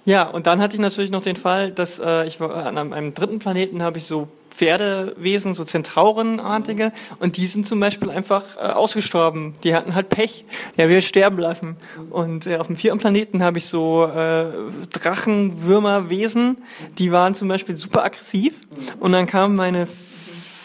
Ja, 0.05 0.29
und 0.29 0.45
dann 0.45 0.61
hatte 0.61 0.75
ich 0.75 0.81
natürlich 0.81 1.09
noch 1.09 1.23
den 1.23 1.35
Fall, 1.35 1.71
dass 1.71 1.99
äh, 1.99 2.27
ich 2.27 2.39
an 2.39 2.77
einem 2.77 3.15
dritten 3.15 3.39
Planeten 3.39 3.81
habe 3.81 3.97
ich 3.97 4.03
so 4.03 4.27
Pferdewesen, 4.55 5.53
so 5.53 5.63
Zentaurenartige, 5.63 6.91
und 7.19 7.37
die 7.37 7.47
sind 7.47 7.67
zum 7.67 7.79
Beispiel 7.79 8.09
einfach 8.09 8.57
äh, 8.57 8.59
ausgestorben. 8.59 9.55
Die 9.63 9.75
hatten 9.75 9.95
halt 9.95 10.09
Pech. 10.09 10.45
Ja, 10.77 10.89
wir 10.89 11.01
sterben 11.01 11.37
lassen. 11.39 11.77
Und 12.09 12.47
äh, 12.47 12.57
auf 12.57 12.67
dem 12.67 12.77
vierten 12.77 12.99
Planeten 12.99 13.43
habe 13.43 13.57
ich 13.57 13.65
so 13.65 14.05
äh, 14.05 14.45
Drachenwürmerwesen, 14.91 16.57
die 16.97 17.11
waren 17.11 17.35
zum 17.35 17.47
Beispiel 17.47 17.75
super 17.75 18.03
aggressiv. 18.03 18.59
Und 18.99 19.11
dann 19.11 19.25
kamen 19.25 19.55
meine 19.55 19.87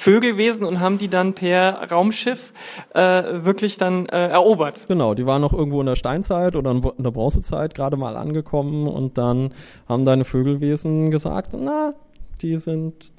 Vögelwesen 0.00 0.64
und 0.64 0.80
haben 0.80 0.96
die 0.96 1.08
dann 1.08 1.34
per 1.34 1.90
Raumschiff 1.90 2.54
äh, 2.94 3.44
wirklich 3.44 3.76
dann 3.76 4.06
äh, 4.06 4.28
erobert. 4.28 4.86
Genau, 4.88 5.12
die 5.12 5.26
waren 5.26 5.42
noch 5.42 5.52
irgendwo 5.52 5.80
in 5.80 5.86
der 5.86 5.96
Steinzeit 5.96 6.56
oder 6.56 6.70
in 6.70 6.82
der 6.96 7.10
Bronzezeit 7.10 7.74
gerade 7.74 7.98
mal 7.98 8.16
angekommen 8.16 8.86
und 8.86 9.18
dann 9.18 9.52
haben 9.88 10.06
deine 10.06 10.24
Vögelwesen 10.24 11.10
gesagt, 11.10 11.50
na, 11.54 11.92
die 12.40 12.56
sind 12.56 13.12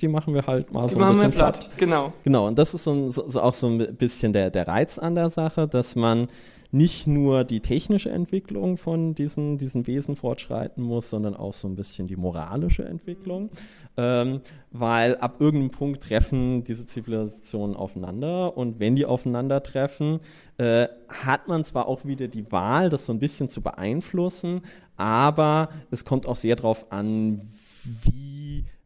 die 0.00 0.08
machen 0.08 0.34
wir 0.34 0.46
halt 0.46 0.72
mal 0.72 0.86
die 0.86 0.94
so 0.94 1.00
ein 1.00 1.12
bisschen 1.12 1.30
platt. 1.30 1.60
platt. 1.60 1.70
Genau. 1.78 2.12
Genau, 2.24 2.48
und 2.48 2.58
das 2.58 2.74
ist 2.74 2.84
so, 2.84 3.08
so, 3.08 3.40
auch 3.40 3.54
so 3.54 3.68
ein 3.68 3.96
bisschen 3.96 4.32
der, 4.32 4.50
der 4.50 4.68
Reiz 4.68 4.98
an 4.98 5.14
der 5.14 5.30
Sache, 5.30 5.68
dass 5.68 5.96
man 5.96 6.28
nicht 6.72 7.06
nur 7.06 7.44
die 7.44 7.60
technische 7.60 8.10
Entwicklung 8.10 8.78
von 8.78 9.14
diesen, 9.14 9.58
diesen 9.58 9.86
Wesen 9.86 10.16
fortschreiten 10.16 10.82
muss, 10.82 11.10
sondern 11.10 11.36
auch 11.36 11.52
so 11.52 11.68
ein 11.68 11.76
bisschen 11.76 12.06
die 12.06 12.16
moralische 12.16 12.84
Entwicklung. 12.84 13.50
Ähm, 13.98 14.40
weil 14.70 15.16
ab 15.18 15.36
irgendeinem 15.38 15.70
Punkt 15.70 16.02
treffen 16.02 16.62
diese 16.62 16.86
Zivilisationen 16.86 17.76
aufeinander 17.76 18.56
und 18.56 18.80
wenn 18.80 18.96
die 18.96 19.04
aufeinandertreffen, 19.04 20.20
äh, 20.56 20.88
hat 21.08 21.46
man 21.46 21.62
zwar 21.62 21.86
auch 21.88 22.06
wieder 22.06 22.26
die 22.26 22.50
Wahl, 22.50 22.88
das 22.88 23.04
so 23.04 23.12
ein 23.12 23.18
bisschen 23.18 23.50
zu 23.50 23.60
beeinflussen, 23.60 24.62
aber 24.96 25.68
es 25.90 26.06
kommt 26.06 26.26
auch 26.26 26.36
sehr 26.36 26.56
darauf 26.56 26.90
an, 26.90 27.42
wie 27.84 28.21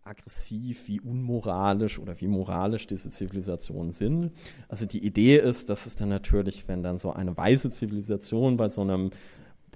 aggressiv, 0.07 0.89
wie 0.89 1.01
unmoralisch 1.01 1.99
oder 1.99 2.21
wie 2.21 2.27
moralisch 2.27 2.87
diese 2.87 3.11
Zivilisationen 3.11 3.93
sind. 3.93 4.33
Also 4.69 4.87
die 4.87 5.05
Idee 5.05 5.39
ist, 5.39 5.69
dass 5.69 5.87
es 5.87 5.97
dann 5.97 6.09
natürlich, 6.09 6.69
wenn 6.69 6.83
dann 6.83 6.99
so 6.99 7.13
eine 7.13 7.37
weiße 7.37 7.71
Zivilisation 7.71 8.57
bei 8.57 8.69
so 8.69 8.83
einem 8.83 9.11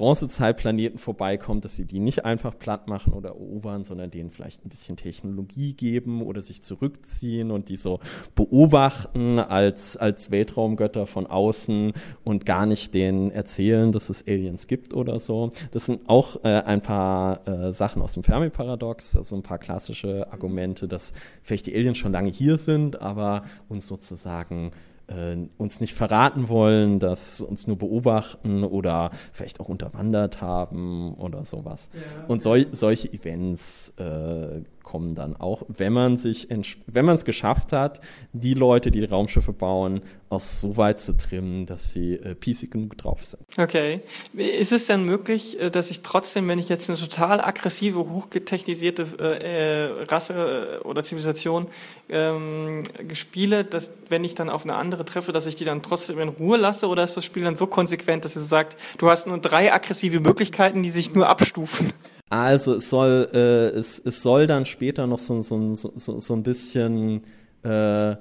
Bronzezeitplaneten 0.00 0.98
vorbeikommt, 0.98 1.66
dass 1.66 1.76
sie 1.76 1.84
die 1.84 1.98
nicht 1.98 2.24
einfach 2.24 2.58
platt 2.58 2.88
machen 2.88 3.12
oder 3.12 3.28
erobern, 3.28 3.84
sondern 3.84 4.10
denen 4.10 4.30
vielleicht 4.30 4.64
ein 4.64 4.70
bisschen 4.70 4.96
Technologie 4.96 5.74
geben 5.74 6.22
oder 6.22 6.40
sich 6.40 6.62
zurückziehen 6.62 7.50
und 7.50 7.68
die 7.68 7.76
so 7.76 8.00
beobachten 8.34 9.38
als, 9.38 9.98
als 9.98 10.30
Weltraumgötter 10.30 11.06
von 11.06 11.26
außen 11.26 11.92
und 12.24 12.46
gar 12.46 12.64
nicht 12.64 12.94
denen 12.94 13.30
erzählen, 13.30 13.92
dass 13.92 14.08
es 14.08 14.26
Aliens 14.26 14.68
gibt 14.68 14.94
oder 14.94 15.20
so. 15.20 15.50
Das 15.72 15.84
sind 15.84 16.08
auch 16.08 16.44
äh, 16.44 16.48
ein 16.48 16.80
paar 16.80 17.46
äh, 17.46 17.74
Sachen 17.74 18.00
aus 18.00 18.14
dem 18.14 18.22
Fermi-Paradox, 18.22 19.16
also 19.16 19.36
ein 19.36 19.42
paar 19.42 19.58
klassische 19.58 20.32
Argumente, 20.32 20.88
dass 20.88 21.12
vielleicht 21.42 21.66
die 21.66 21.74
Aliens 21.74 21.98
schon 21.98 22.12
lange 22.12 22.30
hier 22.30 22.56
sind, 22.56 23.02
aber 23.02 23.42
uns 23.68 23.86
sozusagen 23.86 24.70
äh, 25.10 25.36
uns 25.58 25.80
nicht 25.80 25.94
verraten 25.94 26.48
wollen, 26.48 26.98
dass 26.98 27.40
uns 27.40 27.66
nur 27.66 27.76
beobachten 27.76 28.64
oder 28.64 29.10
vielleicht 29.32 29.60
auch 29.60 29.68
unterwandert 29.68 30.40
haben 30.40 31.14
oder 31.14 31.44
sowas. 31.44 31.90
Ja. 31.92 32.26
Und 32.28 32.42
sol 32.42 32.66
solche 32.72 33.12
Events 33.12 33.92
äh, 33.98 34.62
kommen 34.90 35.14
dann 35.14 35.36
auch, 35.36 35.62
wenn 35.68 35.92
man 35.92 36.16
sich, 36.16 36.48
wenn 36.88 37.04
man 37.04 37.14
es 37.14 37.24
geschafft 37.24 37.72
hat, 37.72 38.00
die 38.32 38.54
Leute, 38.54 38.90
die 38.90 39.04
Raumschiffe 39.04 39.52
bauen, 39.52 40.00
auch 40.30 40.40
so 40.40 40.76
weit 40.76 40.98
zu 40.98 41.16
trimmen, 41.16 41.64
dass 41.64 41.92
sie 41.92 42.14
äh, 42.14 42.34
PC 42.34 42.72
genug 42.72 42.98
drauf 42.98 43.24
sind. 43.24 43.40
Okay. 43.56 44.00
Ist 44.34 44.72
es 44.72 44.86
denn 44.86 45.04
möglich, 45.04 45.60
äh, 45.60 45.70
dass 45.70 45.92
ich 45.92 46.02
trotzdem, 46.02 46.48
wenn 46.48 46.58
ich 46.58 46.68
jetzt 46.68 46.90
eine 46.90 46.98
total 46.98 47.40
aggressive, 47.40 48.00
hochgetechnisierte 48.00 49.02
äh, 49.20 50.02
Rasse 50.10 50.80
äh, 50.82 50.84
oder 50.84 51.04
Zivilisation 51.04 51.68
ähm, 52.08 52.82
spiele, 53.12 53.64
dass 53.64 53.92
wenn 54.08 54.24
ich 54.24 54.34
dann 54.34 54.50
auf 54.50 54.64
eine 54.64 54.74
andere 54.74 55.04
treffe, 55.04 55.30
dass 55.30 55.46
ich 55.46 55.54
die 55.54 55.64
dann 55.64 55.82
trotzdem 55.82 56.18
in 56.18 56.30
Ruhe 56.30 56.58
lasse 56.58 56.88
oder 56.88 57.04
ist 57.04 57.16
das 57.16 57.24
Spiel 57.24 57.44
dann 57.44 57.54
so 57.54 57.68
konsequent, 57.68 58.24
dass 58.24 58.34
es 58.34 58.48
sagt, 58.48 58.76
du 58.98 59.08
hast 59.08 59.28
nur 59.28 59.38
drei 59.38 59.72
aggressive 59.72 60.18
Möglichkeiten, 60.18 60.82
die 60.82 60.90
sich 60.90 61.14
nur 61.14 61.28
abstufen? 61.28 61.92
Also 62.30 62.76
es 62.76 62.88
soll, 62.88 63.28
äh, 63.34 63.76
es, 63.76 63.98
es 63.98 64.22
soll 64.22 64.46
dann 64.46 64.64
später 64.64 65.06
noch 65.06 65.18
so, 65.18 65.42
so, 65.42 65.74
so, 65.74 66.20
so 66.20 66.34
ein 66.34 66.44
bisschen 66.44 67.22
äh, 67.64 68.14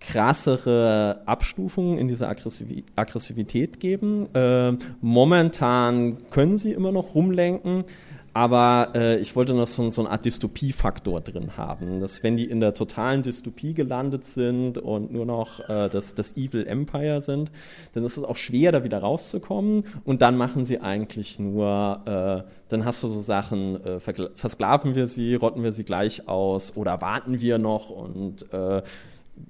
krassere 0.00 1.22
Abstufungen 1.24 1.98
in 1.98 2.08
dieser 2.08 2.28
Aggressivität 2.28 3.80
geben. 3.80 4.28
Äh, 4.34 4.72
momentan 5.00 6.28
können 6.30 6.58
sie 6.58 6.72
immer 6.72 6.92
noch 6.92 7.14
rumlenken, 7.14 7.84
aber 8.34 8.88
äh, 8.96 9.18
ich 9.18 9.36
wollte 9.36 9.54
noch 9.54 9.68
so, 9.68 9.88
so 9.90 10.02
eine 10.02 10.10
Art 10.10 10.24
Dystopie-Faktor 10.24 11.20
drin 11.20 11.56
haben, 11.56 12.00
dass 12.00 12.24
wenn 12.24 12.36
die 12.36 12.44
in 12.44 12.58
der 12.58 12.74
totalen 12.74 13.22
Dystopie 13.22 13.74
gelandet 13.74 14.24
sind 14.24 14.78
und 14.78 15.12
nur 15.12 15.24
noch 15.24 15.60
äh, 15.68 15.88
das, 15.88 16.16
das 16.16 16.36
Evil 16.36 16.66
Empire 16.66 17.22
sind, 17.22 17.52
dann 17.92 18.04
ist 18.04 18.16
es 18.16 18.24
auch 18.24 18.36
schwer, 18.36 18.72
da 18.72 18.82
wieder 18.82 18.98
rauszukommen. 18.98 19.84
Und 20.04 20.20
dann 20.20 20.36
machen 20.36 20.64
sie 20.64 20.80
eigentlich 20.80 21.38
nur, 21.38 22.02
äh, 22.06 22.50
dann 22.68 22.84
hast 22.84 23.04
du 23.04 23.08
so 23.08 23.20
Sachen, 23.20 23.82
äh, 23.84 24.00
versklaven 24.00 24.96
wir 24.96 25.06
sie, 25.06 25.36
rotten 25.36 25.62
wir 25.62 25.70
sie 25.70 25.84
gleich 25.84 26.28
aus 26.28 26.76
oder 26.76 27.00
warten 27.00 27.40
wir 27.40 27.58
noch 27.58 27.88
und 27.88 28.52
äh, 28.52 28.82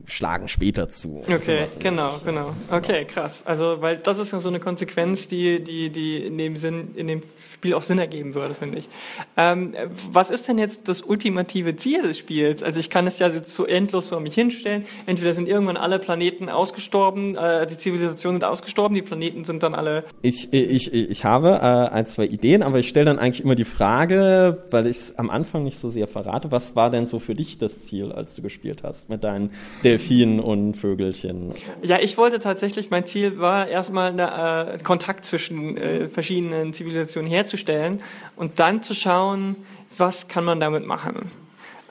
schlagen 0.06 0.48
später 0.48 0.88
zu. 0.88 1.22
Okay, 1.28 1.66
genau, 1.78 2.18
genau. 2.24 2.54
Okay, 2.70 3.04
krass. 3.04 3.42
Also, 3.46 3.80
weil 3.80 3.96
das 3.96 4.18
ist 4.18 4.32
ja 4.32 4.40
so 4.40 4.48
eine 4.48 4.60
Konsequenz, 4.60 5.28
die, 5.28 5.62
die, 5.62 5.90
die 5.90 6.24
in 6.24 6.38
dem 6.38 6.56
Sinn, 6.56 6.94
in 6.94 7.08
dem 7.08 7.22
Spiel 7.52 7.74
auch 7.74 7.82
Sinn 7.82 7.98
ergeben 7.98 8.34
würde, 8.34 8.54
finde 8.54 8.78
ich. 8.78 8.88
Ähm, 9.36 9.74
was 10.12 10.30
ist 10.30 10.48
denn 10.48 10.58
jetzt 10.58 10.88
das 10.88 11.00
ultimative 11.00 11.76
Ziel 11.76 12.02
des 12.02 12.18
Spiels? 12.18 12.62
Also 12.62 12.78
ich 12.78 12.90
kann 12.90 13.06
es 13.06 13.18
ja 13.18 13.28
jetzt 13.28 13.56
so 13.56 13.64
endlos 13.64 14.08
so 14.08 14.20
mich 14.20 14.34
hinstellen. 14.34 14.84
Entweder 15.06 15.32
sind 15.32 15.48
irgendwann 15.48 15.78
alle 15.78 15.98
Planeten 15.98 16.50
ausgestorben, 16.50 17.36
äh, 17.36 17.66
die 17.66 17.78
Zivilisationen 17.78 18.40
sind 18.40 18.44
ausgestorben, 18.44 18.94
die 18.94 19.02
Planeten 19.02 19.44
sind 19.44 19.62
dann 19.62 19.74
alle. 19.74 20.04
Ich, 20.20 20.52
ich, 20.52 20.92
ich 20.92 21.24
habe 21.24 21.48
äh, 21.62 21.94
ein, 21.94 22.06
zwei 22.06 22.26
Ideen, 22.26 22.62
aber 22.62 22.78
ich 22.78 22.88
stelle 22.88 23.06
dann 23.06 23.18
eigentlich 23.18 23.42
immer 23.42 23.54
die 23.54 23.64
Frage, 23.64 24.62
weil 24.70 24.86
ich 24.86 24.98
es 24.98 25.18
am 25.18 25.30
Anfang 25.30 25.64
nicht 25.64 25.78
so 25.78 25.88
sehr 25.88 26.06
verrate, 26.06 26.50
was 26.50 26.76
war 26.76 26.90
denn 26.90 27.06
so 27.06 27.18
für 27.18 27.34
dich 27.34 27.56
das 27.56 27.86
Ziel, 27.86 28.12
als 28.12 28.34
du 28.34 28.42
gespielt 28.42 28.82
hast 28.84 29.08
mit 29.08 29.24
deinen 29.24 29.50
Delfinen 29.82 30.40
und 30.40 30.74
Vögelchen? 30.74 31.52
Ja, 31.82 31.98
ich 32.00 32.16
wollte 32.16 32.38
tatsächlich, 32.38 32.90
mein 32.90 33.06
Ziel 33.06 33.38
war 33.38 33.68
erstmal 33.68 34.10
eine, 34.10 34.74
äh, 34.74 34.78
Kontakt 34.82 35.24
zwischen 35.24 35.76
äh, 35.76 36.08
verschiedenen 36.08 36.72
Zivilisationen 36.72 37.30
herzustellen 37.30 38.02
und 38.36 38.58
dann 38.58 38.82
zu 38.82 38.94
schauen, 38.94 39.56
was 39.96 40.28
kann 40.28 40.44
man 40.44 40.60
damit 40.60 40.86
machen. 40.86 41.30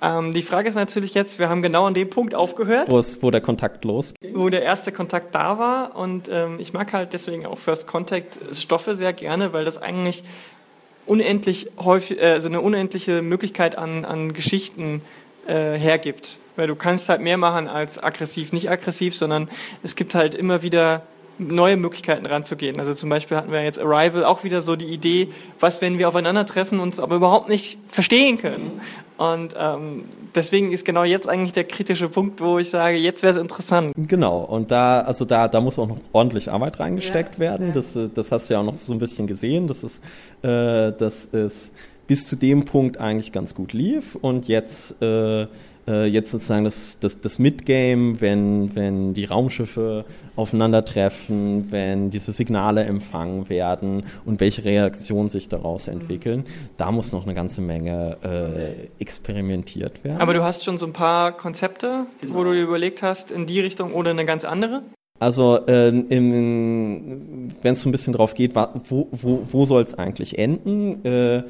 Ähm, 0.03 0.33
die 0.33 0.43
Frage 0.43 0.67
ist 0.67 0.75
natürlich 0.75 1.13
jetzt, 1.13 1.39
wir 1.39 1.47
haben 1.47 1.61
genau 1.61 1.85
an 1.85 1.93
dem 1.93 2.09
Punkt 2.09 2.35
aufgehört. 2.35 2.89
Wo, 2.89 2.99
es, 2.99 3.23
wo 3.23 3.31
der 3.31 3.39
Kontakt 3.39 3.85
losging. 3.85 4.35
Wo 4.35 4.49
der 4.49 4.61
erste 4.61 4.91
Kontakt 4.91 5.33
da 5.33 5.57
war. 5.57 5.95
Und 5.95 6.29
ähm, 6.29 6.59
ich 6.59 6.73
mag 6.73 6.91
halt 6.91 7.13
deswegen 7.13 7.45
auch 7.45 7.57
First 7.57 7.87
Contact 7.87 8.37
Stoffe 8.53 8.95
sehr 8.95 9.13
gerne, 9.13 9.53
weil 9.53 9.63
das 9.63 9.77
eigentlich 9.77 10.23
unendlich 11.05 11.69
häufig, 11.79 12.21
also 12.21 12.49
eine 12.49 12.59
unendliche 12.59 13.21
Möglichkeit 13.21 13.77
an, 13.77 14.03
an 14.03 14.33
Geschichten 14.33 15.01
äh, 15.47 15.77
hergibt. 15.77 16.39
Weil 16.55 16.67
du 16.67 16.75
kannst 16.75 17.09
halt 17.09 17.21
mehr 17.21 17.37
machen 17.37 17.67
als 17.67 18.01
aggressiv, 18.01 18.53
nicht 18.53 18.69
aggressiv, 18.69 19.15
sondern 19.15 19.49
es 19.81 19.95
gibt 19.95 20.15
halt 20.15 20.35
immer 20.35 20.61
wieder 20.61 21.03
neue 21.39 21.77
Möglichkeiten 21.77 22.25
ranzugehen. 22.25 22.79
Also 22.79 22.93
zum 22.93 23.09
Beispiel 23.09 23.37
hatten 23.37 23.51
wir 23.51 23.63
jetzt 23.63 23.79
Arrival 23.79 24.23
auch 24.23 24.43
wieder 24.43 24.61
so 24.61 24.75
die 24.75 24.85
Idee, 24.85 25.29
was, 25.59 25.81
wenn 25.81 25.97
wir 25.97 26.07
aufeinandertreffen, 26.07 26.79
uns 26.79 26.99
aber 26.99 27.15
überhaupt 27.15 27.49
nicht 27.49 27.79
verstehen 27.87 28.37
können. 28.37 28.81
Und 29.17 29.55
ähm, 29.59 30.05
deswegen 30.35 30.71
ist 30.71 30.85
genau 30.85 31.03
jetzt 31.03 31.27
eigentlich 31.27 31.53
der 31.53 31.63
kritische 31.63 32.09
Punkt, 32.09 32.41
wo 32.41 32.59
ich 32.59 32.69
sage, 32.69 32.97
jetzt 32.97 33.23
wäre 33.23 33.33
es 33.33 33.39
interessant. 33.39 33.93
Genau, 33.95 34.39
und 34.39 34.71
da, 34.71 35.01
also 35.01 35.25
da, 35.25 35.47
da 35.47 35.61
muss 35.61 35.79
auch 35.79 35.87
noch 35.87 35.99
ordentlich 36.11 36.51
Arbeit 36.51 36.79
reingesteckt 36.79 37.35
ja. 37.35 37.39
werden. 37.39 37.73
Das, 37.73 37.97
das 38.13 38.31
hast 38.31 38.49
du 38.49 38.55
ja 38.55 38.59
auch 38.59 38.65
noch 38.65 38.77
so 38.77 38.93
ein 38.93 38.99
bisschen 38.99 39.27
gesehen. 39.27 39.67
Das 39.67 39.83
ist, 39.83 40.03
äh, 40.41 40.91
das 40.91 41.25
ist 41.25 41.73
bis 42.13 42.27
zu 42.27 42.35
dem 42.35 42.63
Punkt 42.65 42.99
eigentlich 42.99 43.31
ganz 43.31 43.55
gut 43.55 43.73
lief 43.73 44.13
und 44.13 44.47
jetzt 44.47 45.01
äh, 45.01 45.47
äh, 45.87 46.05
jetzt 46.05 46.29
sozusagen 46.29 46.63
das, 46.63 46.99
das, 46.99 47.21
das 47.21 47.39
Midgame, 47.39 48.21
wenn, 48.21 48.75
wenn 48.75 49.15
die 49.15 49.25
Raumschiffe 49.25 50.05
aufeinandertreffen, 50.35 51.71
wenn 51.71 52.11
diese 52.11 52.31
Signale 52.31 52.83
empfangen 52.83 53.49
werden 53.49 54.03
und 54.25 54.41
welche 54.41 54.63
Reaktionen 54.63 55.29
sich 55.29 55.49
daraus 55.49 55.87
entwickeln, 55.87 56.45
da 56.77 56.91
muss 56.91 57.13
noch 57.13 57.23
eine 57.23 57.33
ganze 57.33 57.61
Menge 57.61 58.17
äh, 58.23 59.01
experimentiert 59.01 60.03
werden. 60.03 60.21
Aber 60.21 60.35
du 60.35 60.43
hast 60.43 60.63
schon 60.63 60.77
so 60.77 60.85
ein 60.85 60.93
paar 60.93 61.35
Konzepte, 61.35 62.05
genau. 62.21 62.35
wo 62.35 62.43
du 62.43 62.53
dir 62.53 62.61
überlegt 62.61 63.01
hast, 63.01 63.31
in 63.31 63.47
die 63.47 63.59
Richtung 63.59 63.91
oder 63.93 64.11
eine 64.11 64.25
ganz 64.25 64.45
andere? 64.45 64.83
Also 65.19 65.61
ähm, 65.67 66.05
wenn 67.63 67.73
es 67.73 67.81
so 67.81 67.89
ein 67.89 67.91
bisschen 67.91 68.13
drauf 68.13 68.35
geht, 68.35 68.55
wo, 68.55 69.07
wo, 69.11 69.39
wo 69.41 69.65
soll 69.65 69.81
es 69.81 69.95
eigentlich 69.95 70.37
enden? 70.37 71.03
Äh, 71.05 71.43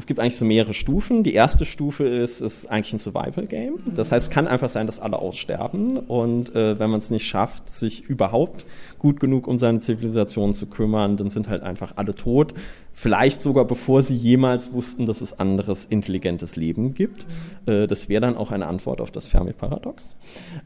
es 0.00 0.06
gibt 0.06 0.18
eigentlich 0.18 0.38
so 0.38 0.46
mehrere 0.46 0.72
Stufen. 0.72 1.22
Die 1.24 1.34
erste 1.34 1.66
Stufe 1.66 2.04
ist, 2.04 2.40
ist 2.40 2.70
eigentlich 2.70 2.94
ein 2.94 2.98
Survival-Game. 2.98 3.80
Das 3.94 4.10
heißt, 4.10 4.28
es 4.28 4.30
kann 4.34 4.48
einfach 4.48 4.70
sein, 4.70 4.86
dass 4.86 4.98
alle 4.98 5.18
aussterben. 5.18 5.98
Und 5.98 6.54
äh, 6.54 6.78
wenn 6.78 6.88
man 6.88 7.00
es 7.00 7.10
nicht 7.10 7.26
schafft, 7.26 7.68
sich 7.68 8.04
überhaupt 8.04 8.64
gut 8.98 9.20
genug 9.20 9.46
um 9.46 9.58
seine 9.58 9.80
Zivilisation 9.80 10.54
zu 10.54 10.64
kümmern, 10.66 11.18
dann 11.18 11.28
sind 11.28 11.50
halt 11.50 11.62
einfach 11.62 11.92
alle 11.96 12.14
tot. 12.14 12.54
Vielleicht 12.92 13.42
sogar 13.42 13.66
bevor 13.66 14.02
sie 14.02 14.16
jemals 14.16 14.72
wussten, 14.72 15.04
dass 15.04 15.20
es 15.20 15.38
anderes 15.38 15.84
intelligentes 15.84 16.56
Leben 16.56 16.94
gibt. 16.94 17.26
Äh, 17.66 17.86
das 17.86 18.08
wäre 18.08 18.22
dann 18.22 18.38
auch 18.38 18.52
eine 18.52 18.68
Antwort 18.68 19.02
auf 19.02 19.10
das 19.10 19.26
Fermi-Paradox. 19.26 20.16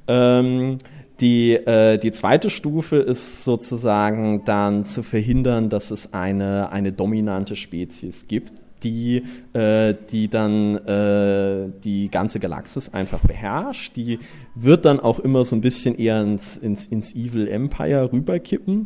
Ähm, 0.06 0.78
die, 1.18 1.54
äh, 1.54 1.98
die 1.98 2.12
zweite 2.12 2.50
Stufe 2.50 2.98
ist 2.98 3.42
sozusagen 3.42 4.44
dann 4.44 4.86
zu 4.86 5.02
verhindern, 5.02 5.70
dass 5.70 5.90
es 5.90 6.12
eine, 6.12 6.70
eine 6.70 6.92
dominante 6.92 7.56
Spezies 7.56 8.28
gibt, 8.28 8.52
die, 8.84 9.22
äh, 9.52 9.94
die 10.10 10.28
dann 10.28 10.76
äh, 10.76 11.70
die 11.82 12.10
ganze 12.10 12.38
Galaxis 12.38 12.92
einfach 12.92 13.20
beherrscht. 13.20 13.96
Die 13.96 14.18
wird 14.54 14.84
dann 14.84 15.00
auch 15.00 15.18
immer 15.18 15.44
so 15.44 15.56
ein 15.56 15.60
bisschen 15.60 15.96
eher 15.96 16.20
ins, 16.22 16.56
ins, 16.56 16.86
ins 16.86 17.14
Evil 17.14 17.48
Empire 17.48 18.12
rüberkippen. 18.12 18.84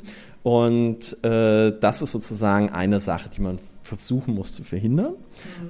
Und 0.49 1.23
äh, 1.27 1.75
das 1.79 2.01
ist 2.01 2.13
sozusagen 2.13 2.71
eine 2.71 3.01
Sache, 3.01 3.29
die 3.29 3.43
man 3.43 3.59
versuchen 3.83 4.35
muss 4.35 4.51
zu 4.51 4.63
verhindern. 4.63 5.13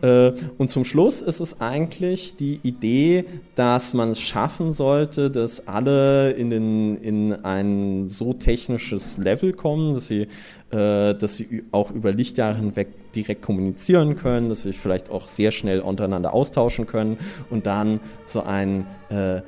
Mhm. 0.02 0.08
Äh, 0.08 0.32
und 0.56 0.70
zum 0.70 0.84
Schluss 0.84 1.20
ist 1.20 1.40
es 1.40 1.60
eigentlich 1.60 2.36
die 2.36 2.60
Idee, 2.62 3.24
dass 3.56 3.92
man 3.92 4.10
es 4.10 4.20
schaffen 4.20 4.72
sollte, 4.72 5.32
dass 5.32 5.66
alle 5.66 6.30
in, 6.30 6.50
den, 6.50 6.96
in 6.98 7.32
ein 7.32 8.08
so 8.08 8.34
technisches 8.34 9.18
Level 9.18 9.52
kommen, 9.52 9.94
dass 9.94 10.06
sie, 10.06 10.28
äh, 10.70 11.16
dass 11.16 11.38
sie 11.38 11.64
auch 11.72 11.90
über 11.90 12.12
Lichtjahre 12.12 12.54
hinweg 12.54 13.10
direkt 13.16 13.42
kommunizieren 13.42 14.14
können, 14.14 14.48
dass 14.48 14.62
sie 14.62 14.68
sich 14.68 14.78
vielleicht 14.78 15.10
auch 15.10 15.28
sehr 15.28 15.50
schnell 15.50 15.80
untereinander 15.80 16.32
austauschen 16.34 16.86
können 16.86 17.18
und 17.50 17.66
dann 17.66 17.98
so 18.26 18.44
ein 18.44 18.86
äh, 19.08 19.42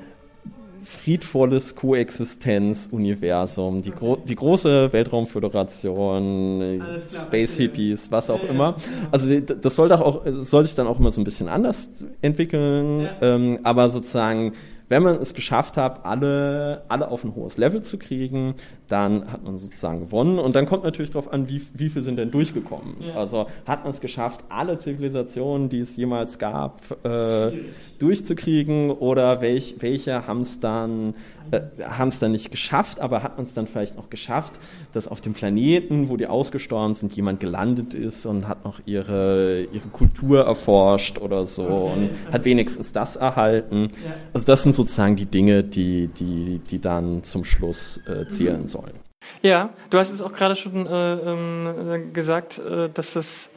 friedvolles 0.83 1.77
Koexistenz-Universum, 1.77 3.83
die, 3.83 3.91
gro 3.91 4.17
die 4.17 4.35
große 4.35 4.93
Weltraumföderation, 4.93 6.83
Space 7.13 7.57
Hippies, 7.57 8.11
was 8.11 8.31
auch 8.31 8.43
ja, 8.43 8.49
immer. 8.49 8.77
Also 9.11 9.41
das 9.41 9.77
soll, 9.77 9.89
doch 9.89 10.01
auch, 10.01 10.23
soll 10.27 10.65
sich 10.65 10.75
dann 10.75 10.87
auch 10.87 10.99
immer 10.99 11.13
so 11.13 11.21
ein 11.21 11.25
bisschen 11.25 11.49
anders 11.49 12.05
entwickeln, 12.23 13.03
ja. 13.03 13.11
ähm, 13.21 13.59
aber 13.63 13.91
sozusagen 13.91 14.55
wenn 14.91 15.05
man 15.05 15.17
es 15.23 15.35
geschafft 15.35 15.77
hat, 15.77 16.05
alle, 16.05 16.83
alle 16.89 17.09
auf 17.09 17.23
ein 17.23 17.37
hohes 17.37 17.57
Level 17.59 17.81
zu 17.81 17.97
kriegen, 17.97 18.57
dann 18.89 19.31
hat 19.31 19.45
man 19.45 19.57
sozusagen 19.57 20.01
gewonnen. 20.01 20.41
Und 20.41 20.57
dann 20.57 20.67
kommt 20.67 20.83
natürlich 20.83 21.11
darauf 21.11 21.33
an, 21.33 21.49
wie, 21.49 21.63
wie 21.75 21.89
viele 21.89 22.03
sind 22.03 22.17
denn 22.17 22.33
durchgekommen. 22.33 22.97
Ja. 22.99 23.15
Also 23.15 23.47
hat 23.67 23.85
man 23.85 23.93
es 23.93 24.01
geschafft, 24.01 24.45
alle 24.49 24.79
Zivilisationen, 24.79 25.69
die 25.69 25.79
es 25.79 25.97
jemals 25.97 26.41
gab, 26.41 26.81
äh, 27.05 27.53
durchzukriegen 28.01 28.91
oder 28.91 29.41
welch, 29.41 29.77
welche 29.79 30.27
haben 30.27 30.41
es 30.41 30.59
dann, 30.59 31.15
äh, 31.51 32.11
dann 32.21 32.33
nicht 32.33 32.51
geschafft, 32.51 33.01
aber 33.01 33.23
hat 33.23 33.37
man 33.37 33.47
es 33.47 33.55
dann 33.55 33.67
vielleicht 33.67 33.97
noch 33.97 34.11
geschafft, 34.11 34.55
dass 34.93 35.09
auf 35.09 35.21
dem 35.21 35.33
Planeten, 35.33 36.09
wo 36.09 36.17
die 36.17 36.27
ausgestorben 36.27 36.95
sind, 36.95 37.13
jemand 37.15 37.41
gelandet 37.41 37.95
ist 37.95 38.27
und 38.27 38.49
hat 38.49 38.65
noch 38.65 38.81
ihre, 38.87 39.63
ihre 39.73 39.89
Kultur 39.89 40.45
erforscht 40.45 41.19
oder 41.19 41.47
so 41.47 41.65
okay. 41.65 41.93
und 41.93 42.33
hat 42.33 42.45
wenigstens 42.45 42.93
das 42.93 43.17
erhalten. 43.17 43.91
Ja. 43.93 44.13
Also 44.33 44.47
das 44.47 44.63
sind 44.63 44.75
sozusagen 44.75 45.17
die 45.17 45.27
Dinge, 45.27 45.65
die, 45.65 46.09
die, 46.09 46.59
die 46.59 46.81
dann 46.81 47.23
zum 47.23 47.45
Schluss 47.45 48.01
äh, 48.07 48.29
zählen 48.29 48.63
mhm. 48.63 48.67
sollen. 48.67 49.11
Ja, 49.43 49.71
du 49.91 49.99
hast 49.99 50.11
jetzt 50.11 50.23
auch 50.23 50.33
gerade 50.33 50.57
schon 50.57 50.87
äh, 50.87 51.15
ähm, 51.15 52.13
gesagt, 52.13 52.59
äh, 52.59 52.89
dass 52.93 53.15
das 53.15 53.51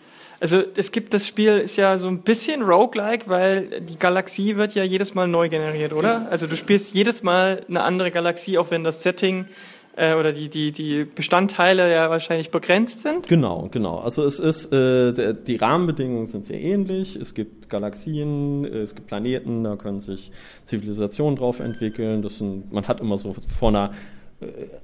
also 0.43 0.62
es 0.75 0.91
gibt 0.91 1.13
das 1.13 1.25
Spiel 1.25 1.58
ist 1.60 1.77
ja 1.77 1.97
so 1.97 2.10
ein 2.10 2.19
bisschen 2.19 2.63
roguelike, 2.63 3.29
weil 3.29 3.79
die 3.79 3.97
Galaxie 3.97 4.58
wird 4.58 4.75
ja 4.75 4.84
jedes 4.84 5.15
Mal 5.15 5.25
neu 5.25 5.47
generiert, 5.47 5.93
oder? 5.93 6.27
Also 6.29 6.47
du 6.47 6.58
spielst 6.58 6.93
jedes 6.93 7.23
Mal 7.23 7.63
eine 7.69 7.82
andere 7.82 8.12
Galaxie, 8.12 8.58
auch 8.58 8.69
wenn 8.69 8.84
das 8.84 9.03
Setting 9.03 9.45
äh, 9.95 10.15
oder 10.15 10.34
die, 10.34 10.49
die, 10.49 10.73
die 10.73 11.06
Bestandteile 11.06 11.89
ja 11.89 12.10
wahrscheinlich 12.10 12.51
begrenzt 12.51 13.03
sind. 13.03 13.29
Genau, 13.29 13.69
genau. 13.71 13.99
Also 13.99 14.25
es 14.25 14.38
ist, 14.39 14.73
äh, 14.73 15.34
die 15.34 15.56
Rahmenbedingungen 15.56 16.27
sind 16.27 16.43
sehr 16.43 16.60
ähnlich. 16.60 17.15
Es 17.15 17.34
gibt 17.36 17.69
Galaxien, 17.69 18.65
es 18.65 18.95
gibt 18.95 19.08
Planeten, 19.08 19.63
da 19.63 19.77
können 19.77 20.01
sich 20.01 20.29
Zivilisationen 20.65 21.38
drauf 21.38 21.62
entwickeln. 21.62 22.21
Das 22.21 22.39
sind, 22.39 22.73
man 22.73 22.86
hat 22.89 22.99
immer 22.99 23.17
so 23.17 23.34
vor 23.34 23.69
einer 23.69 23.91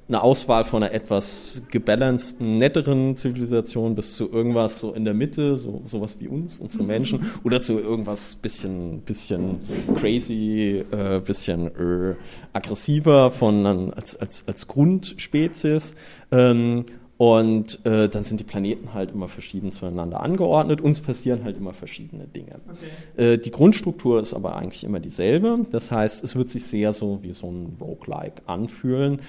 eine 0.08 0.24
Auswahl 0.24 0.64
von 0.64 0.84
einer 0.84 0.94
etwas 0.94 1.62
gebalanceden, 1.70 2.58
netteren 2.58 3.16
Zivilisation 3.16 3.96
bis 3.96 4.16
zu 4.16 4.32
irgendwas 4.32 4.80
so 4.80 4.94
in 4.94 5.06
der 5.06 5.14
Mitte, 5.14 5.58
so 5.58 5.82
sowas 5.86 6.18
wie 6.20 6.28
uns, 6.28 6.60
unsere 6.60 6.84
Menschen, 6.84 7.26
oder 7.44 7.62
zu 7.62 7.80
irgendwas 7.80 8.36
bisschen, 8.36 9.02
bisschen 9.02 9.60
crazy, 9.96 10.84
äh, 10.92 11.20
bisschen 11.20 11.68
äh, 11.68 12.16
aggressiver 12.54 13.32
von 13.32 13.66
als 13.94 14.16
als 14.16 14.44
als 14.48 14.68
Grundspezies. 14.68 15.96
Ähm, 16.32 16.86
und 17.20 17.86
äh, 17.86 18.08
dann 18.08 18.24
sind 18.24 18.40
die 18.40 18.46
Planeten 18.46 18.94
halt 18.94 19.12
immer 19.12 19.28
verschieden 19.28 19.72
zueinander 19.72 20.22
angeordnet. 20.22 20.80
Uns 20.80 21.02
passieren 21.02 21.44
halt 21.44 21.58
immer 21.58 21.74
verschiedene 21.74 22.28
Dinge. 22.28 22.62
Okay. 23.18 23.34
Äh, 23.34 23.38
die 23.38 23.52
Grundstruktur 23.52 24.22
ist 24.22 24.34
aber 24.34 24.56
eigentlich 24.56 24.86
immer 24.86 25.02
dieselbe. 25.02 25.66
Das 25.70 25.92
heißt, 25.92 26.24
es 26.24 26.38
wird 26.38 26.50
sich 26.50 26.66
sehr 26.66 26.94
so 26.94 27.22
wie 27.22 27.34
so 27.34 27.52
ein 27.52 27.76
Roguelike 27.82 28.44
anfühlen. 28.46 29.20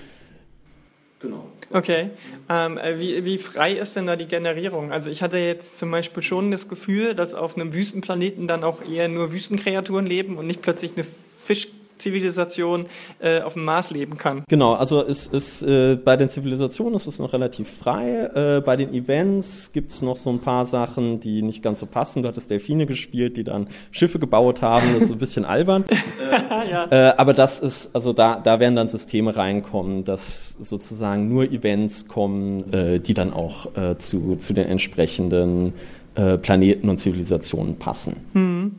Genau. 1.21 1.47
Okay. 1.71 2.11
Ähm, 2.49 2.79
äh, 2.79 2.99
wie, 2.99 3.25
wie 3.27 3.37
frei 3.37 3.73
ist 3.73 3.95
denn 3.95 4.07
da 4.07 4.17
die 4.17 4.27
Generierung? 4.27 4.91
Also 4.91 5.11
ich 5.11 5.23
hatte 5.23 5.37
jetzt 5.39 5.77
zum 5.79 5.91
Beispiel 5.91 6.23
schon 6.23 6.51
das 6.51 6.67
Gefühl, 6.67 7.15
dass 7.15 7.35
auf 7.35 7.57
einem 7.57 7.75
Wüstenplaneten 7.75 8.49
dann 8.49 8.65
auch 8.65 8.83
eher 8.83 9.07
nur 9.09 9.31
Wüstenkreaturen 9.31 10.07
leben 10.07 10.39
und 10.39 10.47
nicht 10.47 10.63
plötzlich 10.63 10.93
eine 10.97 11.05
Fisch 11.45 11.69
Zivilisation 12.01 12.87
äh, 13.21 13.41
auf 13.41 13.55
dem 13.55 13.65
Mars 13.65 13.91
leben 13.91 14.19
kann. 14.19 14.45
Genau, 14.49 14.75
also 14.75 15.05
es 15.05 15.27
ist 15.27 15.63
äh, 15.63 15.97
bei 15.97 16.17
den 16.17 16.31
Zivilisationen 16.31 16.95
ist 16.95 17.07
es 17.07 17.19
noch 17.19 17.33
relativ 17.33 17.69
frei. 17.69 18.31
Äh, 18.35 18.61
bei 18.61 18.77
den 18.77 18.93
Events 18.93 19.73
gibt 19.73 19.93
es 19.93 20.03
noch 20.03 20.17
so 20.17 20.31
ein 20.31 20.41
paar 20.41 20.67
Sachen, 20.67 21.21
die 21.21 21.43
nicht 21.43 21.63
ganz 21.63 21.81
so 21.81 21.87
passen. 21.87 22.23
Du 22.23 22.29
hattest 22.29 22.51
Delfine 22.51 22.87
gespielt, 22.87 23.37
die 23.37 23.45
dann 23.45 23.69
Schiffe 23.91 24.19
gebaut 24.19 24.63
haben. 24.63 24.87
Das 24.95 25.05
ist 25.05 25.13
ein 25.13 25.19
bisschen 25.19 25.45
albern. 25.45 25.85
ja. 26.71 26.87
äh, 26.91 27.15
aber 27.17 27.35
das 27.35 27.61
ist, 27.61 27.91
also 27.95 28.13
da, 28.13 28.41
da 28.43 28.61
werden 28.61 28.77
dann 28.77 28.89
Systeme 28.89 29.37
reinkommen, 29.37 30.05
dass 30.05 30.57
sozusagen 30.61 31.29
nur 31.29 31.45
Events 31.45 32.09
kommen, 32.09 32.73
äh, 32.73 33.01
die 33.01 33.15
dann 33.15 33.33
auch 33.33 33.67
äh, 33.77 33.99
zu, 33.99 34.37
zu 34.37 34.53
den 34.53 34.67
entsprechenden 34.67 35.75
äh, 36.15 36.39
Planeten 36.39 36.89
und 36.89 36.99
Zivilisationen 36.99 37.77
passen. 37.77 38.17
Hm. 38.33 38.73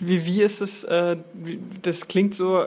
Wie, 0.00 0.24
wie 0.26 0.42
ist 0.42 0.60
es, 0.60 0.84
äh, 0.84 1.16
das 1.82 2.08
klingt 2.08 2.34
so, 2.34 2.66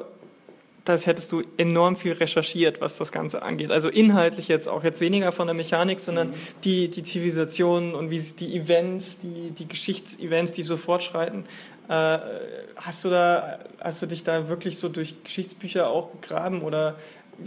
als 0.89 1.05
hättest 1.05 1.31
du 1.31 1.43
enorm 1.57 1.95
viel 1.95 2.13
recherchiert, 2.13 2.81
was 2.81 2.97
das 2.97 3.11
Ganze 3.11 3.41
angeht. 3.41 3.71
Also 3.71 3.89
inhaltlich 3.89 4.47
jetzt 4.47 4.67
auch 4.67 4.83
jetzt 4.83 5.01
weniger 5.01 5.31
von 5.31 5.47
der 5.47 5.53
Mechanik, 5.53 5.99
sondern 5.99 6.33
die, 6.63 6.89
die 6.89 7.03
Zivilisationen 7.03 7.93
und 7.93 8.09
wie 8.09 8.19
die 8.19 8.55
Events, 8.55 9.17
die, 9.21 9.51
die 9.51 9.67
Geschichtsevents, 9.67 10.53
die 10.53 10.63
so 10.63 10.77
fortschreiten. 10.77 11.43
Äh, 11.89 12.19
hast 12.75 13.05
du 13.05 13.09
da, 13.09 13.59
hast 13.79 14.01
du 14.01 14.05
dich 14.05 14.23
da 14.23 14.49
wirklich 14.49 14.77
so 14.77 14.89
durch 14.89 15.23
Geschichtsbücher 15.23 15.89
auch 15.89 16.11
gegraben 16.11 16.61
oder 16.61 16.95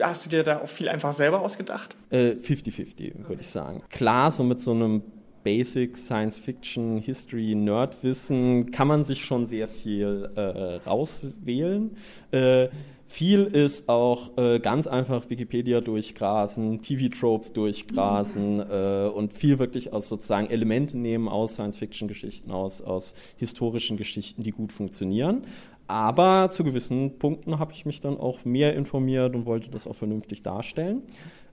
hast 0.01 0.25
du 0.25 0.31
dir 0.31 0.43
da 0.45 0.61
auch 0.61 0.69
viel 0.69 0.89
einfach 0.89 1.13
selber 1.13 1.41
ausgedacht? 1.41 1.97
50-50, 2.13 3.01
äh, 3.01 3.29
würde 3.29 3.41
ich 3.41 3.49
sagen. 3.49 3.83
Klar, 3.91 4.33
so 4.33 4.45
mit 4.45 4.61
so 4.61 4.73
einem 4.73 5.03
Basic 5.43 5.97
Science 5.97 6.39
Fiction, 6.39 6.99
History, 6.99 7.55
Nerdwissen 7.55 8.71
kann 8.71 8.89
man 8.89 9.05
sich 9.05 9.25
schon 9.25 9.47
sehr 9.47 9.69
viel 9.69 10.31
äh, 10.37 10.77
rauswählen. 10.89 11.97
Äh, 12.31 12.69
viel 13.11 13.47
ist 13.47 13.89
auch 13.89 14.39
äh, 14.39 14.61
ganz 14.61 14.87
einfach 14.87 15.29
Wikipedia 15.31 15.81
durchgrasen, 15.81 16.81
TV-Tropes 16.81 17.53
durchgrasen 17.53 18.61
äh, 18.61 19.11
und 19.13 19.33
viel 19.33 19.59
wirklich 19.59 19.93
aus 19.93 20.09
sozusagen 20.09 20.49
Elemente 20.49 20.97
nehmen 20.97 21.29
aus 21.29 21.55
Science-Fiction-Geschichten, 21.55 22.53
aus, 22.53 22.81
aus 22.83 23.15
historischen 23.37 23.97
Geschichten, 23.97 24.45
die 24.45 24.53
gut 24.53 24.73
funktionieren. 24.73 25.43
Aber 25.89 26.51
zu 26.53 26.63
gewissen 26.63 27.19
Punkten 27.19 27.59
habe 27.59 27.73
ich 27.73 27.85
mich 27.85 27.99
dann 27.99 28.17
auch 28.17 28.45
mehr 28.45 28.77
informiert 28.77 29.35
und 29.35 29.45
wollte 29.45 29.71
das 29.71 29.89
auch 29.89 29.97
vernünftig 29.97 30.43
darstellen. 30.43 31.03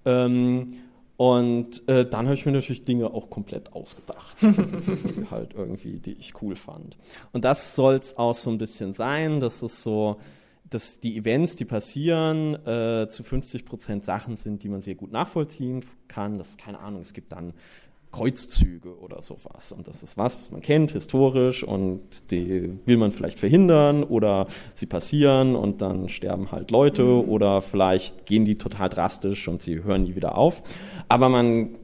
Ähm, 0.06 0.76
und 1.18 1.88
äh, 1.90 2.08
dann 2.08 2.28
habe 2.28 2.36
ich 2.36 2.46
mir 2.46 2.52
natürlich 2.52 2.86
Dinge 2.86 3.12
auch 3.12 3.32
komplett 3.32 3.74
ausgedacht, 3.74 4.38
die 4.42 5.26
halt 5.32 5.56
irgendwie, 5.56 5.98
die 5.98 6.14
ich 6.14 6.40
cool 6.42 6.56
fand. 6.56 6.96
Und 7.34 7.44
das 7.44 7.76
soll 7.76 7.96
es 7.96 8.18
auch 8.18 8.36
so 8.36 8.52
ein 8.52 8.60
bisschen 8.60 8.94
sein. 8.94 9.40
Das 9.40 9.64
ist 9.64 9.82
so, 9.82 10.18
dass 10.70 11.00
die 11.00 11.18
Events, 11.18 11.56
die 11.56 11.66
passieren, 11.66 12.54
äh, 12.68 13.08
zu 13.10 13.24
50 13.24 13.66
Prozent 13.66 14.06
Sachen 14.06 14.38
sind, 14.38 14.62
die 14.62 14.70
man 14.70 14.82
sehr 14.82 14.94
gut 14.94 15.12
nachvollziehen 15.12 15.84
kann. 16.08 16.38
Das 16.38 16.56
keine 16.56 16.80
Ahnung, 16.80 17.02
es 17.02 17.14
gibt 17.14 17.32
dann 17.32 17.54
Kreuzzüge 18.12 18.98
oder 19.00 19.22
sowas. 19.22 19.72
Und 19.72 19.88
das 19.88 20.04
ist 20.04 20.17
was, 20.17 20.39
was 20.39 20.52
man 20.52 20.62
kennt, 20.62 20.91
historisch, 20.91 21.63
und 21.63 22.32
die 22.32 22.72
will 22.86 22.98
man 22.98 23.12
vielleicht 23.12 23.39
verhindern 23.39 24.04
oder 24.04 24.48
sie 24.74 24.86
passieren 24.86 25.56
und 25.56 25.82
dann 25.82 26.10
sterben 26.10 26.52
halt 26.52 26.72
Leute 26.72 27.04
mhm. 27.04 27.30
oder 27.30 27.62
vielleicht 27.62 28.26
gehen 28.26 28.46
die 28.46 28.58
total 28.58 28.89
drastisch 28.89 29.48
und 29.48 29.62
sie 29.62 29.84
hören 29.84 30.04
nie 30.04 30.15
wieder 30.15 30.38
auf. 30.38 30.63
Aber 31.10 31.30
man 31.30 31.76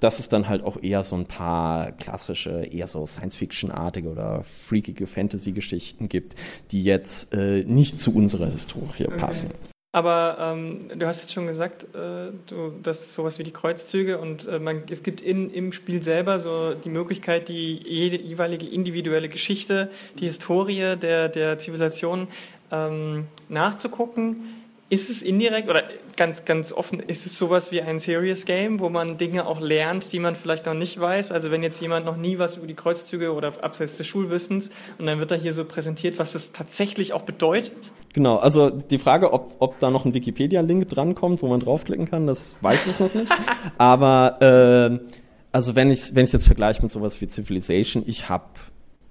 dass 0.00 0.18
es 0.18 0.28
dann 0.28 0.48
halt 0.48 0.62
auch 0.62 0.80
eher 0.80 1.02
so 1.02 1.16
ein 1.16 1.26
paar 1.26 1.92
klassische, 1.92 2.64
eher 2.64 2.86
so 2.86 3.04
Science-Fiction-artige 3.04 4.08
oder 4.08 4.42
freakige 4.44 5.06
Fantasy-Geschichten 5.06 6.08
gibt, 6.08 6.34
die 6.70 6.84
jetzt 6.84 7.34
äh, 7.34 7.64
nicht 7.64 7.98
zu 8.00 8.14
unserer 8.14 8.46
Historie 8.46 9.06
okay. 9.06 9.16
passen. 9.16 9.50
Aber 9.90 10.36
ähm, 10.38 10.90
du 10.98 11.06
hast 11.06 11.22
jetzt 11.22 11.32
schon 11.32 11.46
gesagt, 11.46 11.84
äh, 11.94 12.30
du, 12.46 12.70
dass 12.82 13.14
sowas 13.14 13.38
wie 13.38 13.42
die 13.42 13.52
Kreuzzüge 13.52 14.18
und 14.18 14.46
äh, 14.46 14.58
man, 14.58 14.82
es 14.90 15.02
gibt 15.02 15.22
in, 15.22 15.50
im 15.50 15.72
Spiel 15.72 16.02
selber 16.02 16.38
so 16.40 16.74
die 16.74 16.90
Möglichkeit, 16.90 17.48
die 17.48 17.80
jede 17.86 18.20
jeweilige 18.20 18.66
individuelle 18.66 19.30
Geschichte, 19.30 19.90
die 20.18 20.26
Historie 20.26 20.96
der, 20.96 21.30
der 21.30 21.58
Zivilisation 21.58 22.28
ähm, 22.70 23.28
nachzugucken. 23.48 24.57
Ist 24.90 25.10
es 25.10 25.20
indirekt 25.20 25.68
oder 25.68 25.82
ganz, 26.16 26.46
ganz 26.46 26.72
offen, 26.72 27.00
ist 27.00 27.26
es 27.26 27.36
sowas 27.36 27.72
wie 27.72 27.82
ein 27.82 27.98
Serious 27.98 28.46
Game, 28.46 28.80
wo 28.80 28.88
man 28.88 29.18
Dinge 29.18 29.46
auch 29.46 29.60
lernt, 29.60 30.12
die 30.14 30.18
man 30.18 30.34
vielleicht 30.34 30.64
noch 30.64 30.72
nicht 30.72 30.98
weiß? 30.98 31.30
Also 31.30 31.50
wenn 31.50 31.62
jetzt 31.62 31.78
jemand 31.82 32.06
noch 32.06 32.16
nie 32.16 32.38
was 32.38 32.56
über 32.56 32.66
die 32.66 32.74
Kreuzzüge 32.74 33.34
oder 33.34 33.52
abseits 33.62 33.98
des 33.98 34.06
Schulwissens 34.06 34.70
und 34.96 35.04
dann 35.04 35.18
wird 35.18 35.30
da 35.30 35.34
hier 35.34 35.52
so 35.52 35.66
präsentiert, 35.66 36.18
was 36.18 36.32
das 36.32 36.52
tatsächlich 36.52 37.12
auch 37.12 37.22
bedeutet? 37.22 37.92
Genau, 38.14 38.36
also 38.36 38.70
die 38.70 38.98
Frage, 38.98 39.34
ob, 39.34 39.56
ob 39.58 39.78
da 39.78 39.90
noch 39.90 40.06
ein 40.06 40.14
Wikipedia-Link 40.14 40.88
drankommt, 40.88 41.42
wo 41.42 41.48
man 41.48 41.60
draufklicken 41.60 42.08
kann, 42.08 42.26
das 42.26 42.56
weiß 42.62 42.86
ich 42.86 42.98
noch 42.98 43.12
nicht. 43.12 43.30
Aber 43.76 44.40
äh, 44.40 45.16
also 45.52 45.74
wenn 45.74 45.90
ich 45.90 46.14
wenn 46.14 46.24
ich 46.24 46.32
jetzt 46.32 46.46
vergleiche 46.46 46.80
mit 46.80 46.90
sowas 46.90 47.20
wie 47.20 47.28
Civilization, 47.28 48.04
ich 48.06 48.30
habe 48.30 48.46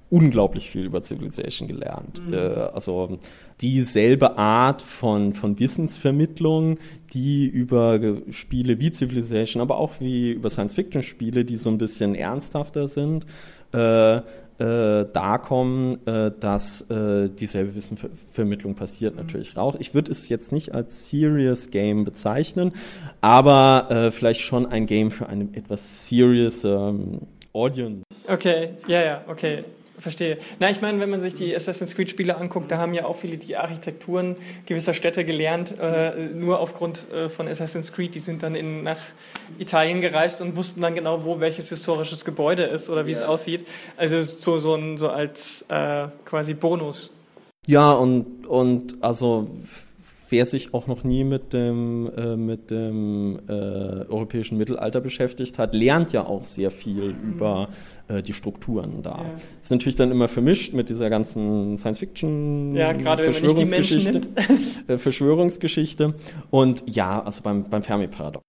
unglaublich 0.10 0.70
viel 0.70 0.86
über 0.86 1.02
Civilization 1.02 1.68
gelernt. 1.68 2.22
Mhm. 2.26 2.34
Äh, 2.34 2.38
also 2.74 3.20
dieselbe 3.62 4.38
Art 4.38 4.82
von, 4.82 5.34
von 5.34 5.60
Wissensvermittlung, 5.60 6.80
die 7.14 7.46
über 7.46 8.00
Spiele 8.30 8.80
wie 8.80 8.92
Civilization, 8.92 9.62
aber 9.62 9.78
auch 9.78 10.00
wie 10.00 10.32
über 10.32 10.50
Science-Fiction-Spiele, 10.50 11.46
die 11.46 11.58
so 11.58 11.70
ein 11.70 11.78
bisschen 11.78 12.16
ernsthafter 12.16 12.88
sind, 12.88 13.26
äh, 13.74 14.22
äh, 14.60 15.06
da 15.14 15.38
kommen, 15.38 16.06
äh, 16.08 16.32
dass 16.40 16.82
äh, 16.90 17.30
dieselbe 17.30 17.76
Wissensvermittlung 17.76 18.74
passiert 18.74 19.14
mhm. 19.14 19.22
natürlich 19.22 19.56
raus. 19.56 19.76
Ich 19.80 19.94
würde 19.94 20.12
es 20.12 20.30
jetzt 20.30 20.52
nicht 20.52 20.74
als 20.74 21.10
Serious 21.10 21.70
Game 21.70 22.06
bezeichnen, 22.06 22.72
aber 23.22 23.88
äh, 23.90 24.12
vielleicht 24.12 24.42
schon 24.42 24.66
ein 24.66 24.88
Game 24.88 25.12
für 25.12 25.28
eine 25.30 25.50
etwas 25.54 26.08
serious 26.08 26.64
ähm, 26.64 27.22
Audience. 27.54 28.04
Okay, 28.28 28.70
ja, 28.88 29.04
ja, 29.04 29.24
okay. 29.28 29.64
Verstehe. 30.00 30.38
Na, 30.60 30.70
ich 30.70 30.80
meine, 30.82 31.00
wenn 31.00 31.10
man 31.10 31.24
sich 31.24 31.34
die 31.34 31.56
Assassin's 31.56 31.96
Creed-Spiele 31.96 32.38
anguckt, 32.38 32.72
da 32.72 32.78
haben 32.78 32.94
ja 32.94 33.06
auch 33.06 33.16
viele 33.16 33.38
die 33.38 33.58
Architekturen 33.58 34.36
gewisser 34.68 34.94
Städte 34.94 35.26
gelernt, 35.26 35.76
äh, 35.80 36.28
nur 36.28 36.60
aufgrund 36.60 37.12
äh, 37.12 37.30
von 37.30 37.48
Assassin's 37.48 37.92
Creed. 37.92 38.14
Die 38.14 38.20
sind 38.20 38.44
dann 38.44 38.54
in, 38.54 38.84
nach 38.84 39.00
Italien 39.58 40.02
gereist 40.02 40.42
und 40.42 40.56
wussten 40.56 40.82
dann 40.82 40.94
genau, 40.94 41.26
wo 41.26 41.40
welches 41.40 41.70
historisches 41.70 42.26
Gebäude 42.26 42.64
ist 42.64 42.92
oder 42.92 43.08
wie 43.08 43.12
ja. 43.12 43.18
es 43.18 43.24
aussieht. 43.24 43.66
Also 43.96 44.22
so, 44.22 44.60
so, 44.60 44.76
ein, 44.76 44.98
so 44.98 45.10
als 45.10 45.66
äh, 45.70 46.08
quasi 46.26 46.54
Bonus. 46.54 47.12
Ja, 47.66 47.92
und, 47.92 48.46
und 48.46 49.04
also 49.04 49.50
wer 50.30 50.46
sich 50.46 50.74
auch 50.74 50.88
noch 50.88 51.04
nie 51.04 51.24
mit 51.24 51.54
dem, 51.54 52.12
äh, 52.16 52.36
mit 52.36 52.72
dem 52.72 53.40
äh, 53.48 53.52
europäischen 53.52 54.58
Mittelalter 54.58 55.02
beschäftigt 55.02 55.58
hat, 55.58 55.74
lernt 55.74 56.12
ja 56.14 56.26
auch 56.26 56.44
sehr 56.44 56.72
viel 56.72 57.14
mhm. 57.14 57.34
über 57.34 57.70
äh, 58.08 58.22
die 58.22 58.34
Strukturen 58.34 59.04
da. 59.04 59.24
Ja. 59.24 59.36
Ist 59.62 59.72
natürlich 59.72 59.96
dann 59.96 60.12
immer 60.12 60.28
vermischt 60.28 60.74
mit 60.74 60.90
dieser 60.90 61.10
ganzen 61.10 61.78
Science-Fiction, 61.78 62.76
ja, 62.76 62.94
Verschwörungsgeschichte, 62.94 64.22
äh, 64.88 64.98
Verschwörungsgeschichte. 64.98 66.16
Und 66.50 66.84
ja, 66.88 67.22
also 67.22 67.42
beim, 67.44 67.70
beim 67.70 67.84
Fermi-Paradox. 67.84 68.44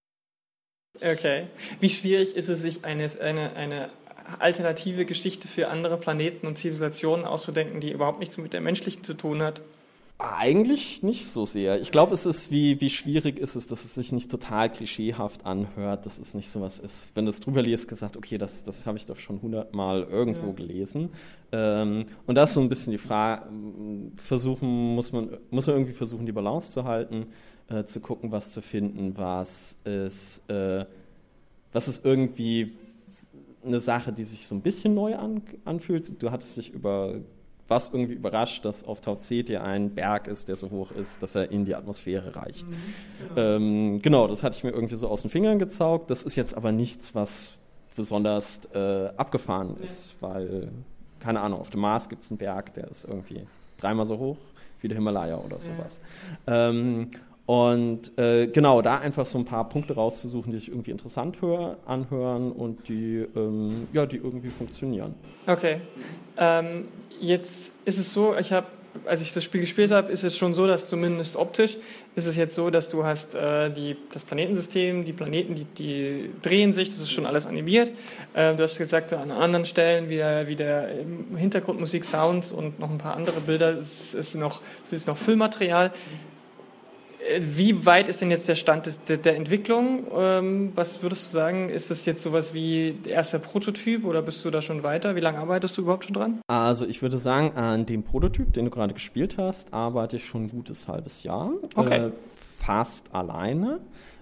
Okay. 1.01 1.43
Wie 1.79 1.89
schwierig 1.89 2.35
ist 2.35 2.49
es, 2.49 2.61
sich 2.61 2.83
eine, 2.83 3.09
eine, 3.21 3.55
eine 3.55 3.89
alternative 4.39 5.05
Geschichte 5.05 5.47
für 5.47 5.69
andere 5.69 5.97
Planeten 5.97 6.45
und 6.45 6.57
Zivilisationen 6.57 7.25
auszudenken, 7.25 7.79
die 7.79 7.91
überhaupt 7.91 8.19
nichts 8.19 8.37
mit 8.37 8.53
der 8.53 8.61
menschlichen 8.61 9.03
zu 9.03 9.13
tun 9.13 9.41
hat? 9.41 9.61
Eigentlich 10.21 11.01
nicht 11.01 11.27
so 11.27 11.45
sehr. 11.45 11.79
Ich 11.79 11.91
glaube, 11.91 12.13
es 12.13 12.25
ist, 12.25 12.51
wie, 12.51 12.81
wie 12.81 12.89
schwierig 12.89 13.39
ist 13.39 13.55
es, 13.55 13.67
dass 13.67 13.85
es 13.85 13.95
sich 13.95 14.11
nicht 14.11 14.29
total 14.29 14.69
klischeehaft 14.69 15.45
anhört, 15.45 16.05
dass 16.05 16.19
es 16.19 16.33
nicht 16.33 16.49
so 16.49 16.59
was 16.59 16.77
ist. 16.77 17.15
Wenn 17.15 17.23
du 17.23 17.31
es 17.31 17.39
drüber 17.39 17.61
liest, 17.61 17.87
gesagt, 17.87 18.17
okay, 18.17 18.37
das, 18.37 18.65
das 18.65 18.85
habe 18.85 18.97
ich 18.97 19.05
doch 19.05 19.15
schon 19.15 19.41
hundertmal 19.41 20.03
irgendwo 20.03 20.47
ja. 20.47 20.51
gelesen. 20.51 21.11
Ähm, 21.53 22.05
und 22.27 22.35
das 22.35 22.49
ist 22.49 22.55
so 22.55 22.59
ein 22.59 22.67
bisschen 22.67 22.91
die 22.91 22.97
Frage, 22.97 23.45
versuchen, 24.17 24.93
muss 24.93 25.13
man, 25.13 25.37
muss 25.51 25.67
man 25.67 25.77
irgendwie 25.77 25.93
versuchen, 25.93 26.25
die 26.25 26.33
Balance 26.33 26.73
zu 26.73 26.83
halten, 26.83 27.27
äh, 27.69 27.85
zu 27.85 28.01
gucken, 28.01 28.29
was 28.33 28.51
zu 28.51 28.61
finden, 28.61 29.17
was 29.17 29.77
ist, 29.85 30.49
äh, 30.49 30.83
was 31.71 31.87
ist 31.87 32.03
irgendwie 32.03 32.73
eine 33.63 33.79
Sache, 33.79 34.11
die 34.11 34.25
sich 34.25 34.45
so 34.45 34.53
ein 34.53 34.61
bisschen 34.61 34.93
neu 34.95 35.15
an, 35.15 35.43
anfühlt. 35.63 36.21
Du 36.21 36.29
hattest 36.29 36.57
dich 36.57 36.73
über 36.73 37.21
was 37.69 37.89
irgendwie 37.89 38.13
überrascht, 38.13 38.65
dass 38.65 38.83
auf 38.83 39.01
Tau 39.01 39.15
Ceti 39.15 39.57
ein 39.57 39.91
Berg 39.91 40.27
ist, 40.27 40.49
der 40.49 40.55
so 40.55 40.69
hoch 40.71 40.91
ist, 40.91 41.21
dass 41.21 41.35
er 41.35 41.51
in 41.51 41.65
die 41.65 41.75
Atmosphäre 41.75 42.35
reicht. 42.35 42.67
Mhm, 42.67 42.75
genau. 43.29 43.41
Ähm, 43.41 44.01
genau, 44.01 44.27
das 44.27 44.43
hatte 44.43 44.57
ich 44.57 44.63
mir 44.63 44.71
irgendwie 44.71 44.95
so 44.95 45.07
aus 45.07 45.21
den 45.21 45.29
Fingern 45.29 45.59
gezaugt. 45.59 46.09
Das 46.09 46.23
ist 46.23 46.35
jetzt 46.35 46.55
aber 46.55 46.71
nichts, 46.71 47.15
was 47.15 47.59
besonders 47.95 48.61
äh, 48.73 49.09
abgefahren 49.17 49.75
ist, 49.83 50.21
weil, 50.21 50.69
keine 51.19 51.41
Ahnung, 51.41 51.59
auf 51.59 51.69
dem 51.69 51.81
Mars 51.81 52.09
gibt 52.09 52.23
es 52.23 52.31
einen 52.31 52.37
Berg, 52.37 52.73
der 52.73 52.87
ist 52.87 53.03
irgendwie 53.03 53.45
dreimal 53.77 54.05
so 54.05 54.17
hoch 54.17 54.37
wie 54.81 54.87
der 54.87 54.97
Himalaya 54.97 55.37
oder 55.37 55.59
sowas. 55.59 56.01
Ja. 56.47 56.69
Ähm, 56.69 57.11
und 57.45 58.17
äh, 58.19 58.45
genau, 58.45 58.83
da 58.83 58.99
einfach 58.99 59.25
so 59.25 59.39
ein 59.39 59.45
paar 59.45 59.67
Punkte 59.67 59.95
rauszusuchen, 59.95 60.51
die 60.51 60.59
sich 60.59 60.69
irgendwie 60.69 60.91
interessant 60.91 61.41
hör, 61.41 61.77
anhören 61.87 62.51
und 62.51 62.87
die, 62.87 63.25
ähm, 63.35 63.87
ja, 63.91 64.05
die 64.05 64.17
irgendwie 64.17 64.49
funktionieren. 64.49 65.15
Okay. 65.47 65.81
Ähm, 66.37 66.89
jetzt 67.19 67.73
ist 67.85 67.99
es 67.99 68.13
so, 68.13 68.35
ich 68.37 68.51
habe 68.51 68.67
als 69.05 69.21
ich 69.21 69.33
das 69.33 69.43
Spiel 69.43 69.61
gespielt 69.61 69.91
habe, 69.91 70.11
ist 70.11 70.23
es 70.23 70.37
schon 70.37 70.55
so, 70.55 70.67
dass 70.67 70.89
zumindest 70.89 71.35
optisch 71.35 71.77
ist 72.15 72.25
es 72.25 72.35
jetzt 72.35 72.55
so, 72.55 72.69
dass 72.69 72.89
du 72.89 73.05
hast 73.05 73.35
äh, 73.35 73.69
die, 73.69 73.95
das 74.11 74.25
Planetensystem, 74.25 75.05
die 75.05 75.13
Planeten, 75.13 75.55
die, 75.55 75.65
die 75.65 76.31
drehen 76.41 76.73
sich, 76.73 76.89
das 76.89 76.99
ist 76.99 77.11
schon 77.11 77.25
alles 77.25 77.45
animiert. 77.45 77.91
Äh, 78.33 78.55
du 78.55 78.63
hast 78.63 78.77
gesagt, 78.77 79.13
an 79.13 79.31
anderen 79.31 79.65
Stellen, 79.65 80.09
wie 80.09 80.17
der, 80.17 80.47
wie 80.47 80.55
der 80.55 80.89
Hintergrundmusik, 81.35 82.03
Sounds 82.03 82.51
und 82.51 82.79
noch 82.79 82.89
ein 82.89 82.97
paar 82.97 83.15
andere 83.15 83.39
Bilder, 83.39 83.69
es 83.77 84.13
ist 84.13 84.35
noch, 84.35 84.61
es 84.83 84.91
ist 84.91 85.07
noch 85.07 85.17
Füllmaterial. 85.17 85.91
Wie 87.39 87.85
weit 87.85 88.07
ist 88.07 88.21
denn 88.21 88.31
jetzt 88.31 88.47
der 88.47 88.55
Stand 88.55 88.85
des, 88.85 89.03
der, 89.03 89.17
der, 89.17 89.35
Entwicklung? 89.35 90.07
Ähm, 90.15 90.71
was 90.75 91.03
würdest 91.03 91.27
du 91.27 91.33
sagen? 91.33 91.69
Ist 91.69 91.91
das 91.91 92.05
jetzt 92.05 92.23
sowas 92.23 92.53
wie 92.53 92.93
der 93.05 93.13
erste 93.13 93.39
Prototyp 93.39 94.05
oder 94.05 94.21
bist 94.21 94.43
du 94.45 94.51
da 94.51 94.61
schon 94.61 94.83
weiter? 94.83 95.15
Wie 95.15 95.19
lange 95.19 95.37
arbeitest 95.39 95.77
du 95.77 95.81
überhaupt 95.81 96.05
schon 96.05 96.13
dran? 96.13 96.39
Also 96.47 96.85
ich 96.85 97.01
würde 97.01 97.17
sagen, 97.17 97.55
an 97.57 97.85
dem 97.85 98.03
Prototyp, 98.03 98.53
den 98.53 98.65
du 98.65 98.71
gerade 98.71 98.93
gespielt 98.93 99.37
hast, 99.37 99.73
arbeite 99.73 100.15
ich 100.15 100.25
schon 100.25 100.45
ein 100.45 100.49
gutes 100.49 100.87
halbes 100.87 101.23
Jahr. 101.23 101.51
Okay. 101.75 102.07
Äh, 102.07 102.11
fast 102.29 103.13
alleine. 103.13 103.79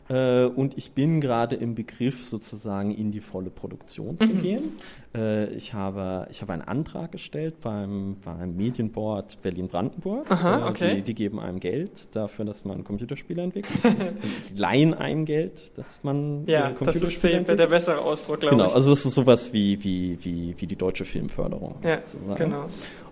Äh, 0.09 0.45
und 0.45 0.77
ich 0.77 0.91
bin 0.91 1.21
gerade 1.21 1.55
im 1.55 1.75
Begriff, 1.75 2.23
sozusagen 2.23 2.91
in 2.91 3.11
die 3.11 3.19
volle 3.19 3.49
Produktion 3.49 4.17
zu 4.17 4.27
mhm. 4.27 4.41
gehen. 4.41 4.71
Äh, 5.15 5.47
ich, 5.53 5.73
habe, 5.73 6.27
ich 6.29 6.41
habe 6.41 6.53
einen 6.53 6.61
Antrag 6.61 7.11
gestellt 7.11 7.55
beim, 7.61 8.17
beim 8.23 8.55
Medienboard 8.55 9.41
Berlin-Brandenburg. 9.41 10.29
Aha, 10.31 10.69
okay. 10.69 10.95
Die, 10.95 11.01
die, 11.01 11.13
geben 11.13 11.39
einem 11.39 11.59
Geld 11.59 12.15
dafür, 12.15 12.45
dass 12.45 12.63
man 12.63 12.83
Computerspiele 12.83 13.41
entwickelt. 13.41 13.77
die 14.49 14.57
leihen 14.57 14.93
einem 14.93 15.25
Geld, 15.25 15.77
dass 15.77 16.03
man 16.03 16.45
ja, 16.45 16.69
Computerspiele 16.69 17.01
das 17.01 17.09
ist 17.09 17.23
der, 17.23 17.31
entwickelt. 17.31 17.59
der 17.59 17.67
bessere 17.67 17.99
Ausdruck, 17.99 18.39
glaube 18.39 18.55
genau, 18.55 18.65
ich. 18.65 18.71
Genau, 18.71 18.77
also 18.77 18.91
das 18.91 19.05
ist 19.05 19.13
sowas 19.13 19.51
wie, 19.51 19.83
wie, 19.83 20.17
wie, 20.23 20.55
wie 20.57 20.67
die 20.67 20.75
deutsche 20.75 21.05
Filmförderung. 21.05 21.75
Ja, 21.83 21.99
sozusagen. 22.03 22.35
genau. 22.35 22.65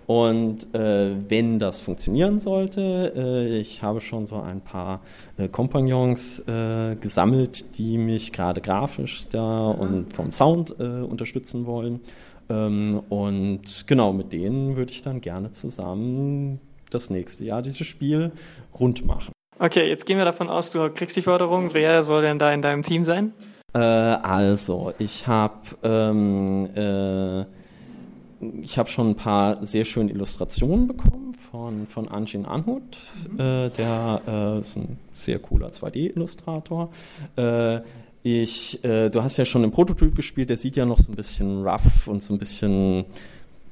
Und 0.06 0.72
äh, 0.74 1.16
wenn 1.28 1.58
das 1.58 1.80
funktionieren 1.80 2.38
sollte, 2.38 3.12
äh, 3.16 3.58
ich 3.58 3.82
habe 3.82 4.00
schon 4.00 4.24
so 4.26 4.36
ein 4.36 4.60
paar 4.60 5.00
äh, 5.36 5.48
Kompagnons 5.48 6.40
äh, 6.40 6.94
gesammelt, 6.96 7.76
die 7.76 7.98
mich 7.98 8.32
gerade 8.32 8.60
grafisch 8.60 9.28
da 9.28 9.68
und 9.68 10.12
vom 10.12 10.30
Sound 10.30 10.76
äh, 10.78 10.84
unterstützen 10.84 11.66
wollen. 11.66 12.00
Ähm, 12.48 13.02
und 13.08 13.86
genau, 13.88 14.12
mit 14.12 14.32
denen 14.32 14.76
würde 14.76 14.92
ich 14.92 15.02
dann 15.02 15.20
gerne 15.20 15.50
zusammen 15.50 16.60
das 16.90 17.10
nächste 17.10 17.44
Jahr 17.44 17.62
dieses 17.62 17.86
Spiel 17.86 18.30
rund 18.78 19.04
machen. 19.04 19.32
Okay, 19.58 19.88
jetzt 19.88 20.06
gehen 20.06 20.18
wir 20.18 20.24
davon 20.24 20.48
aus, 20.48 20.70
du 20.70 20.88
kriegst 20.90 21.16
die 21.16 21.22
Förderung. 21.22 21.74
Wer 21.74 22.04
soll 22.04 22.22
denn 22.22 22.38
da 22.38 22.52
in 22.52 22.62
deinem 22.62 22.84
Team 22.84 23.02
sein? 23.02 23.32
Äh, 23.74 23.78
also, 23.78 24.92
ich 24.98 25.26
habe 25.26 25.54
ähm, 25.82 26.68
ich 28.62 28.78
habe 28.78 28.88
schon 28.88 29.10
ein 29.10 29.16
paar 29.16 29.64
sehr 29.64 29.84
schöne 29.84 30.10
Illustrationen 30.10 30.86
bekommen 30.86 31.34
von, 31.34 31.86
von 31.86 32.08
Anjin 32.08 32.44
Anhut, 32.44 32.98
mhm. 33.30 33.40
äh, 33.40 33.70
der 33.70 34.22
äh, 34.26 34.60
ist 34.60 34.76
ein 34.76 34.98
sehr 35.12 35.38
cooler 35.38 35.70
2D-Illustrator. 35.70 36.90
Äh, 37.36 37.80
ich, 38.22 38.82
äh, 38.84 39.08
du 39.08 39.22
hast 39.22 39.36
ja 39.36 39.44
schon 39.44 39.62
einen 39.62 39.70
Prototyp 39.70 40.16
gespielt, 40.16 40.50
der 40.50 40.56
sieht 40.56 40.74
ja 40.76 40.84
noch 40.84 40.98
so 40.98 41.12
ein 41.12 41.14
bisschen 41.14 41.66
rough 41.66 42.08
und 42.08 42.22
so 42.22 42.34
ein 42.34 42.38
bisschen 42.38 43.04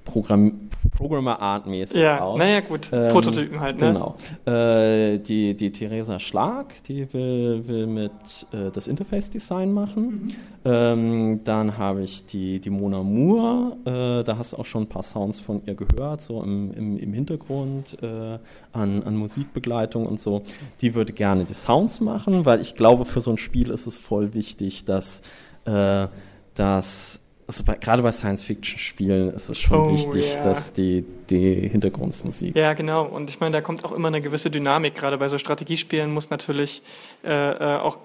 Programm 0.05 0.71
Programmer-Art-mäßig 0.97 2.01
ja, 2.01 2.21
aus. 2.21 2.39
Naja, 2.39 2.61
gut, 2.61 2.89
ähm, 2.93 3.11
Prototypen 3.11 3.61
halt, 3.61 3.81
ne? 3.81 3.93
Genau. 3.93 4.17
Äh, 4.47 5.19
die, 5.19 5.57
die 5.57 5.73
Theresa 5.73 6.21
Schlag, 6.21 6.83
die 6.85 7.13
will, 7.13 7.67
will 7.67 7.87
mit 7.87 8.13
äh, 8.53 8.71
das 8.71 8.87
Interface-Design 8.87 9.73
machen. 9.73 10.05
Mhm. 10.05 10.29
Ähm, 10.65 11.41
dann 11.45 11.79
habe 11.79 12.03
ich 12.03 12.27
die, 12.27 12.61
die 12.61 12.71
Mona 12.71 13.03
Moore, 13.03 13.77
äh, 13.85 14.25
da 14.25 14.39
hast 14.39 14.53
du 14.53 14.59
auch 14.59 14.67
schon 14.67 14.85
ein 14.85 14.89
paar 14.89 15.03
Sounds 15.03 15.41
von 15.41 15.63
ihr 15.67 15.75
gehört, 15.75 16.21
so 16.21 16.43
im, 16.43 16.73
im, 16.73 16.97
im 16.97 17.13
Hintergrund 17.13 17.99
äh, 18.03 18.39
an, 18.73 19.03
an 19.03 19.17
Musikbegleitung 19.17 20.07
und 20.07 20.21
so. 20.21 20.43
Die 20.81 20.95
würde 20.95 21.13
gerne 21.13 21.45
die 21.45 21.55
Sounds 21.55 22.01
machen, 22.01 22.45
weil 22.45 22.61
ich 22.61 22.77
glaube, 22.77 23.05
für 23.05 23.21
so 23.21 23.31
ein 23.31 23.39
Spiel 23.39 23.71
ist 23.71 23.87
es 23.87 23.97
voll 23.97 24.33
wichtig, 24.35 24.85
dass, 24.85 25.23
äh, 25.65 26.07
dass 26.55 27.24
also 27.47 27.65
bei, 27.65 27.77
gerade 27.77 28.03
bei 28.03 28.13
Science-Fiction-Spielen 28.13 29.31
ist 29.31 29.49
es 29.49 29.59
schon 29.59 29.81
oh, 29.81 29.93
wichtig, 29.93 30.35
yeah. 30.35 30.45
dass 30.45 30.73
die, 30.73 31.05
die 31.29 31.69
Hintergrundmusik. 31.69 32.57
Ja, 32.57 32.73
genau. 32.73 33.05
Und 33.05 33.29
ich 33.29 33.41
meine, 33.41 33.53
da 33.53 33.61
kommt 33.61 33.85
auch 33.85 33.93
immer 33.93 34.09
eine 34.09 34.23
gewisse 34.23 34.51
Dynamik. 34.51 34.95
Gerade 34.95 35.19
bei 35.19 35.29
so 35.29 35.39
Strategiespielen 35.39 36.13
muss 36.13 36.31
natürlich 36.31 36.83
äh, 37.25 37.29
äh, 37.31 37.79
auch, 37.79 37.99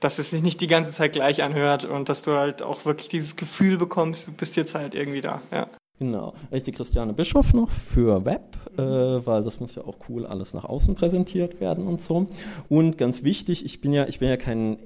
dass 0.00 0.18
es 0.18 0.30
sich 0.30 0.42
nicht 0.42 0.60
die 0.60 0.68
ganze 0.68 0.92
Zeit 0.92 1.12
gleich 1.12 1.42
anhört 1.42 1.84
und 1.84 2.08
dass 2.08 2.22
du 2.22 2.32
halt 2.32 2.62
auch 2.62 2.84
wirklich 2.84 3.08
dieses 3.08 3.36
Gefühl 3.36 3.78
bekommst, 3.78 4.28
du 4.28 4.32
bist 4.32 4.56
jetzt 4.56 4.74
halt 4.74 4.94
irgendwie 4.94 5.20
da. 5.20 5.40
Ja. 5.50 5.66
Genau. 5.98 6.34
Ich 6.50 6.64
die 6.64 6.72
Christiane 6.72 7.12
Bischof 7.12 7.54
noch 7.54 7.70
für 7.70 8.24
Web, 8.24 8.58
äh, 8.76 8.82
weil 8.82 9.44
das 9.44 9.60
muss 9.60 9.76
ja 9.76 9.84
auch 9.84 9.96
cool 10.08 10.26
alles 10.26 10.52
nach 10.52 10.64
außen 10.64 10.94
präsentiert 10.94 11.60
werden 11.60 11.86
und 11.86 12.00
so. 12.00 12.26
Und 12.68 12.98
ganz 12.98 13.22
wichtig, 13.22 13.64
ich 13.64 13.80
bin 13.80 13.92
ja, 13.92 14.06
ich 14.06 14.18
bin 14.18 14.28
ja 14.28 14.36
kein 14.36 14.78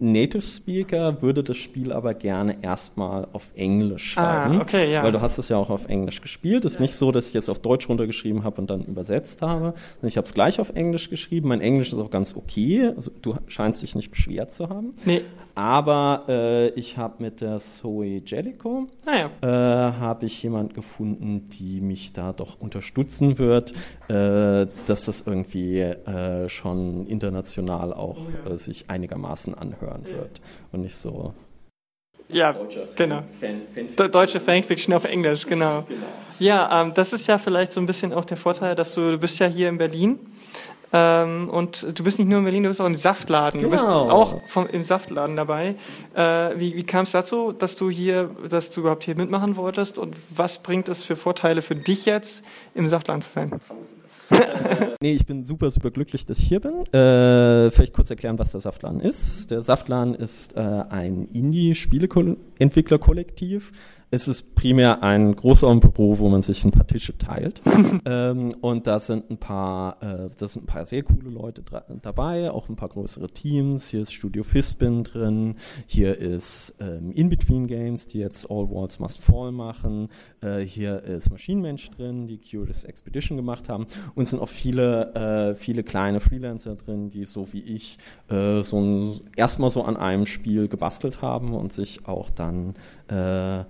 Native 0.00 0.42
Speaker 0.42 1.22
würde 1.22 1.42
das 1.42 1.56
Spiel 1.56 1.92
aber 1.92 2.14
gerne 2.14 2.56
erstmal 2.62 3.26
auf 3.32 3.50
Englisch 3.54 4.16
ah, 4.16 4.44
schreiben. 4.44 4.58
Ah, 4.58 4.62
okay, 4.62 4.92
ja. 4.92 5.02
Weil 5.02 5.12
du 5.12 5.20
hast 5.20 5.38
es 5.38 5.48
ja 5.48 5.56
auch 5.56 5.70
auf 5.70 5.88
Englisch 5.88 6.20
gespielt. 6.20 6.64
Es 6.64 6.72
ist 6.72 6.78
ja. 6.78 6.82
nicht 6.82 6.94
so, 6.94 7.10
dass 7.10 7.28
ich 7.28 7.34
jetzt 7.34 7.48
auf 7.48 7.58
Deutsch 7.58 7.88
runtergeschrieben 7.88 8.44
habe 8.44 8.60
und 8.60 8.70
dann 8.70 8.84
übersetzt 8.84 9.42
habe. 9.42 9.74
Ich 10.02 10.16
habe 10.16 10.26
es 10.26 10.34
gleich 10.34 10.60
auf 10.60 10.70
Englisch 10.70 11.10
geschrieben. 11.10 11.48
Mein 11.48 11.60
Englisch 11.60 11.88
ist 11.88 11.98
auch 11.98 12.10
ganz 12.10 12.36
okay. 12.36 12.92
Also, 12.96 13.10
du 13.22 13.34
scheinst 13.48 13.82
dich 13.82 13.94
nicht 13.94 14.10
beschwert 14.10 14.52
zu 14.52 14.68
haben. 14.68 14.94
Nee. 15.04 15.22
Aber 15.54 16.24
äh, 16.28 16.68
ich 16.70 16.96
habe 16.96 17.20
mit 17.20 17.40
der 17.40 17.58
Zoe 17.58 18.22
Jellico 18.24 18.86
ah, 19.06 19.28
ja. 19.42 19.88
äh, 19.88 19.92
habe 19.94 20.26
ich 20.26 20.40
jemand 20.40 20.74
gefunden, 20.74 21.48
die 21.58 21.80
mich 21.80 22.12
da 22.12 22.32
doch 22.32 22.60
unterstützen 22.60 23.38
wird, 23.38 23.72
äh, 24.08 24.68
dass 24.86 25.06
das 25.06 25.22
irgendwie 25.26 25.80
äh, 25.80 26.48
schon 26.48 27.08
international 27.08 27.92
auch 27.92 28.18
oh. 28.46 28.50
Äh, 28.50 28.58
sich 28.58 28.84
einigermaßen 28.88 29.54
anhören 29.92 30.16
wird 30.16 30.40
und 30.72 30.80
nicht 30.82 30.96
so 30.96 31.34
ja, 32.30 32.54
genau. 32.94 33.22
Fan, 33.40 33.62
Fan 33.96 34.10
Deutsche 34.10 34.38
Fanfiction 34.38 34.94
auf 34.94 35.04
Englisch, 35.04 35.46
genau. 35.46 35.82
genau. 35.88 36.00
Ja, 36.38 36.82
ähm, 36.82 36.92
das 36.94 37.12
ist 37.12 37.26
ja 37.26 37.38
vielleicht 37.38 37.72
so 37.72 37.80
ein 37.80 37.86
bisschen 37.86 38.12
auch 38.12 38.24
der 38.24 38.36
Vorteil, 38.36 38.74
dass 38.74 38.94
du, 38.94 39.12
du 39.12 39.18
bist 39.18 39.38
ja 39.38 39.46
hier 39.46 39.68
in 39.68 39.78
Berlin 39.78 40.18
ähm, 40.92 41.50
und 41.50 41.98
du 41.98 42.04
bist 42.04 42.18
nicht 42.18 42.28
nur 42.28 42.38
in 42.38 42.44
Berlin, 42.44 42.62
du 42.62 42.68
bist 42.68 42.80
auch 42.80 42.86
im 42.86 42.94
Saftladen. 42.94 43.60
Genau. 43.60 43.68
Du 43.68 43.70
bist 43.70 43.84
genau. 43.84 44.10
auch 44.10 44.40
vom, 44.46 44.66
im 44.68 44.84
Saftladen 44.84 45.36
dabei. 45.36 45.74
Äh, 46.14 46.58
wie 46.58 46.76
wie 46.76 46.84
kam 46.84 47.04
es 47.04 47.12
dazu, 47.12 47.52
dass 47.52 47.76
du 47.76 47.90
hier, 47.90 48.30
dass 48.48 48.70
du 48.70 48.80
überhaupt 48.80 49.04
hier 49.04 49.16
mitmachen 49.16 49.56
wolltest? 49.56 49.98
Und 49.98 50.16
was 50.30 50.62
bringt 50.62 50.88
es 50.88 51.02
für 51.02 51.16
Vorteile 51.16 51.62
für 51.62 51.74
dich 51.74 52.06
jetzt, 52.06 52.44
im 52.74 52.88
Saftladen 52.88 53.22
zu 53.22 53.30
sein? 53.30 53.52
nee, 55.00 55.12
ich 55.12 55.26
bin 55.26 55.44
super, 55.44 55.70
super 55.70 55.90
glücklich, 55.90 56.24
dass 56.26 56.38
ich 56.38 56.48
hier 56.48 56.60
bin. 56.60 56.72
Äh, 56.92 57.70
vielleicht 57.70 57.92
kurz 57.92 58.10
erklären, 58.10 58.38
was 58.38 58.52
der 58.52 58.60
Saftladen 58.60 59.00
ist. 59.00 59.50
Der 59.50 59.62
Saftladen 59.62 60.14
ist 60.14 60.56
äh, 60.56 60.60
ein 60.60 61.24
Indie-Spieleentwicklerkollektiv, 61.24 63.72
es 64.10 64.26
ist 64.26 64.54
primär 64.54 65.02
ein 65.02 65.36
Großraumbüro, 65.36 66.18
wo 66.18 66.30
man 66.30 66.40
sich 66.40 66.64
ein 66.64 66.70
paar 66.70 66.86
Tische 66.86 67.18
teilt. 67.18 67.60
ähm, 68.06 68.54
und 68.62 68.86
da 68.86 69.00
sind 69.00 69.30
ein 69.30 69.36
paar, 69.36 70.02
äh, 70.02 70.30
da 70.34 70.48
sind 70.48 70.62
ein 70.62 70.66
paar 70.66 70.86
sehr 70.86 71.02
coole 71.02 71.28
Leute 71.28 71.62
dabei, 72.00 72.50
auch 72.50 72.70
ein 72.70 72.76
paar 72.76 72.88
größere 72.88 73.28
Teams. 73.28 73.88
Hier 73.88 74.00
ist 74.00 74.14
Studio 74.14 74.44
Fistbin 74.44 75.04
drin, 75.04 75.56
hier 75.86 76.16
ist 76.16 76.74
ähm, 76.80 77.12
In-Between 77.12 77.66
Games, 77.66 78.06
die 78.06 78.20
jetzt 78.20 78.50
All 78.50 78.70
Walls 78.70 78.98
Must 78.98 79.20
Fall 79.20 79.52
machen. 79.52 80.08
Äh, 80.40 80.60
hier 80.60 81.02
ist 81.02 81.30
Maschinenmensch 81.30 81.90
drin, 81.90 82.28
die 82.28 82.38
Curious 82.38 82.84
Expedition 82.84 83.36
gemacht 83.36 83.68
haben. 83.68 83.86
Und 84.18 84.24
es 84.24 84.30
sind 84.30 84.40
auch 84.40 84.48
viele, 84.48 85.14
äh, 85.14 85.54
viele 85.54 85.84
kleine 85.84 86.18
Freelancer 86.18 86.74
drin, 86.74 87.08
die 87.08 87.24
so 87.24 87.52
wie 87.52 87.60
ich 87.60 87.98
äh, 88.28 88.62
so 88.62 88.80
ein, 88.80 89.20
erstmal 89.36 89.70
so 89.70 89.84
an 89.84 89.96
einem 89.96 90.26
Spiel 90.26 90.66
gebastelt 90.66 91.22
haben 91.22 91.54
und 91.54 91.72
sich 91.72 92.08
auch 92.08 92.28
dann 92.28 92.74
äh, 93.08 93.60
äh, 93.60 93.64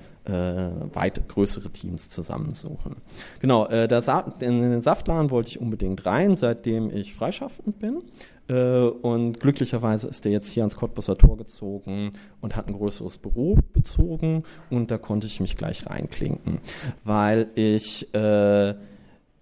weit 0.94 1.28
größere 1.28 1.68
Teams 1.68 2.08
zusammensuchen. 2.08 2.96
Genau, 3.40 3.66
äh, 3.66 4.00
Sa 4.00 4.20
in 4.40 4.62
den 4.62 4.80
Saftladen 4.80 5.30
wollte 5.30 5.50
ich 5.50 5.60
unbedingt 5.60 6.06
rein, 6.06 6.38
seitdem 6.38 6.88
ich 6.96 7.12
freischaffend 7.12 7.78
bin. 7.78 8.02
Äh, 8.48 8.86
und 8.86 9.40
glücklicherweise 9.40 10.08
ist 10.08 10.24
der 10.24 10.32
jetzt 10.32 10.50
hier 10.50 10.62
ans 10.62 10.76
Cottbusser 10.76 11.18
Tor 11.18 11.36
gezogen 11.36 12.12
und 12.40 12.56
hat 12.56 12.68
ein 12.68 12.72
größeres 12.72 13.18
Büro 13.18 13.58
bezogen 13.74 14.44
und 14.70 14.90
da 14.90 14.96
konnte 14.96 15.26
ich 15.26 15.40
mich 15.40 15.58
gleich 15.58 15.86
reinklinken, 15.86 16.58
weil 17.04 17.48
ich 17.54 18.14
äh, 18.14 18.74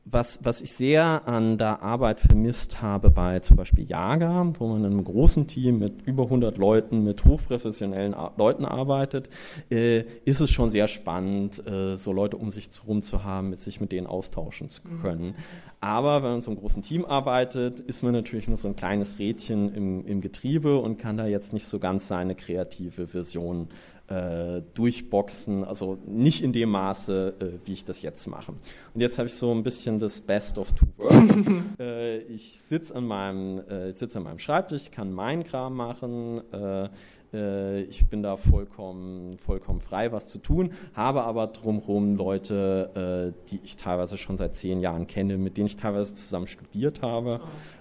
was, 0.09 0.39
was 0.45 0.63
ich 0.63 0.73
sehr 0.73 1.27
an 1.27 1.59
der 1.59 1.83
Arbeit 1.83 2.21
vermisst 2.21 2.81
habe 2.81 3.11
bei 3.11 3.41
zum 3.41 3.57
Beispiel 3.57 3.85
Jager, 3.85 4.53
wo 4.59 4.69
man 4.69 4.85
in 4.85 4.93
einem 4.93 5.05
großen 5.05 5.49
Team 5.49 5.81
mit 5.81 6.07
über 6.07 6.25
100 6.25 6.59
Leuten, 6.59 7.03
mit 7.03 7.25
hochprofessionellen 7.25 8.15
Leuten 8.37 8.65
arbeitet, 8.65 9.29
äh, 9.69 10.05
ist 10.25 10.39
es 10.39 10.53
schon 10.53 10.71
sehr 10.71 10.87
spannend, 10.87 11.67
äh, 11.67 11.97
so 11.97 12.13
Leute 12.13 12.37
um 12.37 12.53
sich 12.53 12.71
herum 12.81 13.03
zu 13.03 13.25
haben, 13.25 13.51
mit 13.51 13.61
sich 13.61 13.81
mit 13.81 13.91
denen 13.91 14.07
austauschen 14.07 14.69
zu 14.69 14.83
mhm. 14.85 15.03
können. 15.03 15.35
Aber 15.81 16.23
wenn 16.23 16.31
man 16.31 16.35
in 16.37 16.43
so 16.43 16.53
einem 16.53 16.61
großen 16.61 16.83
Team 16.83 17.05
arbeitet, 17.05 17.81
ist 17.81 18.05
man 18.05 18.13
natürlich 18.13 18.47
nur 18.47 18.57
so 18.57 18.69
ein 18.69 18.77
kleines 18.77 19.19
Rädchen 19.19 19.75
im, 19.75 20.07
im 20.07 20.21
Getriebe 20.21 20.79
und 20.79 20.99
kann 20.99 21.17
da 21.17 21.27
jetzt 21.27 21.53
nicht 21.53 21.67
so 21.67 21.81
ganz 21.81 22.07
seine 22.07 22.37
kreative 22.37 23.13
Vision 23.13 23.69
äh, 24.09 24.63
durchboxen, 24.75 25.65
also 25.65 25.99
nicht 26.07 26.43
in 26.43 26.53
dem 26.53 26.71
Maße, 26.71 27.35
äh, 27.41 27.67
wie 27.67 27.73
ich 27.73 27.85
das 27.85 28.03
jetzt 28.03 28.27
mache. 28.27 28.53
Und 28.53 29.01
jetzt 29.01 29.19
habe 29.19 29.27
ich 29.27 29.35
so 29.35 29.53
ein 29.53 29.63
bisschen 29.63 29.99
das 29.99 30.21
Best 30.21 30.59
of 30.59 30.73
Two 30.73 30.87
Worlds. 30.97 31.35
äh, 31.81 32.19
ich 32.19 32.61
sitze 32.61 32.95
an, 32.95 33.07
meinem, 33.07 33.59
äh, 33.69 33.93
sitz 33.93 34.15
an 34.17 34.23
meinem 34.23 34.39
Schreibtisch, 34.39 34.91
kann 34.91 35.13
meinen 35.13 35.45
Kram 35.45 35.75
machen, 35.75 36.41
äh, 36.53 36.89
äh, 37.35 37.83
ich 37.83 38.07
bin 38.07 38.23
da 38.23 38.37
vollkommen, 38.37 39.39
vollkommen 39.39 39.81
frei, 39.81 40.13
was 40.13 40.29
zu 40.29 40.39
tun, 40.39 40.73
habe 40.95 41.25
aber 41.25 41.49
drumherum 41.49 42.17
Leute, 42.17 43.35
die 43.51 43.61
ich 43.65 43.77
teilweise 43.77 44.17
schon 44.17 44.37
seit 44.37 44.55
zehn 44.55 44.81
Jahren 44.81 45.07
kenne, 45.07 45.37
mit 45.37 45.57
denen 45.57 45.67
ich 45.67 45.77
teilweise 45.77 46.15
zusammen 46.15 46.47
studiert 46.47 47.03
habe. 47.03 47.41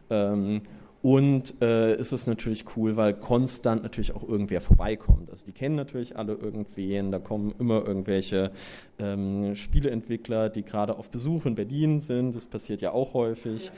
Ähm, 0.10 0.62
Und 1.06 1.62
äh, 1.62 1.95
ist 1.95 2.14
es 2.14 2.26
natürlich 2.26 2.66
cool, 2.76 2.97
weil 2.97 3.14
konstant 3.14 3.84
natürlich 3.84 4.16
auch 4.16 4.28
irgendwer 4.28 4.60
vorbeikommt. 4.60 5.30
Also 5.30 5.45
die 5.45 5.51
kennen 5.51 5.76
natürlich 5.76 6.18
alle 6.18 6.34
irgendwen, 6.34 7.12
da 7.12 7.20
kommen 7.20 7.53
immer 7.60 7.86
irgendwelche 7.86 8.49
ähm, 8.97 9.53
Spieleentwickler, 9.53 10.49
die 10.49 10.64
gerade 10.64 10.97
auf 10.97 11.12
Besuch 11.12 11.45
in 11.45 11.53
Berlin 11.53 11.99
sind. 11.99 12.36
Das 12.36 12.47
passiert 12.47 12.82
ja 12.82 12.91
auch 12.91 13.14
häufig. 13.14 13.72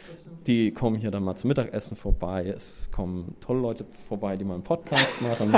Die 0.46 0.72
kommen 0.72 0.96
hier 0.96 1.12
dann 1.12 1.26
mal 1.26 1.36
zum 1.36 1.50
Mittagessen 1.50 1.98
vorbei. 1.98 2.46
Es 2.56 2.92
kommen 2.94 3.36
tolle 3.42 3.60
Leute 3.60 3.86
vorbei, 4.08 4.38
die 4.38 4.46
mal 4.46 4.54
einen 4.54 4.64
Podcast 4.64 5.22
machen. 5.22 5.54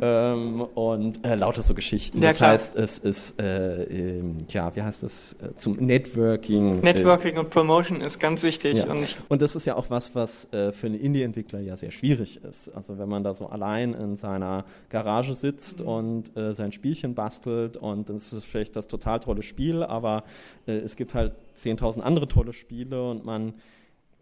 ähm, 0.00 0.60
und 0.74 1.24
äh, 1.24 1.36
lauter 1.36 1.62
so 1.62 1.72
Geschichten. 1.72 2.20
Ja, 2.20 2.30
das 2.30 2.38
klar. 2.38 2.50
heißt, 2.50 2.74
es 2.74 2.98
ist, 2.98 3.40
äh, 3.40 3.84
äh, 3.84 4.24
ja, 4.48 4.74
wie 4.74 4.82
heißt 4.82 5.04
das, 5.04 5.36
äh, 5.40 5.54
zum 5.54 5.76
Networking. 5.76 6.80
Networking 6.80 7.38
und 7.38 7.50
Promotion 7.50 8.00
ist 8.00 8.18
ganz 8.18 8.42
wichtig. 8.42 8.78
Ja. 8.78 8.90
Und, 8.90 9.18
und 9.28 9.40
das 9.40 9.54
ist 9.54 9.66
ja 9.66 9.76
auch 9.76 9.88
was, 9.88 10.15
was 10.16 10.52
äh, 10.52 10.72
für 10.72 10.88
einen 10.88 10.98
Indie-Entwickler 10.98 11.60
ja 11.60 11.76
sehr 11.76 11.92
schwierig 11.92 12.42
ist. 12.42 12.70
Also 12.70 12.98
wenn 12.98 13.08
man 13.08 13.22
da 13.22 13.34
so 13.34 13.46
allein 13.46 13.94
in 13.94 14.16
seiner 14.16 14.64
Garage 14.88 15.36
sitzt 15.36 15.80
mhm. 15.80 15.86
und 15.86 16.36
äh, 16.36 16.52
sein 16.52 16.72
Spielchen 16.72 17.14
bastelt 17.14 17.76
und 17.76 18.08
dann 18.08 18.16
ist 18.16 18.32
es 18.32 18.44
vielleicht 18.44 18.74
das 18.74 18.88
total 18.88 19.20
tolle 19.20 19.42
Spiel, 19.42 19.84
aber 19.84 20.24
äh, 20.66 20.72
es 20.72 20.96
gibt 20.96 21.14
halt 21.14 21.34
10.000 21.56 22.00
andere 22.00 22.26
tolle 22.26 22.52
Spiele 22.52 23.08
und 23.08 23.24
man 23.24 23.54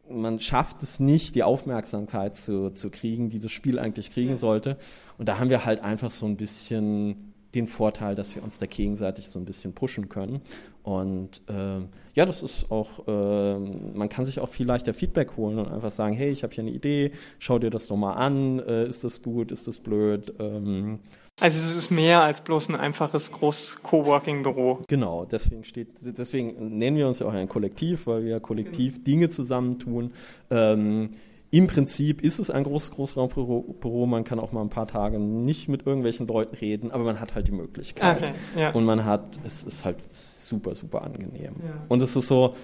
man 0.07 0.39
schafft 0.39 0.83
es 0.83 1.01
nicht, 1.01 1.35
die 1.35 1.43
Aufmerksamkeit 1.43 2.37
zu, 2.37 2.69
zu 2.69 2.91
kriegen, 2.91 3.31
die 3.31 3.39
das 3.39 3.53
Spiel 3.53 3.79
eigentlich 3.79 4.13
kriegen 4.13 4.37
sollte. 4.37 4.77
Und 5.17 5.31
da 5.31 5.39
haben 5.39 5.49
wir 5.49 5.65
halt 5.65 5.83
einfach 5.83 6.11
so 6.11 6.27
ein 6.27 6.37
bisschen 6.37 7.33
den 7.55 7.67
Vorteil, 7.67 8.15
dass 8.15 8.35
wir 8.35 8.43
uns 8.43 8.59
da 8.59 8.67
gegenseitig 8.67 9.29
so 9.29 9.39
ein 9.39 9.45
bisschen 9.45 9.75
pushen 9.75 10.09
können. 10.09 10.41
Und 10.85 11.41
äh, 11.49 11.81
ja, 12.13 12.27
das 12.27 12.43
ist 12.43 12.71
auch, 12.71 13.09
äh, 13.09 13.59
man 13.59 14.11
kann 14.11 14.27
sich 14.27 14.39
auch 14.39 14.51
viel 14.51 14.67
leichter 14.67 14.93
Feedback 14.93 15.37
holen 15.39 15.59
und 15.59 15.73
einfach 15.73 15.91
sagen, 15.91 16.15
hey, 16.15 16.29
ich 16.29 16.43
habe 16.43 16.55
hier 16.55 16.63
eine 16.63 16.73
Idee, 16.73 17.13
schau 17.39 17.59
dir 17.59 17.71
das 17.71 17.87
doch 17.87 17.97
mal 17.97 18.13
an, 18.13 18.59
äh, 18.59 18.87
ist 18.87 19.03
das 19.03 19.23
gut, 19.23 19.51
ist 19.51 19.67
das 19.67 19.81
blöd? 19.81 20.35
Ähm, 20.39 21.01
also 21.41 21.59
es 21.59 21.75
ist 21.75 21.91
mehr 21.91 22.23
als 22.23 22.43
bloß 22.43 22.69
ein 22.69 22.77
einfaches 22.77 23.33
Groß-Coworking-Büro. 23.33 24.85
Genau, 24.87 25.25
deswegen 25.25 25.65
steht, 25.65 25.89
deswegen 26.03 26.77
nennen 26.77 26.99
wir 26.99 27.09
uns 27.09 27.19
ja 27.19 27.27
auch 27.27 27.33
ein 27.33 27.49
Kollektiv, 27.49 28.07
weil 28.07 28.25
wir 28.25 28.39
kollektiv 28.41 28.97
genau. 28.97 29.05
Dinge 29.05 29.29
zusammentun. 29.31 30.13
Ähm, 30.51 31.13
im 31.51 31.67
Prinzip 31.67 32.21
ist 32.23 32.41
es 32.41 32.51
ein 32.51 32.65
großes 32.65 32.91
Großraumbüro. 32.91 34.07
Man 34.07 34.25
kann 34.25 34.39
auch 34.39 34.53
mal 34.53 34.61
ein 34.61 34.71
paar 34.71 34.87
Tage 34.87 35.19
nicht 35.19 35.69
mit 35.69 35.87
irgendwelchen 35.87 36.27
Leuten 36.27 36.57
reden, 36.57 36.91
aber 36.91 37.05
man 37.05 37.21
hat 37.21 37.35
halt 37.35 37.49
die 37.49 37.53
Möglichkeit. 37.53 38.19
Okay, 38.19 38.33
ja. 38.57 38.73
Und 38.73 38.85
man 38.85 39.05
hat, 39.05 39.39
es 39.45 39.65
ist 39.65 39.85
halt 39.85 40.03
super, 40.49 40.75
super 40.75 41.03
angenehm. 41.03 41.55
Ja. 41.65 41.85
Und 41.89 42.03
es 42.03 42.17
ist 42.17 42.27
so, 42.27 42.55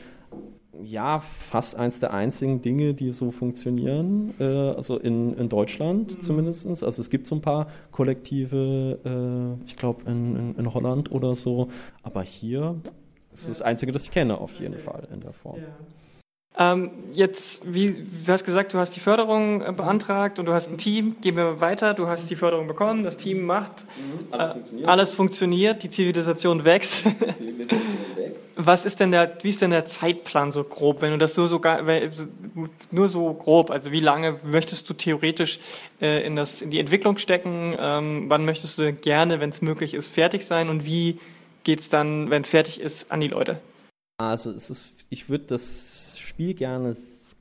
ja, 0.82 1.18
fast 1.20 1.76
eins 1.76 2.00
der 2.00 2.12
einzigen 2.12 2.60
Dinge, 2.62 2.94
die 2.94 3.10
so 3.10 3.30
funktionieren, 3.30 4.34
äh, 4.38 4.44
also 4.44 4.98
in, 4.98 5.34
in 5.34 5.48
Deutschland 5.48 6.14
mhm. 6.14 6.20
zumindest. 6.20 6.66
Also 6.66 7.02
es 7.02 7.10
gibt 7.10 7.26
so 7.26 7.36
ein 7.36 7.42
paar 7.42 7.68
Kollektive, 7.90 8.98
äh, 9.04 9.64
ich 9.64 9.76
glaube 9.76 10.10
in, 10.10 10.36
in, 10.36 10.54
in, 10.56 10.74
Holland 10.74 11.10
oder 11.12 11.36
so, 11.36 11.68
aber 12.02 12.22
hier 12.22 12.76
ist 13.32 13.44
ja. 13.44 13.48
das 13.50 13.62
Einzige, 13.62 13.92
das 13.92 14.04
ich 14.04 14.10
kenne 14.10 14.38
auf 14.38 14.58
jeden 14.60 14.74
okay. 14.74 14.82
Fall 14.82 15.08
in 15.12 15.20
der 15.20 15.32
Form. 15.32 15.58
Ja. 15.58 15.66
Ähm, 16.58 16.90
jetzt, 17.14 17.62
wie 17.64 17.86
du 17.86 18.32
hast 18.32 18.44
gesagt, 18.44 18.74
du 18.74 18.78
hast 18.78 18.90
die 18.90 19.00
Förderung 19.00 19.62
äh, 19.62 19.72
beantragt 19.72 20.38
und 20.38 20.46
du 20.46 20.52
hast 20.52 20.68
ein 20.68 20.78
Team. 20.78 21.16
Gehen 21.20 21.36
wir 21.36 21.60
weiter. 21.60 21.94
Du 21.94 22.08
hast 22.08 22.28
die 22.28 22.36
Förderung 22.36 22.66
bekommen, 22.66 23.04
das 23.04 23.16
Team 23.16 23.46
macht. 23.46 23.84
Mhm, 23.84 24.32
alles, 24.32 24.50
äh, 24.50 24.52
funktioniert. 24.52 24.88
alles 24.88 25.12
funktioniert. 25.12 25.82
Die 25.84 25.90
Zivilisation 25.90 26.64
wächst. 26.64 27.06
Was 28.56 28.84
ist 28.84 29.00
denn 29.00 29.10
der, 29.10 29.38
wie 29.42 29.48
ist 29.48 29.62
denn 29.62 29.70
der 29.70 29.86
Zeitplan 29.86 30.52
so 30.52 30.64
grob, 30.64 31.00
wenn 31.00 31.12
du 31.12 31.18
das 31.18 31.34
nur 31.34 31.48
so, 31.48 31.62
nur 32.90 33.08
so 33.08 33.32
grob, 33.32 33.70
also 33.70 33.90
wie 33.90 34.00
lange 34.00 34.38
möchtest 34.42 34.90
du 34.90 34.92
theoretisch 34.92 35.60
äh, 36.02 36.26
in, 36.26 36.36
das, 36.36 36.60
in 36.60 36.70
die 36.70 36.78
Entwicklung 36.78 37.16
stecken? 37.16 37.74
Ähm, 37.78 38.26
wann 38.28 38.44
möchtest 38.44 38.76
du 38.76 38.92
gerne, 38.92 39.40
wenn 39.40 39.48
es 39.48 39.62
möglich 39.62 39.94
ist, 39.94 40.08
fertig 40.08 40.44
sein 40.44 40.68
und 40.68 40.84
wie 40.84 41.18
geht 41.64 41.80
es 41.80 41.88
dann, 41.88 42.28
wenn 42.28 42.42
es 42.42 42.50
fertig 42.50 42.80
ist, 42.80 43.10
an 43.10 43.20
die 43.20 43.28
Leute? 43.28 43.60
Also 44.18 44.50
es 44.50 44.68
ist, 44.68 45.06
ich 45.08 45.30
würde 45.30 45.44
das 45.46 45.99
Spiel 46.40 46.54
gerne 46.54 46.96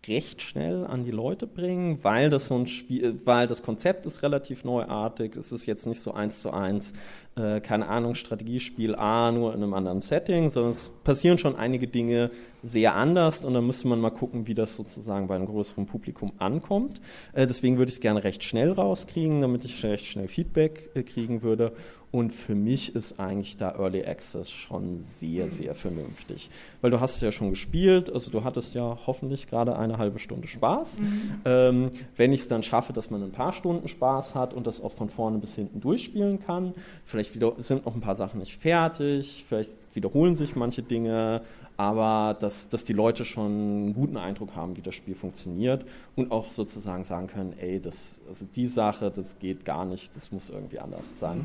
recht 0.10 0.41
schnell 0.41 0.86
an 0.86 1.06
die 1.06 1.12
Leute 1.12 1.47
bringen, 1.47 2.04
weil 2.04 2.30
das 2.30 2.50
so 2.50 2.56
ein 2.56 2.68
Spiel, 2.68 3.18
weil 3.24 3.47
das 3.47 3.64
Konzept 3.64 4.06
ist 4.06 4.24
relativ 4.24 4.66
neuartig. 4.66 5.38
Es 5.38 5.54
ist 5.54 5.68
jetzt 5.68 5.88
nicht 5.88 6.02
so 6.02 6.14
eins 6.14 6.41
zu 6.41 6.52
eins, 6.52 6.91
äh, 7.40 7.62
keine 7.62 7.88
Ahnung, 7.88 8.16
Strategiespiel 8.16 8.96
A 8.96 9.32
nur 9.32 9.54
in 9.54 9.64
einem 9.64 9.74
anderen 9.74 10.02
Setting, 10.02 10.50
sondern 10.50 10.72
es 10.72 10.92
passieren 11.04 11.38
schon 11.38 11.56
einige 11.56 11.88
Dinge 11.88 12.32
sehr 12.62 12.96
anders 12.96 13.46
und 13.46 13.54
dann 13.54 13.66
müsste 13.66 13.88
man 13.88 14.02
mal 14.02 14.10
gucken, 14.10 14.48
wie 14.48 14.54
das 14.54 14.76
sozusagen 14.76 15.28
bei 15.28 15.36
einem 15.36 15.46
größeren 15.46 15.86
Publikum 15.86 16.34
ankommt. 16.38 17.00
Äh, 17.34 17.48
deswegen 17.48 17.78
würde 17.78 17.90
ich 17.90 17.96
es 17.96 18.02
gerne 18.02 18.24
recht 18.24 18.44
schnell 18.44 18.72
rauskriegen, 18.72 19.42
damit 19.42 19.66
ich 19.66 19.84
recht 19.84 20.06
schnell 20.06 20.28
Feedback 20.28 20.90
äh, 20.94 21.04
kriegen 21.04 21.42
würde 21.42 21.72
und 22.12 22.32
für 22.32 22.56
mich 22.56 22.96
ist 22.96 23.20
eigentlich 23.20 23.58
da 23.58 23.76
Early 23.78 24.04
Access 24.04 24.50
schon 24.50 25.04
sehr, 25.04 25.52
sehr 25.52 25.76
vernünftig. 25.76 26.50
Weil 26.82 26.90
du 26.90 27.00
hast 27.00 27.16
es 27.16 27.22
ja 27.22 27.32
schon 27.32 27.52
gespielt, 27.52 28.12
also 28.12 28.32
du 28.32 28.44
hattest 28.44 28.74
ja 28.74 28.98
hoffentlich 29.06 29.48
gerade 29.48 29.78
eine 29.78 30.00
halbe 30.00 30.18
Stunde 30.18 30.48
Spaß. 30.48 31.00
Mhm. 31.00 31.42
Ähm, 31.46 31.92
wenn 32.16 32.34
ich 32.34 32.42
es 32.42 32.48
dann 32.48 32.64
schaffe, 32.64 32.94
dass 32.94 33.12
man 33.12 33.22
ein 33.22 33.32
paar 33.32 33.54
Stunden 33.54 33.88
Spaß 33.88 34.34
hat 34.34 34.56
und 34.56 34.66
das 34.66 34.82
auch 34.82 34.92
von 34.92 35.10
vorne 35.10 35.38
bis 35.38 35.54
hinten 35.54 35.82
durchspielen 35.82 36.40
kann, 36.40 36.74
vielleicht 37.06 37.29
wieder, 37.36 37.54
sind 37.58 37.86
noch 37.86 37.96
ein 37.96 38.02
paar 38.02 38.16
Sachen 38.16 38.40
nicht 38.40 38.58
fertig, 38.58 39.46
vielleicht 39.48 39.96
wiederholen 39.96 40.34
sich 40.34 40.56
manche 40.56 40.82
Dinge, 40.82 41.42
aber 41.78 42.36
dass, 42.40 42.70
dass 42.70 42.86
die 42.86 42.94
Leute 42.94 43.26
schon 43.26 43.46
einen 43.46 43.94
guten 43.94 44.18
Eindruck 44.18 44.56
haben, 44.56 44.76
wie 44.78 44.82
das 44.82 44.96
Spiel 44.96 45.16
funktioniert 45.16 45.86
und 46.16 46.32
auch 46.32 46.52
sozusagen 46.52 47.04
sagen 47.04 47.28
können, 47.28 47.54
ey, 47.60 47.80
das, 47.80 48.20
also 48.28 48.46
die 48.54 48.68
Sache, 48.68 49.12
das 49.12 49.40
geht 49.40 49.66
gar 49.66 49.86
nicht, 49.86 50.16
das 50.16 50.32
muss 50.32 50.50
irgendwie 50.50 50.80
anders 50.80 51.20
sein. 51.20 51.38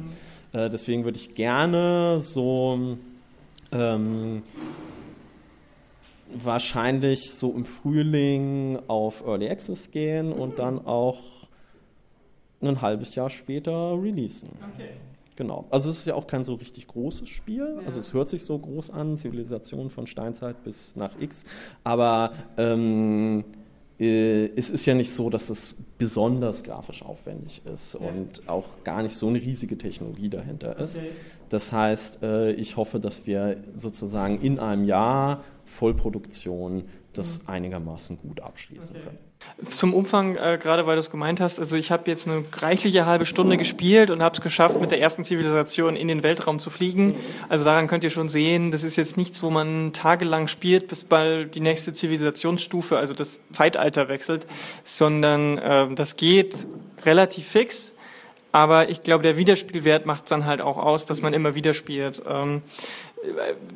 Mhm. 0.52 0.58
Äh, 0.58 0.70
deswegen 0.70 1.04
würde 1.04 1.18
ich 1.18 1.34
gerne 1.34 2.20
so 2.20 2.96
ähm, 3.72 4.42
wahrscheinlich 6.34 7.30
so 7.30 7.52
im 7.52 7.64
Frühling 7.64 8.78
auf 8.88 9.24
Early 9.26 9.48
Access 9.48 9.90
gehen 9.90 10.32
und 10.32 10.58
dann 10.58 10.84
auch 10.84 11.20
ein 12.60 12.80
halbes 12.80 13.14
Jahr 13.14 13.30
später 13.30 14.00
releasen. 14.02 14.50
Okay. 14.74 14.90
Genau. 15.36 15.66
Also 15.70 15.90
es 15.90 16.00
ist 16.00 16.06
ja 16.06 16.14
auch 16.14 16.26
kein 16.26 16.44
so 16.44 16.54
richtig 16.54 16.86
großes 16.86 17.28
Spiel. 17.28 17.76
Ja. 17.80 17.86
Also 17.86 17.98
es 17.98 18.12
hört 18.12 18.30
sich 18.30 18.44
so 18.44 18.58
groß 18.58 18.90
an, 18.90 19.16
Zivilisation 19.16 19.90
von 19.90 20.06
Steinzeit 20.06 20.62
bis 20.62 20.96
nach 20.96 21.18
X. 21.20 21.44
Aber 21.82 22.32
ähm, 22.56 23.44
äh, 23.98 24.46
es 24.56 24.70
ist 24.70 24.86
ja 24.86 24.94
nicht 24.94 25.12
so, 25.12 25.30
dass 25.30 25.50
es 25.50 25.76
besonders 25.98 26.64
grafisch 26.64 27.02
aufwendig 27.02 27.62
ist 27.72 27.94
ja. 27.94 28.08
und 28.08 28.48
auch 28.48 28.82
gar 28.82 29.02
nicht 29.02 29.16
so 29.16 29.28
eine 29.28 29.40
riesige 29.40 29.78
Technologie 29.78 30.28
dahinter 30.28 30.78
ist. 30.78 31.00
Das 31.54 31.70
heißt, 31.70 32.24
äh, 32.24 32.50
ich 32.50 32.76
hoffe, 32.76 32.98
dass 32.98 33.28
wir 33.28 33.58
sozusagen 33.76 34.40
in 34.40 34.58
einem 34.58 34.84
Jahr 34.84 35.44
Vollproduktion 35.64 36.88
das 37.12 37.42
mhm. 37.42 37.48
einigermaßen 37.48 38.18
gut 38.18 38.40
abschließen 38.40 38.96
können. 38.96 39.18
Zum 39.70 39.94
Umfang, 39.94 40.34
äh, 40.34 40.58
gerade 40.60 40.84
weil 40.88 40.96
du 40.96 41.00
es 41.00 41.12
gemeint 41.12 41.40
hast, 41.40 41.60
also 41.60 41.76
ich 41.76 41.92
habe 41.92 42.10
jetzt 42.10 42.26
eine 42.26 42.42
reichliche 42.56 43.06
halbe 43.06 43.24
Stunde 43.24 43.56
gespielt 43.56 44.10
und 44.10 44.20
habe 44.20 44.34
es 44.34 44.40
geschafft, 44.40 44.80
mit 44.80 44.90
der 44.90 45.00
ersten 45.00 45.24
Zivilisation 45.24 45.94
in 45.94 46.08
den 46.08 46.24
Weltraum 46.24 46.58
zu 46.58 46.70
fliegen. 46.70 47.14
Also 47.48 47.64
daran 47.64 47.86
könnt 47.86 48.02
ihr 48.02 48.10
schon 48.10 48.28
sehen, 48.28 48.72
das 48.72 48.82
ist 48.82 48.96
jetzt 48.96 49.16
nichts, 49.16 49.40
wo 49.44 49.50
man 49.50 49.92
tagelang 49.92 50.48
spielt, 50.48 50.88
bis 50.88 51.04
bald 51.04 51.54
die 51.54 51.60
nächste 51.60 51.92
Zivilisationsstufe, 51.92 52.96
also 52.96 53.14
das 53.14 53.38
Zeitalter 53.52 54.08
wechselt, 54.08 54.48
sondern 54.82 55.58
äh, 55.58 55.94
das 55.94 56.16
geht 56.16 56.66
relativ 57.04 57.46
fix. 57.46 57.93
Aber 58.54 58.88
ich 58.88 59.02
glaube, 59.02 59.24
der 59.24 59.36
Wiederspielwert 59.36 60.06
macht 60.06 60.24
es 60.24 60.28
dann 60.28 60.46
halt 60.46 60.60
auch 60.60 60.76
aus, 60.76 61.06
dass 61.06 61.20
man 61.20 61.34
immer 61.34 61.56
wieder 61.56 61.74
spielt. 61.74 62.22
Ähm, 62.24 62.62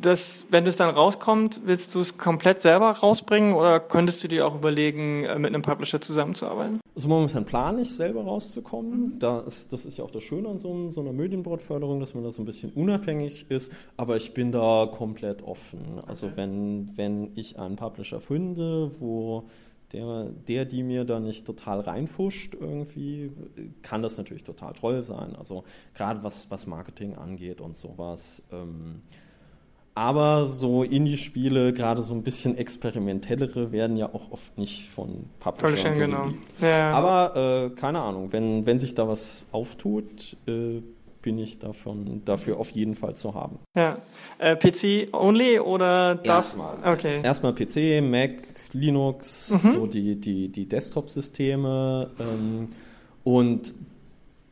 das, 0.00 0.44
wenn 0.50 0.64
es 0.68 0.76
dann 0.76 0.90
rauskommt, 0.90 1.62
willst 1.64 1.96
du 1.96 2.00
es 2.00 2.16
komplett 2.16 2.62
selber 2.62 2.92
rausbringen 2.92 3.54
oder 3.54 3.80
könntest 3.80 4.22
du 4.22 4.28
dir 4.28 4.46
auch 4.46 4.54
überlegen, 4.54 5.24
äh, 5.24 5.36
mit 5.40 5.52
einem 5.52 5.62
Publisher 5.62 6.00
zusammenzuarbeiten? 6.00 6.78
Also 6.94 7.08
momentan 7.08 7.44
plane 7.44 7.82
ich, 7.82 7.90
selber 7.90 8.22
rauszukommen. 8.22 9.00
Mhm. 9.00 9.18
Da 9.18 9.40
ist, 9.40 9.72
das 9.72 9.84
ist 9.84 9.98
ja 9.98 10.04
auch 10.04 10.12
das 10.12 10.22
Schöne 10.22 10.48
an 10.48 10.60
so, 10.60 10.86
so 10.86 11.00
einer 11.00 11.12
Medienbordförderung, 11.12 11.98
dass 11.98 12.14
man 12.14 12.22
da 12.22 12.30
so 12.30 12.40
ein 12.42 12.44
bisschen 12.44 12.70
unabhängig 12.72 13.46
ist, 13.48 13.72
aber 13.96 14.16
ich 14.16 14.32
bin 14.32 14.52
da 14.52 14.88
komplett 14.92 15.42
offen. 15.42 16.00
Also 16.06 16.26
okay. 16.26 16.36
wenn, 16.36 16.92
wenn 16.94 17.32
ich 17.34 17.58
einen 17.58 17.74
Publisher 17.74 18.20
finde, 18.20 18.92
wo 19.00 19.48
der, 19.92 20.26
der, 20.46 20.64
die 20.64 20.82
mir 20.82 21.04
da 21.04 21.20
nicht 21.20 21.46
total 21.46 21.80
reinfuscht 21.80 22.54
irgendwie, 22.54 23.32
kann 23.82 24.02
das 24.02 24.18
natürlich 24.18 24.44
total 24.44 24.74
toll 24.74 25.02
sein. 25.02 25.34
Also 25.36 25.64
gerade 25.94 26.22
was, 26.22 26.50
was 26.50 26.66
Marketing 26.66 27.14
angeht 27.14 27.60
und 27.60 27.76
sowas. 27.76 28.42
Ähm, 28.52 29.02
aber 29.94 30.46
so 30.46 30.84
Indie-Spiele, 30.84 31.72
gerade 31.72 32.02
so 32.02 32.14
ein 32.14 32.22
bisschen 32.22 32.56
experimentellere, 32.56 33.72
werden 33.72 33.96
ja 33.96 34.06
auch 34.06 34.30
oft 34.30 34.56
nicht 34.56 34.88
von 34.88 35.28
Publishern 35.40 35.92
so 35.92 36.00
genau. 36.00 36.28
Ja. 36.60 36.92
Aber 36.92 37.36
äh, 37.36 37.70
keine 37.70 38.00
Ahnung, 38.00 38.32
wenn, 38.32 38.64
wenn 38.64 38.78
sich 38.78 38.94
da 38.94 39.08
was 39.08 39.48
auftut, 39.50 40.36
äh, 40.46 40.82
bin 41.20 41.38
ich 41.38 41.58
davon, 41.58 42.22
dafür 42.24 42.60
auf 42.60 42.70
jeden 42.70 42.94
Fall 42.94 43.16
zu 43.16 43.34
haben. 43.34 43.58
Ja. 43.74 43.98
Äh, 44.38 44.54
PC 44.54 45.12
only 45.12 45.58
oder 45.58 46.14
das? 46.14 46.54
Erstmal. 46.54 46.76
Okay. 46.84 47.20
Erstmal 47.22 47.52
PC, 47.54 48.00
Mac 48.00 48.30
Linux, 48.74 49.50
mhm. 49.50 49.72
so 49.72 49.86
die, 49.86 50.16
die, 50.16 50.48
die 50.48 50.68
Desktop-Systeme. 50.68 52.10
Ähm, 52.18 52.68
und 53.24 53.74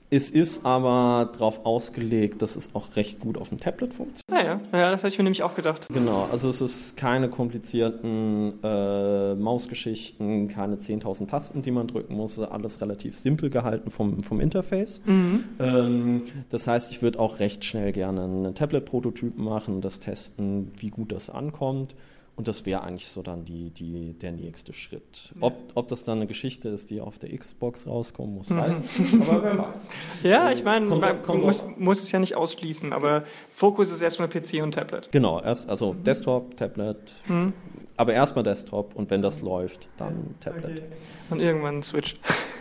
es 0.08 0.30
ist 0.30 0.64
aber 0.64 1.30
darauf 1.32 1.66
ausgelegt, 1.66 2.40
dass 2.40 2.54
es 2.54 2.74
auch 2.74 2.94
recht 2.94 3.18
gut 3.18 3.36
auf 3.36 3.48
dem 3.48 3.58
Tablet 3.58 3.92
funktioniert. 3.92 4.46
Ja, 4.46 4.60
ja, 4.72 4.78
ja 4.78 4.90
das 4.92 5.02
habe 5.02 5.08
ich 5.08 5.18
mir 5.18 5.24
nämlich 5.24 5.42
auch 5.42 5.54
gedacht. 5.54 5.88
Genau, 5.92 6.28
also 6.30 6.48
es 6.48 6.60
ist 6.60 6.96
keine 6.96 7.28
komplizierten 7.28 8.54
äh, 8.62 9.34
Mausgeschichten, 9.34 10.46
keine 10.46 10.76
10.000 10.76 11.26
Tasten, 11.26 11.62
die 11.62 11.72
man 11.72 11.88
drücken 11.88 12.14
muss, 12.14 12.38
alles 12.38 12.80
relativ 12.80 13.16
simpel 13.16 13.50
gehalten 13.50 13.90
vom, 13.90 14.22
vom 14.22 14.40
Interface. 14.40 15.02
Mhm. 15.06 15.44
Ähm, 15.58 16.22
das 16.50 16.68
heißt, 16.68 16.92
ich 16.92 17.02
würde 17.02 17.18
auch 17.18 17.40
recht 17.40 17.64
schnell 17.64 17.90
gerne 17.90 18.24
einen 18.24 18.54
Tablet-Prototyp 18.54 19.36
machen, 19.36 19.80
das 19.80 19.98
testen, 19.98 20.70
wie 20.78 20.90
gut 20.90 21.10
das 21.10 21.30
ankommt. 21.30 21.96
Und 22.36 22.48
das 22.48 22.66
wäre 22.66 22.82
eigentlich 22.82 23.08
so 23.08 23.22
dann 23.22 23.46
die, 23.46 23.70
die, 23.70 24.12
der 24.12 24.30
nächste 24.30 24.74
Schritt. 24.74 25.32
Ob, 25.40 25.54
ob 25.74 25.88
das 25.88 26.04
dann 26.04 26.18
eine 26.18 26.26
Geschichte 26.26 26.68
ist, 26.68 26.90
die 26.90 27.00
auf 27.00 27.18
der 27.18 27.34
Xbox 27.34 27.86
rauskommen 27.86 28.34
muss, 28.34 28.50
weiß 28.50 28.74
ich 28.78 28.98
nicht. 28.98 29.14
Aber 29.28 29.42
wer 29.42 29.58
weiß. 29.58 29.88
Ja, 30.22 30.52
ich 30.52 30.62
meine, 30.62 30.84
man 30.84 31.22
muss, 31.38 31.64
muss, 31.78 32.02
es 32.02 32.12
ja 32.12 32.18
nicht 32.18 32.34
ausschließen, 32.34 32.92
aber 32.92 33.24
Fokus 33.48 33.90
ist 33.90 34.02
erstmal 34.02 34.28
PC 34.28 34.62
und 34.62 34.72
Tablet. 34.72 35.10
Genau, 35.12 35.40
erst, 35.40 35.68
also 35.70 35.94
mhm. 35.94 36.04
Desktop, 36.04 36.56
Tablet, 36.58 37.00
mhm. 37.26 37.54
aber 37.96 38.12
erstmal 38.12 38.44
Desktop 38.44 38.94
und 38.94 39.10
wenn 39.10 39.22
das 39.22 39.40
läuft, 39.40 39.88
dann 39.96 40.34
Tablet. 40.40 40.78
Okay. 40.78 40.82
Und 41.30 41.40
irgendwann 41.40 41.82
Switch. 41.82 42.16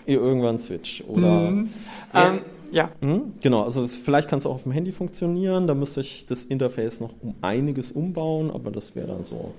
irgendwann 0.05 0.57
Switch. 0.57 1.03
Oder. 1.05 1.51
Mhm. 1.51 1.69
Ähm, 2.13 2.41
ja. 2.72 2.89
Mhm, 3.01 3.34
genau, 3.41 3.63
also 3.63 3.82
das, 3.82 3.95
vielleicht 3.95 4.30
kann 4.30 4.39
es 4.39 4.45
auch 4.45 4.55
auf 4.55 4.63
dem 4.63 4.72
Handy 4.72 4.91
funktionieren. 4.91 5.68
Da 5.68 5.74
müsste 5.74 6.01
ich 6.01 6.26
das 6.26 6.45
Interface 6.45 6.99
noch 6.99 7.11
um 7.22 7.36
einiges 7.41 7.91
umbauen, 7.91 8.51
aber 8.51 8.72
das 8.72 8.95
wäre 8.95 9.07
dann 9.07 9.24
so 9.24 9.53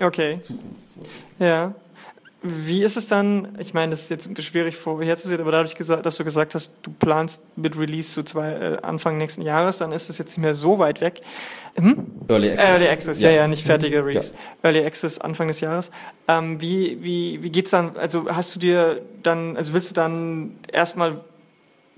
okay. 0.00 0.38
Zukunft. 0.38 0.96
Ja. 1.38 1.74
Wie 2.40 2.84
ist 2.84 2.96
es 2.96 3.08
dann, 3.08 3.58
ich 3.58 3.74
meine, 3.74 3.90
das 3.90 4.02
ist 4.02 4.10
jetzt 4.10 4.42
schwierig 4.44 4.76
vorherzusehen, 4.76 5.40
aber 5.40 5.50
dadurch, 5.50 5.74
dass 5.74 6.16
du 6.16 6.24
gesagt 6.24 6.54
hast, 6.54 6.72
du 6.82 6.92
planst 6.92 7.42
mit 7.56 7.76
Release 7.76 8.12
zu 8.12 8.22
zwei, 8.22 8.52
äh, 8.52 8.76
Anfang 8.82 9.18
nächsten 9.18 9.42
Jahres, 9.42 9.78
dann 9.78 9.90
ist 9.90 10.08
es 10.08 10.18
jetzt 10.18 10.30
nicht 10.30 10.42
mehr 10.42 10.54
so 10.54 10.78
weit 10.78 11.00
weg. 11.00 11.20
Hm? 11.74 12.06
Early 12.28 12.52
Access. 12.52 12.68
Early 12.68 12.88
Access, 12.88 13.20
ja, 13.20 13.30
ja, 13.30 13.36
ja 13.38 13.48
nicht 13.48 13.64
fertige 13.64 14.04
Release. 14.06 14.32
Ja. 14.62 14.70
Early 14.70 14.86
Access 14.86 15.18
Anfang 15.18 15.48
des 15.48 15.60
Jahres. 15.60 15.90
Ähm, 16.28 16.60
wie, 16.60 17.02
wie, 17.02 17.42
wie 17.42 17.50
geht's 17.50 17.70
dann, 17.70 17.96
also 17.96 18.26
hast 18.28 18.54
du 18.54 18.60
dir 18.60 19.02
dann, 19.24 19.56
also 19.56 19.74
willst 19.74 19.90
du 19.90 19.94
dann 19.94 20.58
erstmal 20.72 21.20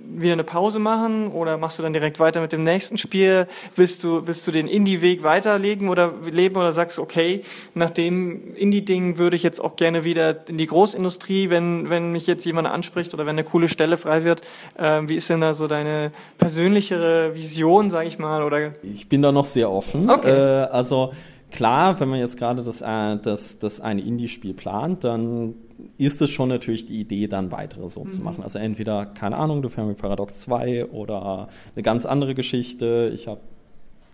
wieder 0.07 0.32
eine 0.32 0.44
Pause 0.44 0.78
machen 0.78 1.28
oder 1.28 1.57
machst 1.59 1.78
du 1.78 1.82
dann 1.82 1.92
direkt 1.92 2.20
weiter 2.20 2.40
mit 2.40 2.53
dem 2.53 2.64
nächsten 2.64 2.98
Spiel? 2.98 3.46
Willst 3.76 4.03
du, 4.05 4.26
willst 4.26 4.46
du 4.46 4.51
den 4.51 4.66
Indie-Weg 4.66 5.22
weiterlegen 5.22 5.88
oder 5.88 6.12
leben 6.30 6.57
oder 6.57 6.72
sagst 6.72 6.98
du, 6.98 7.03
okay, 7.03 7.42
nach 7.74 7.90
dem 7.90 8.55
Indie-Ding 8.55 9.18
würde 9.18 9.36
ich 9.36 9.42
jetzt 9.42 9.61
auch 9.61 9.76
gerne 9.76 10.05
wieder 10.05 10.48
in 10.48 10.59
die 10.59 10.66
Großindustrie, 10.66 11.51
wenn, 11.51 11.90
wenn 11.90 12.12
mich 12.12 12.26
jetzt 12.26 12.44
jemand 12.44 12.68
anspricht 12.68 13.14
oder 13.14 13.26
wenn 13.26 13.30
eine 13.30 13.44
coole 13.44 13.68
Stelle 13.68 13.96
frei 13.96 14.24
wird. 14.24 14.42
Ähm, 14.78 15.09
wie 15.09 15.16
ist 15.16 15.30
denn 15.30 15.40
da 15.40 15.55
so 15.55 15.66
deine 15.66 16.12
persönlichere 16.38 17.34
Vision, 17.34 17.90
sag 17.90 18.07
ich 18.07 18.18
mal? 18.18 18.42
Oder? 18.42 18.72
Ich 18.82 19.09
bin 19.09 19.22
da 19.22 19.32
noch 19.32 19.46
sehr 19.46 19.70
offen. 19.70 20.11
Okay. 20.11 20.30
Äh, 20.30 20.64
also 20.70 21.12
klar, 21.51 21.98
wenn 22.01 22.09
man 22.09 22.18
jetzt 22.18 22.38
gerade 22.38 22.62
das, 22.62 22.80
äh, 22.80 23.16
das, 23.22 23.59
das 23.59 23.80
eine 23.80 24.01
Indie-Spiel 24.01 24.55
plant, 24.55 25.05
dann 25.05 25.55
ist 25.99 26.20
es 26.22 26.31
schon 26.31 26.49
natürlich 26.49 26.87
die 26.87 27.01
Idee, 27.01 27.28
dann 27.28 27.53
weitere 27.53 27.89
so 27.89 28.05
mhm. 28.05 28.09
zu 28.09 28.22
machen. 28.22 28.43
Also 28.43 28.59
entweder, 28.59 29.07
keine 29.07 29.37
Ahnung, 29.37 29.62
du 29.62 29.68
Fermi 29.68 29.95
Paradox 29.95 30.41
2 30.41 30.87
oder 30.87 31.49
eine 31.74 31.83
ganz 31.83 32.07
andere 32.07 32.35
Geschichte. 32.35 33.11
Ich 33.14 33.26
habe 33.26 33.41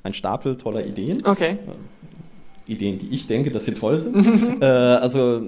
einen 0.03 0.15
Stapel 0.15 0.57
toller 0.57 0.85
Ideen. 0.87 1.27
Okay. 1.27 1.59
Ideen, 2.67 2.99
die 2.99 3.09
ich 3.09 3.27
denke, 3.27 3.51
dass 3.51 3.65
sie 3.65 3.75
toll 3.75 3.99
sind. 3.99 4.17
äh, 4.63 4.65
also 4.65 5.41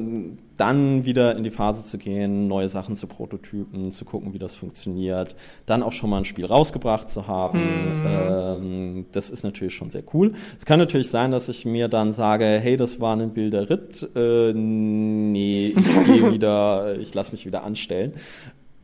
dann 0.57 1.05
wieder 1.05 1.37
in 1.37 1.45
die 1.45 1.51
Phase 1.51 1.85
zu 1.85 1.99
gehen, 1.99 2.49
neue 2.49 2.69
Sachen 2.69 2.97
zu 2.97 3.07
prototypen, 3.07 3.91
zu 3.91 4.05
gucken, 4.05 4.35
wie 4.35 4.39
das 4.39 4.55
funktioniert, 4.57 5.37
dann 5.66 5.83
auch 5.83 5.93
schon 5.93 6.11
mal 6.11 6.19
ein 6.19 6.25
Spiel 6.25 6.47
rausgebracht 6.47 7.09
zu 7.09 7.27
haben. 7.27 7.61
Mhm. 7.61 8.07
Ähm, 8.07 9.07
das 9.12 9.31
ist 9.31 9.45
natürlich 9.45 9.75
schon 9.75 9.91
sehr 9.91 10.03
cool. 10.12 10.33
Es 10.59 10.66
kann 10.66 10.79
natürlich 10.79 11.11
sein, 11.11 11.31
dass 11.31 11.49
ich 11.49 11.64
mir 11.64 11.89
dann 11.89 12.12
sage, 12.12 12.45
hey, 12.45 12.77
das 12.77 13.01
war 13.01 13.16
ein 13.16 13.37
wilder 13.37 13.71
Ritt. 13.71 14.09
Äh, 14.16 14.53
nee, 14.53 15.75
ich 15.77 16.05
gehe 16.07 16.33
wieder, 16.33 16.99
ich 16.99 17.14
lasse 17.14 17.33
mich 17.33 17.47
wieder 17.47 17.62
anstellen. 17.62 18.12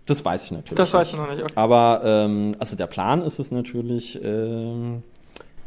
Das 0.07 0.25
weiß 0.25 0.45
ich 0.45 0.51
natürlich. 0.53 0.77
Das 0.77 0.93
weißt 0.95 1.15
du 1.15 1.17
noch 1.17 1.31
nicht. 1.31 1.43
Okay. 1.43 1.53
Aber 1.57 2.03
ähm, 2.05 2.55
also 2.59 2.77
der 2.77 2.87
Plan 2.87 3.23
ist 3.23 3.39
es 3.39 3.51
natürlich. 3.51 4.21
Ähm, 4.23 5.03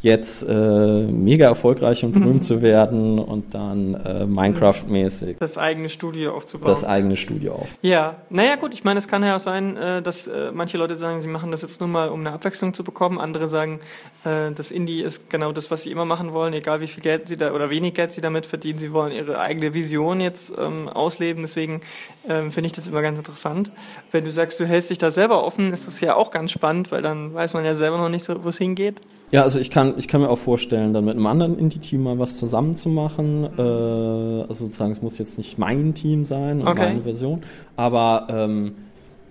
jetzt 0.01 0.43
äh, 0.43 0.53
mega 0.53 1.47
erfolgreich 1.47 2.03
und 2.03 2.11
berühmt 2.11 2.35
mhm. 2.35 2.41
zu 2.41 2.61
werden 2.61 3.17
und 3.17 3.53
dann 3.53 3.95
äh, 3.95 4.25
Minecraft-mäßig. 4.25 5.37
Das 5.39 5.57
eigene 5.57 5.89
Studio 5.89 6.35
aufzubauen. 6.35 6.67
Das 6.67 6.83
eigene 6.83 7.17
Studio 7.17 7.53
auf. 7.53 7.75
Ja, 7.81 8.17
naja 8.29 8.55
gut, 8.55 8.73
ich 8.73 8.83
meine, 8.83 8.99
es 8.99 9.07
kann 9.07 9.23
ja 9.23 9.35
auch 9.35 9.39
sein, 9.39 9.75
äh, 9.75 10.01
dass 10.01 10.27
äh, 10.27 10.51
manche 10.53 10.77
Leute 10.77 10.95
sagen, 10.95 11.21
sie 11.21 11.27
machen 11.27 11.49
das 11.49 11.63
jetzt 11.63 11.79
nur 11.79 11.89
mal, 11.89 12.09
um 12.09 12.19
eine 12.19 12.31
Abwechslung 12.31 12.73
zu 12.73 12.83
bekommen. 12.83 13.19
Andere 13.19 13.47
sagen, 13.47 13.79
äh, 14.23 14.51
das 14.51 14.69
Indie 14.69 15.01
ist 15.01 15.29
genau 15.31 15.51
das, 15.51 15.71
was 15.71 15.83
sie 15.83 15.91
immer 15.91 16.05
machen 16.05 16.31
wollen, 16.31 16.53
egal 16.53 16.79
wie 16.79 16.87
viel 16.87 17.01
Geld 17.01 17.27
sie 17.27 17.37
da 17.37 17.53
oder 17.53 17.71
wenig 17.71 17.95
Geld 17.95 18.11
sie 18.11 18.21
damit 18.21 18.45
verdienen. 18.45 18.77
Sie 18.77 18.91
wollen 18.91 19.11
ihre 19.11 19.39
eigene 19.39 19.73
Vision 19.73 20.21
jetzt 20.21 20.53
ähm, 20.59 20.89
ausleben. 20.89 21.41
Deswegen 21.41 21.81
ähm, 22.29 22.51
finde 22.51 22.67
ich 22.67 22.73
das 22.73 22.87
immer 22.87 23.01
ganz 23.01 23.17
interessant. 23.17 23.71
Wenn 24.11 24.25
du 24.25 24.31
sagst, 24.31 24.59
du 24.59 24.65
hältst 24.65 24.91
dich 24.91 24.99
da 24.99 25.09
selber 25.09 25.43
offen, 25.43 25.73
ist 25.73 25.87
das 25.87 26.01
ja 26.01 26.15
auch 26.15 26.29
ganz 26.29 26.51
spannend, 26.51 26.91
weil 26.91 27.01
dann 27.01 27.33
weiß 27.33 27.53
man 27.55 27.65
ja 27.65 27.73
selber 27.73 27.97
noch 27.97 28.09
nicht 28.09 28.23
so, 28.23 28.43
wo 28.43 28.49
es 28.49 28.57
hingeht. 28.59 29.01
Ja, 29.29 29.43
also 29.43 29.59
ich 29.59 29.69
kann, 29.69 29.95
ich 29.97 30.07
kann 30.07 30.21
mir 30.21 30.29
auch 30.29 30.37
vorstellen, 30.37 30.93
dann 30.93 31.03
mit 31.03 31.15
einem 31.15 31.27
anderen 31.27 31.59
Indie-Team 31.59 32.01
mal 32.01 32.17
was 32.17 32.37
zusammen 32.37 32.77
zu 32.77 32.87
machen. 32.87 33.43
Äh, 33.57 33.61
also 33.61 34.65
sozusagen, 34.65 34.93
es 34.93 35.01
muss 35.01 35.17
jetzt 35.17 35.37
nicht 35.37 35.57
mein 35.57 35.93
Team 35.93 36.23
sein 36.23 36.61
und 36.61 36.67
okay. 36.67 36.85
meine 36.85 37.01
Version. 37.01 37.41
Aber 37.75 38.27
ähm, 38.29 38.75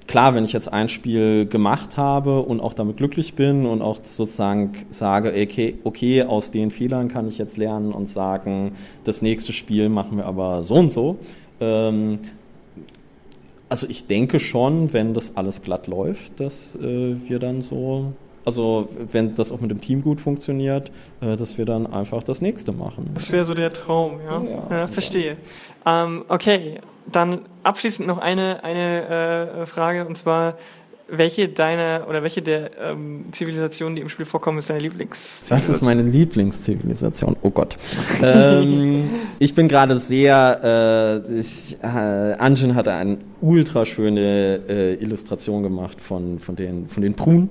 klar, 0.06 0.34
wenn 0.34 0.44
ich 0.44 0.52
jetzt 0.52 0.70
ein 0.70 0.90
Spiel 0.90 1.46
gemacht 1.46 1.96
habe 1.96 2.42
und 2.42 2.60
auch 2.60 2.74
damit 2.74 2.98
glücklich 2.98 3.34
bin 3.34 3.64
und 3.64 3.80
auch 3.80 3.96
sozusagen 3.96 4.72
sage, 4.90 5.30
okay, 5.30 5.78
okay, 5.84 6.24
aus 6.24 6.50
den 6.50 6.70
Fehlern 6.70 7.08
kann 7.08 7.26
ich 7.26 7.38
jetzt 7.38 7.56
lernen 7.56 7.92
und 7.92 8.10
sagen, 8.10 8.72
das 9.04 9.22
nächste 9.22 9.54
Spiel 9.54 9.88
machen 9.88 10.18
wir 10.18 10.26
aber 10.26 10.62
so 10.62 10.74
und 10.74 10.92
so. 10.92 11.16
Ähm, 11.60 12.16
also 13.70 13.86
ich 13.88 14.06
denke 14.06 14.40
schon, 14.40 14.92
wenn 14.92 15.14
das 15.14 15.38
alles 15.38 15.62
glatt 15.62 15.86
läuft, 15.86 16.38
dass 16.38 16.76
äh, 16.76 17.16
wir 17.28 17.38
dann 17.38 17.62
so 17.62 18.12
also 18.46 18.88
wenn 19.10 19.34
das 19.34 19.52
auch 19.52 19.60
mit 19.60 19.70
dem 19.70 19.80
Team 19.80 20.02
gut 20.02 20.20
funktioniert, 20.20 20.92
äh, 21.20 21.36
dass 21.36 21.58
wir 21.58 21.66
dann 21.66 21.86
einfach 21.86 22.22
das 22.22 22.40
nächste 22.40 22.72
machen. 22.72 23.10
Das 23.12 23.32
wäre 23.32 23.44
so 23.44 23.54
der 23.54 23.70
Traum, 23.70 24.20
ja. 24.24 24.42
ja, 24.42 24.66
ja 24.70 24.88
verstehe. 24.88 25.36
Ja. 25.84 26.04
Ähm, 26.04 26.24
okay, 26.28 26.78
dann 27.10 27.40
abschließend 27.64 28.06
noch 28.06 28.18
eine, 28.18 28.62
eine 28.64 29.62
äh, 29.62 29.66
Frage 29.66 30.06
und 30.06 30.16
zwar, 30.16 30.56
welche 31.08 31.48
deiner 31.48 32.06
oder 32.08 32.22
welche 32.22 32.42
der 32.42 32.70
ähm, 32.80 33.26
Zivilisationen, 33.30 33.96
die 33.96 34.02
im 34.02 34.08
Spiel 34.08 34.24
vorkommen, 34.24 34.58
ist 34.58 34.70
deine 34.70 34.80
Lieblingszivilisation? 34.80 35.58
Was 35.58 35.68
ist 35.68 35.82
meine 35.82 36.02
Lieblingszivilisation? 36.02 37.36
Oh 37.42 37.50
Gott. 37.50 37.76
ähm, 38.22 39.08
ich 39.38 39.54
bin 39.54 39.68
gerade 39.68 39.98
sehr, 40.00 41.22
äh, 41.30 41.38
ich, 41.38 41.76
äh, 41.82 41.86
Anjin 41.86 42.74
hatte 42.74 42.92
eine 42.92 43.18
ultra 43.40 43.86
schöne 43.86 44.60
äh, 44.68 44.94
Illustration 44.94 45.62
gemacht 45.62 46.00
von, 46.00 46.40
von 46.40 46.56
den, 46.56 46.88
von 46.88 47.02
den 47.02 47.14
Prun 47.14 47.48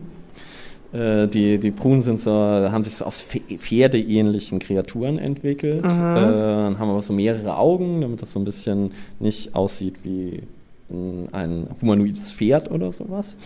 die, 1.27 1.57
die 1.57 1.71
Prunen 1.71 2.01
sind 2.01 2.19
so, 2.19 2.31
haben 2.31 2.83
sich 2.83 2.95
so 2.95 3.05
aus 3.05 3.21
pferdeähnlichen 3.21 4.59
Kreaturen 4.59 5.17
entwickelt, 5.17 5.83
mhm. 5.83 5.89
äh, 5.89 6.75
haben 6.77 6.89
aber 6.89 7.01
so 7.01 7.13
mehrere 7.13 7.57
Augen, 7.57 8.01
damit 8.01 8.21
das 8.21 8.31
so 8.31 8.39
ein 8.39 8.45
bisschen 8.45 8.91
nicht 9.19 9.55
aussieht 9.55 10.03
wie 10.03 10.43
ein 10.89 11.67
humanoides 11.81 12.33
Pferd 12.33 12.69
oder 12.69 12.91
sowas. 12.91 13.37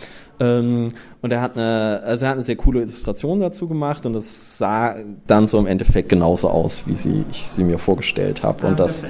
Ähm, 0.42 0.92
und 1.22 1.32
er 1.32 1.42
hat 1.42 1.56
eine, 1.56 2.02
also 2.04 2.26
er 2.26 2.32
hat 2.32 2.38
eine 2.38 2.44
sehr 2.44 2.58
coole 2.58 2.82
Illustration 2.82 3.40
dazu 3.40 3.68
gemacht 3.68 4.06
und 4.06 4.14
das 4.14 4.58
sah 4.58 4.96
dann 5.26 5.48
so 5.48 5.58
im 5.58 5.66
Endeffekt 5.66 6.10
genauso 6.10 6.50
aus, 6.50 6.86
wie 6.86 6.96
sie, 6.96 7.24
ich 7.32 7.48
sie 7.48 7.64
mir 7.64 7.78
vorgestellt 7.78 8.44
habe. 8.44 8.68
und 8.68 8.74
ah, 8.74 8.84
das, 8.84 9.06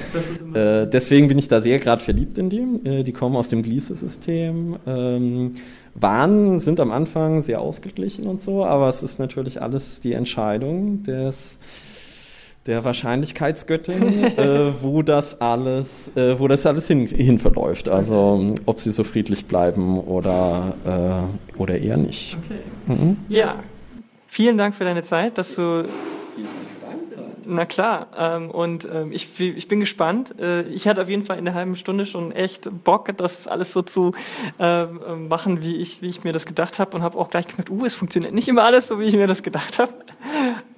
äh, 0.54 0.88
deswegen 0.88 1.28
bin 1.28 1.40
ich 1.40 1.48
da 1.48 1.60
sehr 1.60 1.80
gerade 1.80 2.04
verliebt 2.04 2.38
in 2.38 2.50
die. 2.50 2.88
Äh, 2.88 3.04
die 3.04 3.14
kommen 3.14 3.36
aus 3.36 3.50
dem 3.50 3.64
Gliese-System. 3.64 4.78
Ähm, 4.86 5.56
waren, 5.96 6.60
sind 6.60 6.80
am 6.80 6.92
Anfang 6.92 7.42
sehr 7.42 7.60
ausgeglichen 7.60 8.28
und 8.28 8.40
so, 8.40 8.64
aber 8.64 8.90
es 8.90 9.02
ist 9.02 9.20
natürlich 9.20 9.62
alles 9.62 10.00
die 10.00 10.14
Entscheidung 10.14 11.02
des 11.04 11.58
der 12.70 12.84
Wahrscheinlichkeitsgöttin, 12.84 14.38
äh, 14.38 14.82
wo 14.82 15.02
das 15.02 15.42
alles, 15.42 16.16
äh, 16.16 16.40
wo 16.40 16.48
das 16.48 16.66
alles 16.66 16.88
hin, 16.88 17.08
hin 17.08 17.40
verläuft. 17.40 17.90
Also 17.90 18.46
ob 18.66 18.80
sie 18.80 18.92
so 18.92 19.04
friedlich 19.04 19.48
bleiben 19.48 20.00
oder, 20.00 20.76
äh, 20.86 21.60
oder 21.60 21.80
eher 21.80 21.98
nicht. 21.98 22.38
Okay. 22.46 23.02
Mhm. 23.02 23.18
Ja, 23.28 23.56
vielen 24.28 24.58
Dank 24.58 24.76
für 24.76 24.84
deine 24.84 25.02
Zeit, 25.02 25.38
dass 25.40 25.56
du 25.56 25.86
na 27.52 27.66
klar. 27.66 28.08
Ähm, 28.16 28.52
und 28.52 28.88
ähm, 28.94 29.12
ich, 29.12 29.40
ich 29.40 29.68
bin 29.68 29.80
gespannt. 29.80 30.36
Äh, 30.40 30.62
ich 30.64 30.88
hatte 30.88 31.02
auf 31.02 31.10
jeden 31.10 31.26
Fall 31.26 31.40
in 31.40 31.46
der 31.46 31.56
halben 31.56 31.76
Stunde 31.76 32.06
schon 32.06 32.32
echt 32.32 32.70
Bock, 32.84 33.10
das 33.18 33.48
alles 33.48 33.74
so 33.74 33.82
zu 33.82 34.14
äh, 34.60 34.86
machen, 34.86 35.64
wie 35.64 35.78
ich, 35.78 36.04
wie 36.04 36.10
ich 36.10 36.24
mir 36.24 36.32
das 36.32 36.46
gedacht 36.46 36.78
habe 36.78 36.96
und 36.96 37.02
habe 37.02 37.18
auch 37.18 37.32
gleich 37.32 37.48
gemerkt, 37.48 37.72
uh, 37.72 37.86
es 37.86 37.96
funktioniert 37.96 38.36
nicht 38.36 38.48
immer 38.48 38.64
alles 38.64 38.88
so, 38.88 39.00
wie 39.00 39.06
ich 39.06 39.16
mir 39.16 39.26
das 39.26 39.42
gedacht 39.42 39.80
habe. 39.80 39.92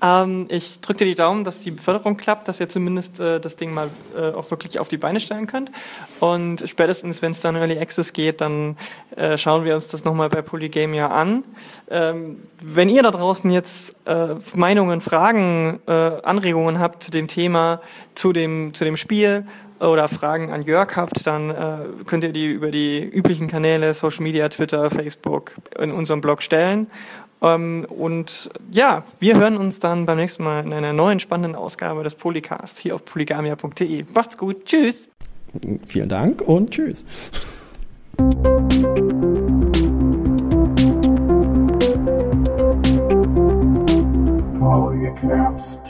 Ähm, 0.01 0.47
ich 0.49 0.81
drücke 0.81 0.99
dir 0.99 1.05
die 1.05 1.15
Daumen, 1.15 1.43
dass 1.43 1.59
die 1.59 1.71
Beförderung 1.71 2.17
klappt, 2.17 2.47
dass 2.47 2.59
ihr 2.59 2.69
zumindest 2.69 3.19
äh, 3.19 3.39
das 3.39 3.55
Ding 3.55 3.73
mal 3.73 3.89
äh, 4.15 4.31
auch 4.31 4.49
wirklich 4.49 4.79
auf 4.79 4.89
die 4.89 4.97
Beine 4.97 5.19
stellen 5.19 5.47
könnt. 5.47 5.71
Und 6.19 6.63
spätestens, 6.67 7.21
wenn 7.21 7.31
es 7.31 7.41
dann 7.41 7.55
Early 7.55 7.77
Access 7.77 8.13
geht, 8.13 8.41
dann 8.41 8.77
äh, 9.15 9.37
schauen 9.37 9.63
wir 9.63 9.75
uns 9.75 9.87
das 9.87 10.03
nochmal 10.03 10.29
bei 10.29 10.41
Polygamia 10.41 11.07
an. 11.07 11.43
Ähm, 11.89 12.37
wenn 12.61 12.89
ihr 12.89 13.03
da 13.03 13.11
draußen 13.11 13.49
jetzt 13.51 13.95
äh, 14.05 14.35
Meinungen, 14.55 15.01
Fragen, 15.01 15.79
äh, 15.87 15.91
Anregungen 15.91 16.79
habt 16.79 17.03
zu 17.03 17.11
dem 17.11 17.27
Thema, 17.27 17.81
zu 18.15 18.33
dem, 18.33 18.73
zu 18.73 18.85
dem 18.85 18.97
Spiel 18.97 19.45
oder 19.79 20.07
Fragen 20.07 20.51
an 20.51 20.61
Jörg 20.61 20.95
habt, 20.95 21.25
dann 21.25 21.49
äh, 21.49 21.77
könnt 22.05 22.23
ihr 22.23 22.31
die 22.31 22.47
über 22.47 22.71
die 22.71 22.99
üblichen 23.03 23.47
Kanäle, 23.47 23.93
Social 23.93 24.23
Media, 24.23 24.47
Twitter, 24.49 24.89
Facebook 24.89 25.55
in 25.79 25.91
unserem 25.91 26.21
Blog 26.21 26.43
stellen. 26.43 26.87
Ähm, 27.41 27.85
und 27.89 28.49
ja, 28.71 29.03
wir 29.19 29.37
hören 29.37 29.57
uns 29.57 29.79
dann 29.79 30.05
beim 30.05 30.17
nächsten 30.17 30.43
Mal 30.43 30.63
in 30.63 30.73
einer 30.73 30.93
neuen 30.93 31.19
spannenden 31.19 31.55
Ausgabe 31.55 32.03
des 32.03 32.15
Polycasts 32.15 32.79
hier 32.79 32.95
auf 32.95 33.03
polygamia.de. 33.05 34.05
Macht's 34.13 34.37
gut, 34.37 34.65
tschüss. 34.65 35.09
Vielen 35.85 36.09
Dank 36.09 36.41
und 36.41 36.71
tschüss. 36.71 37.05
Polycaps. 44.59 45.80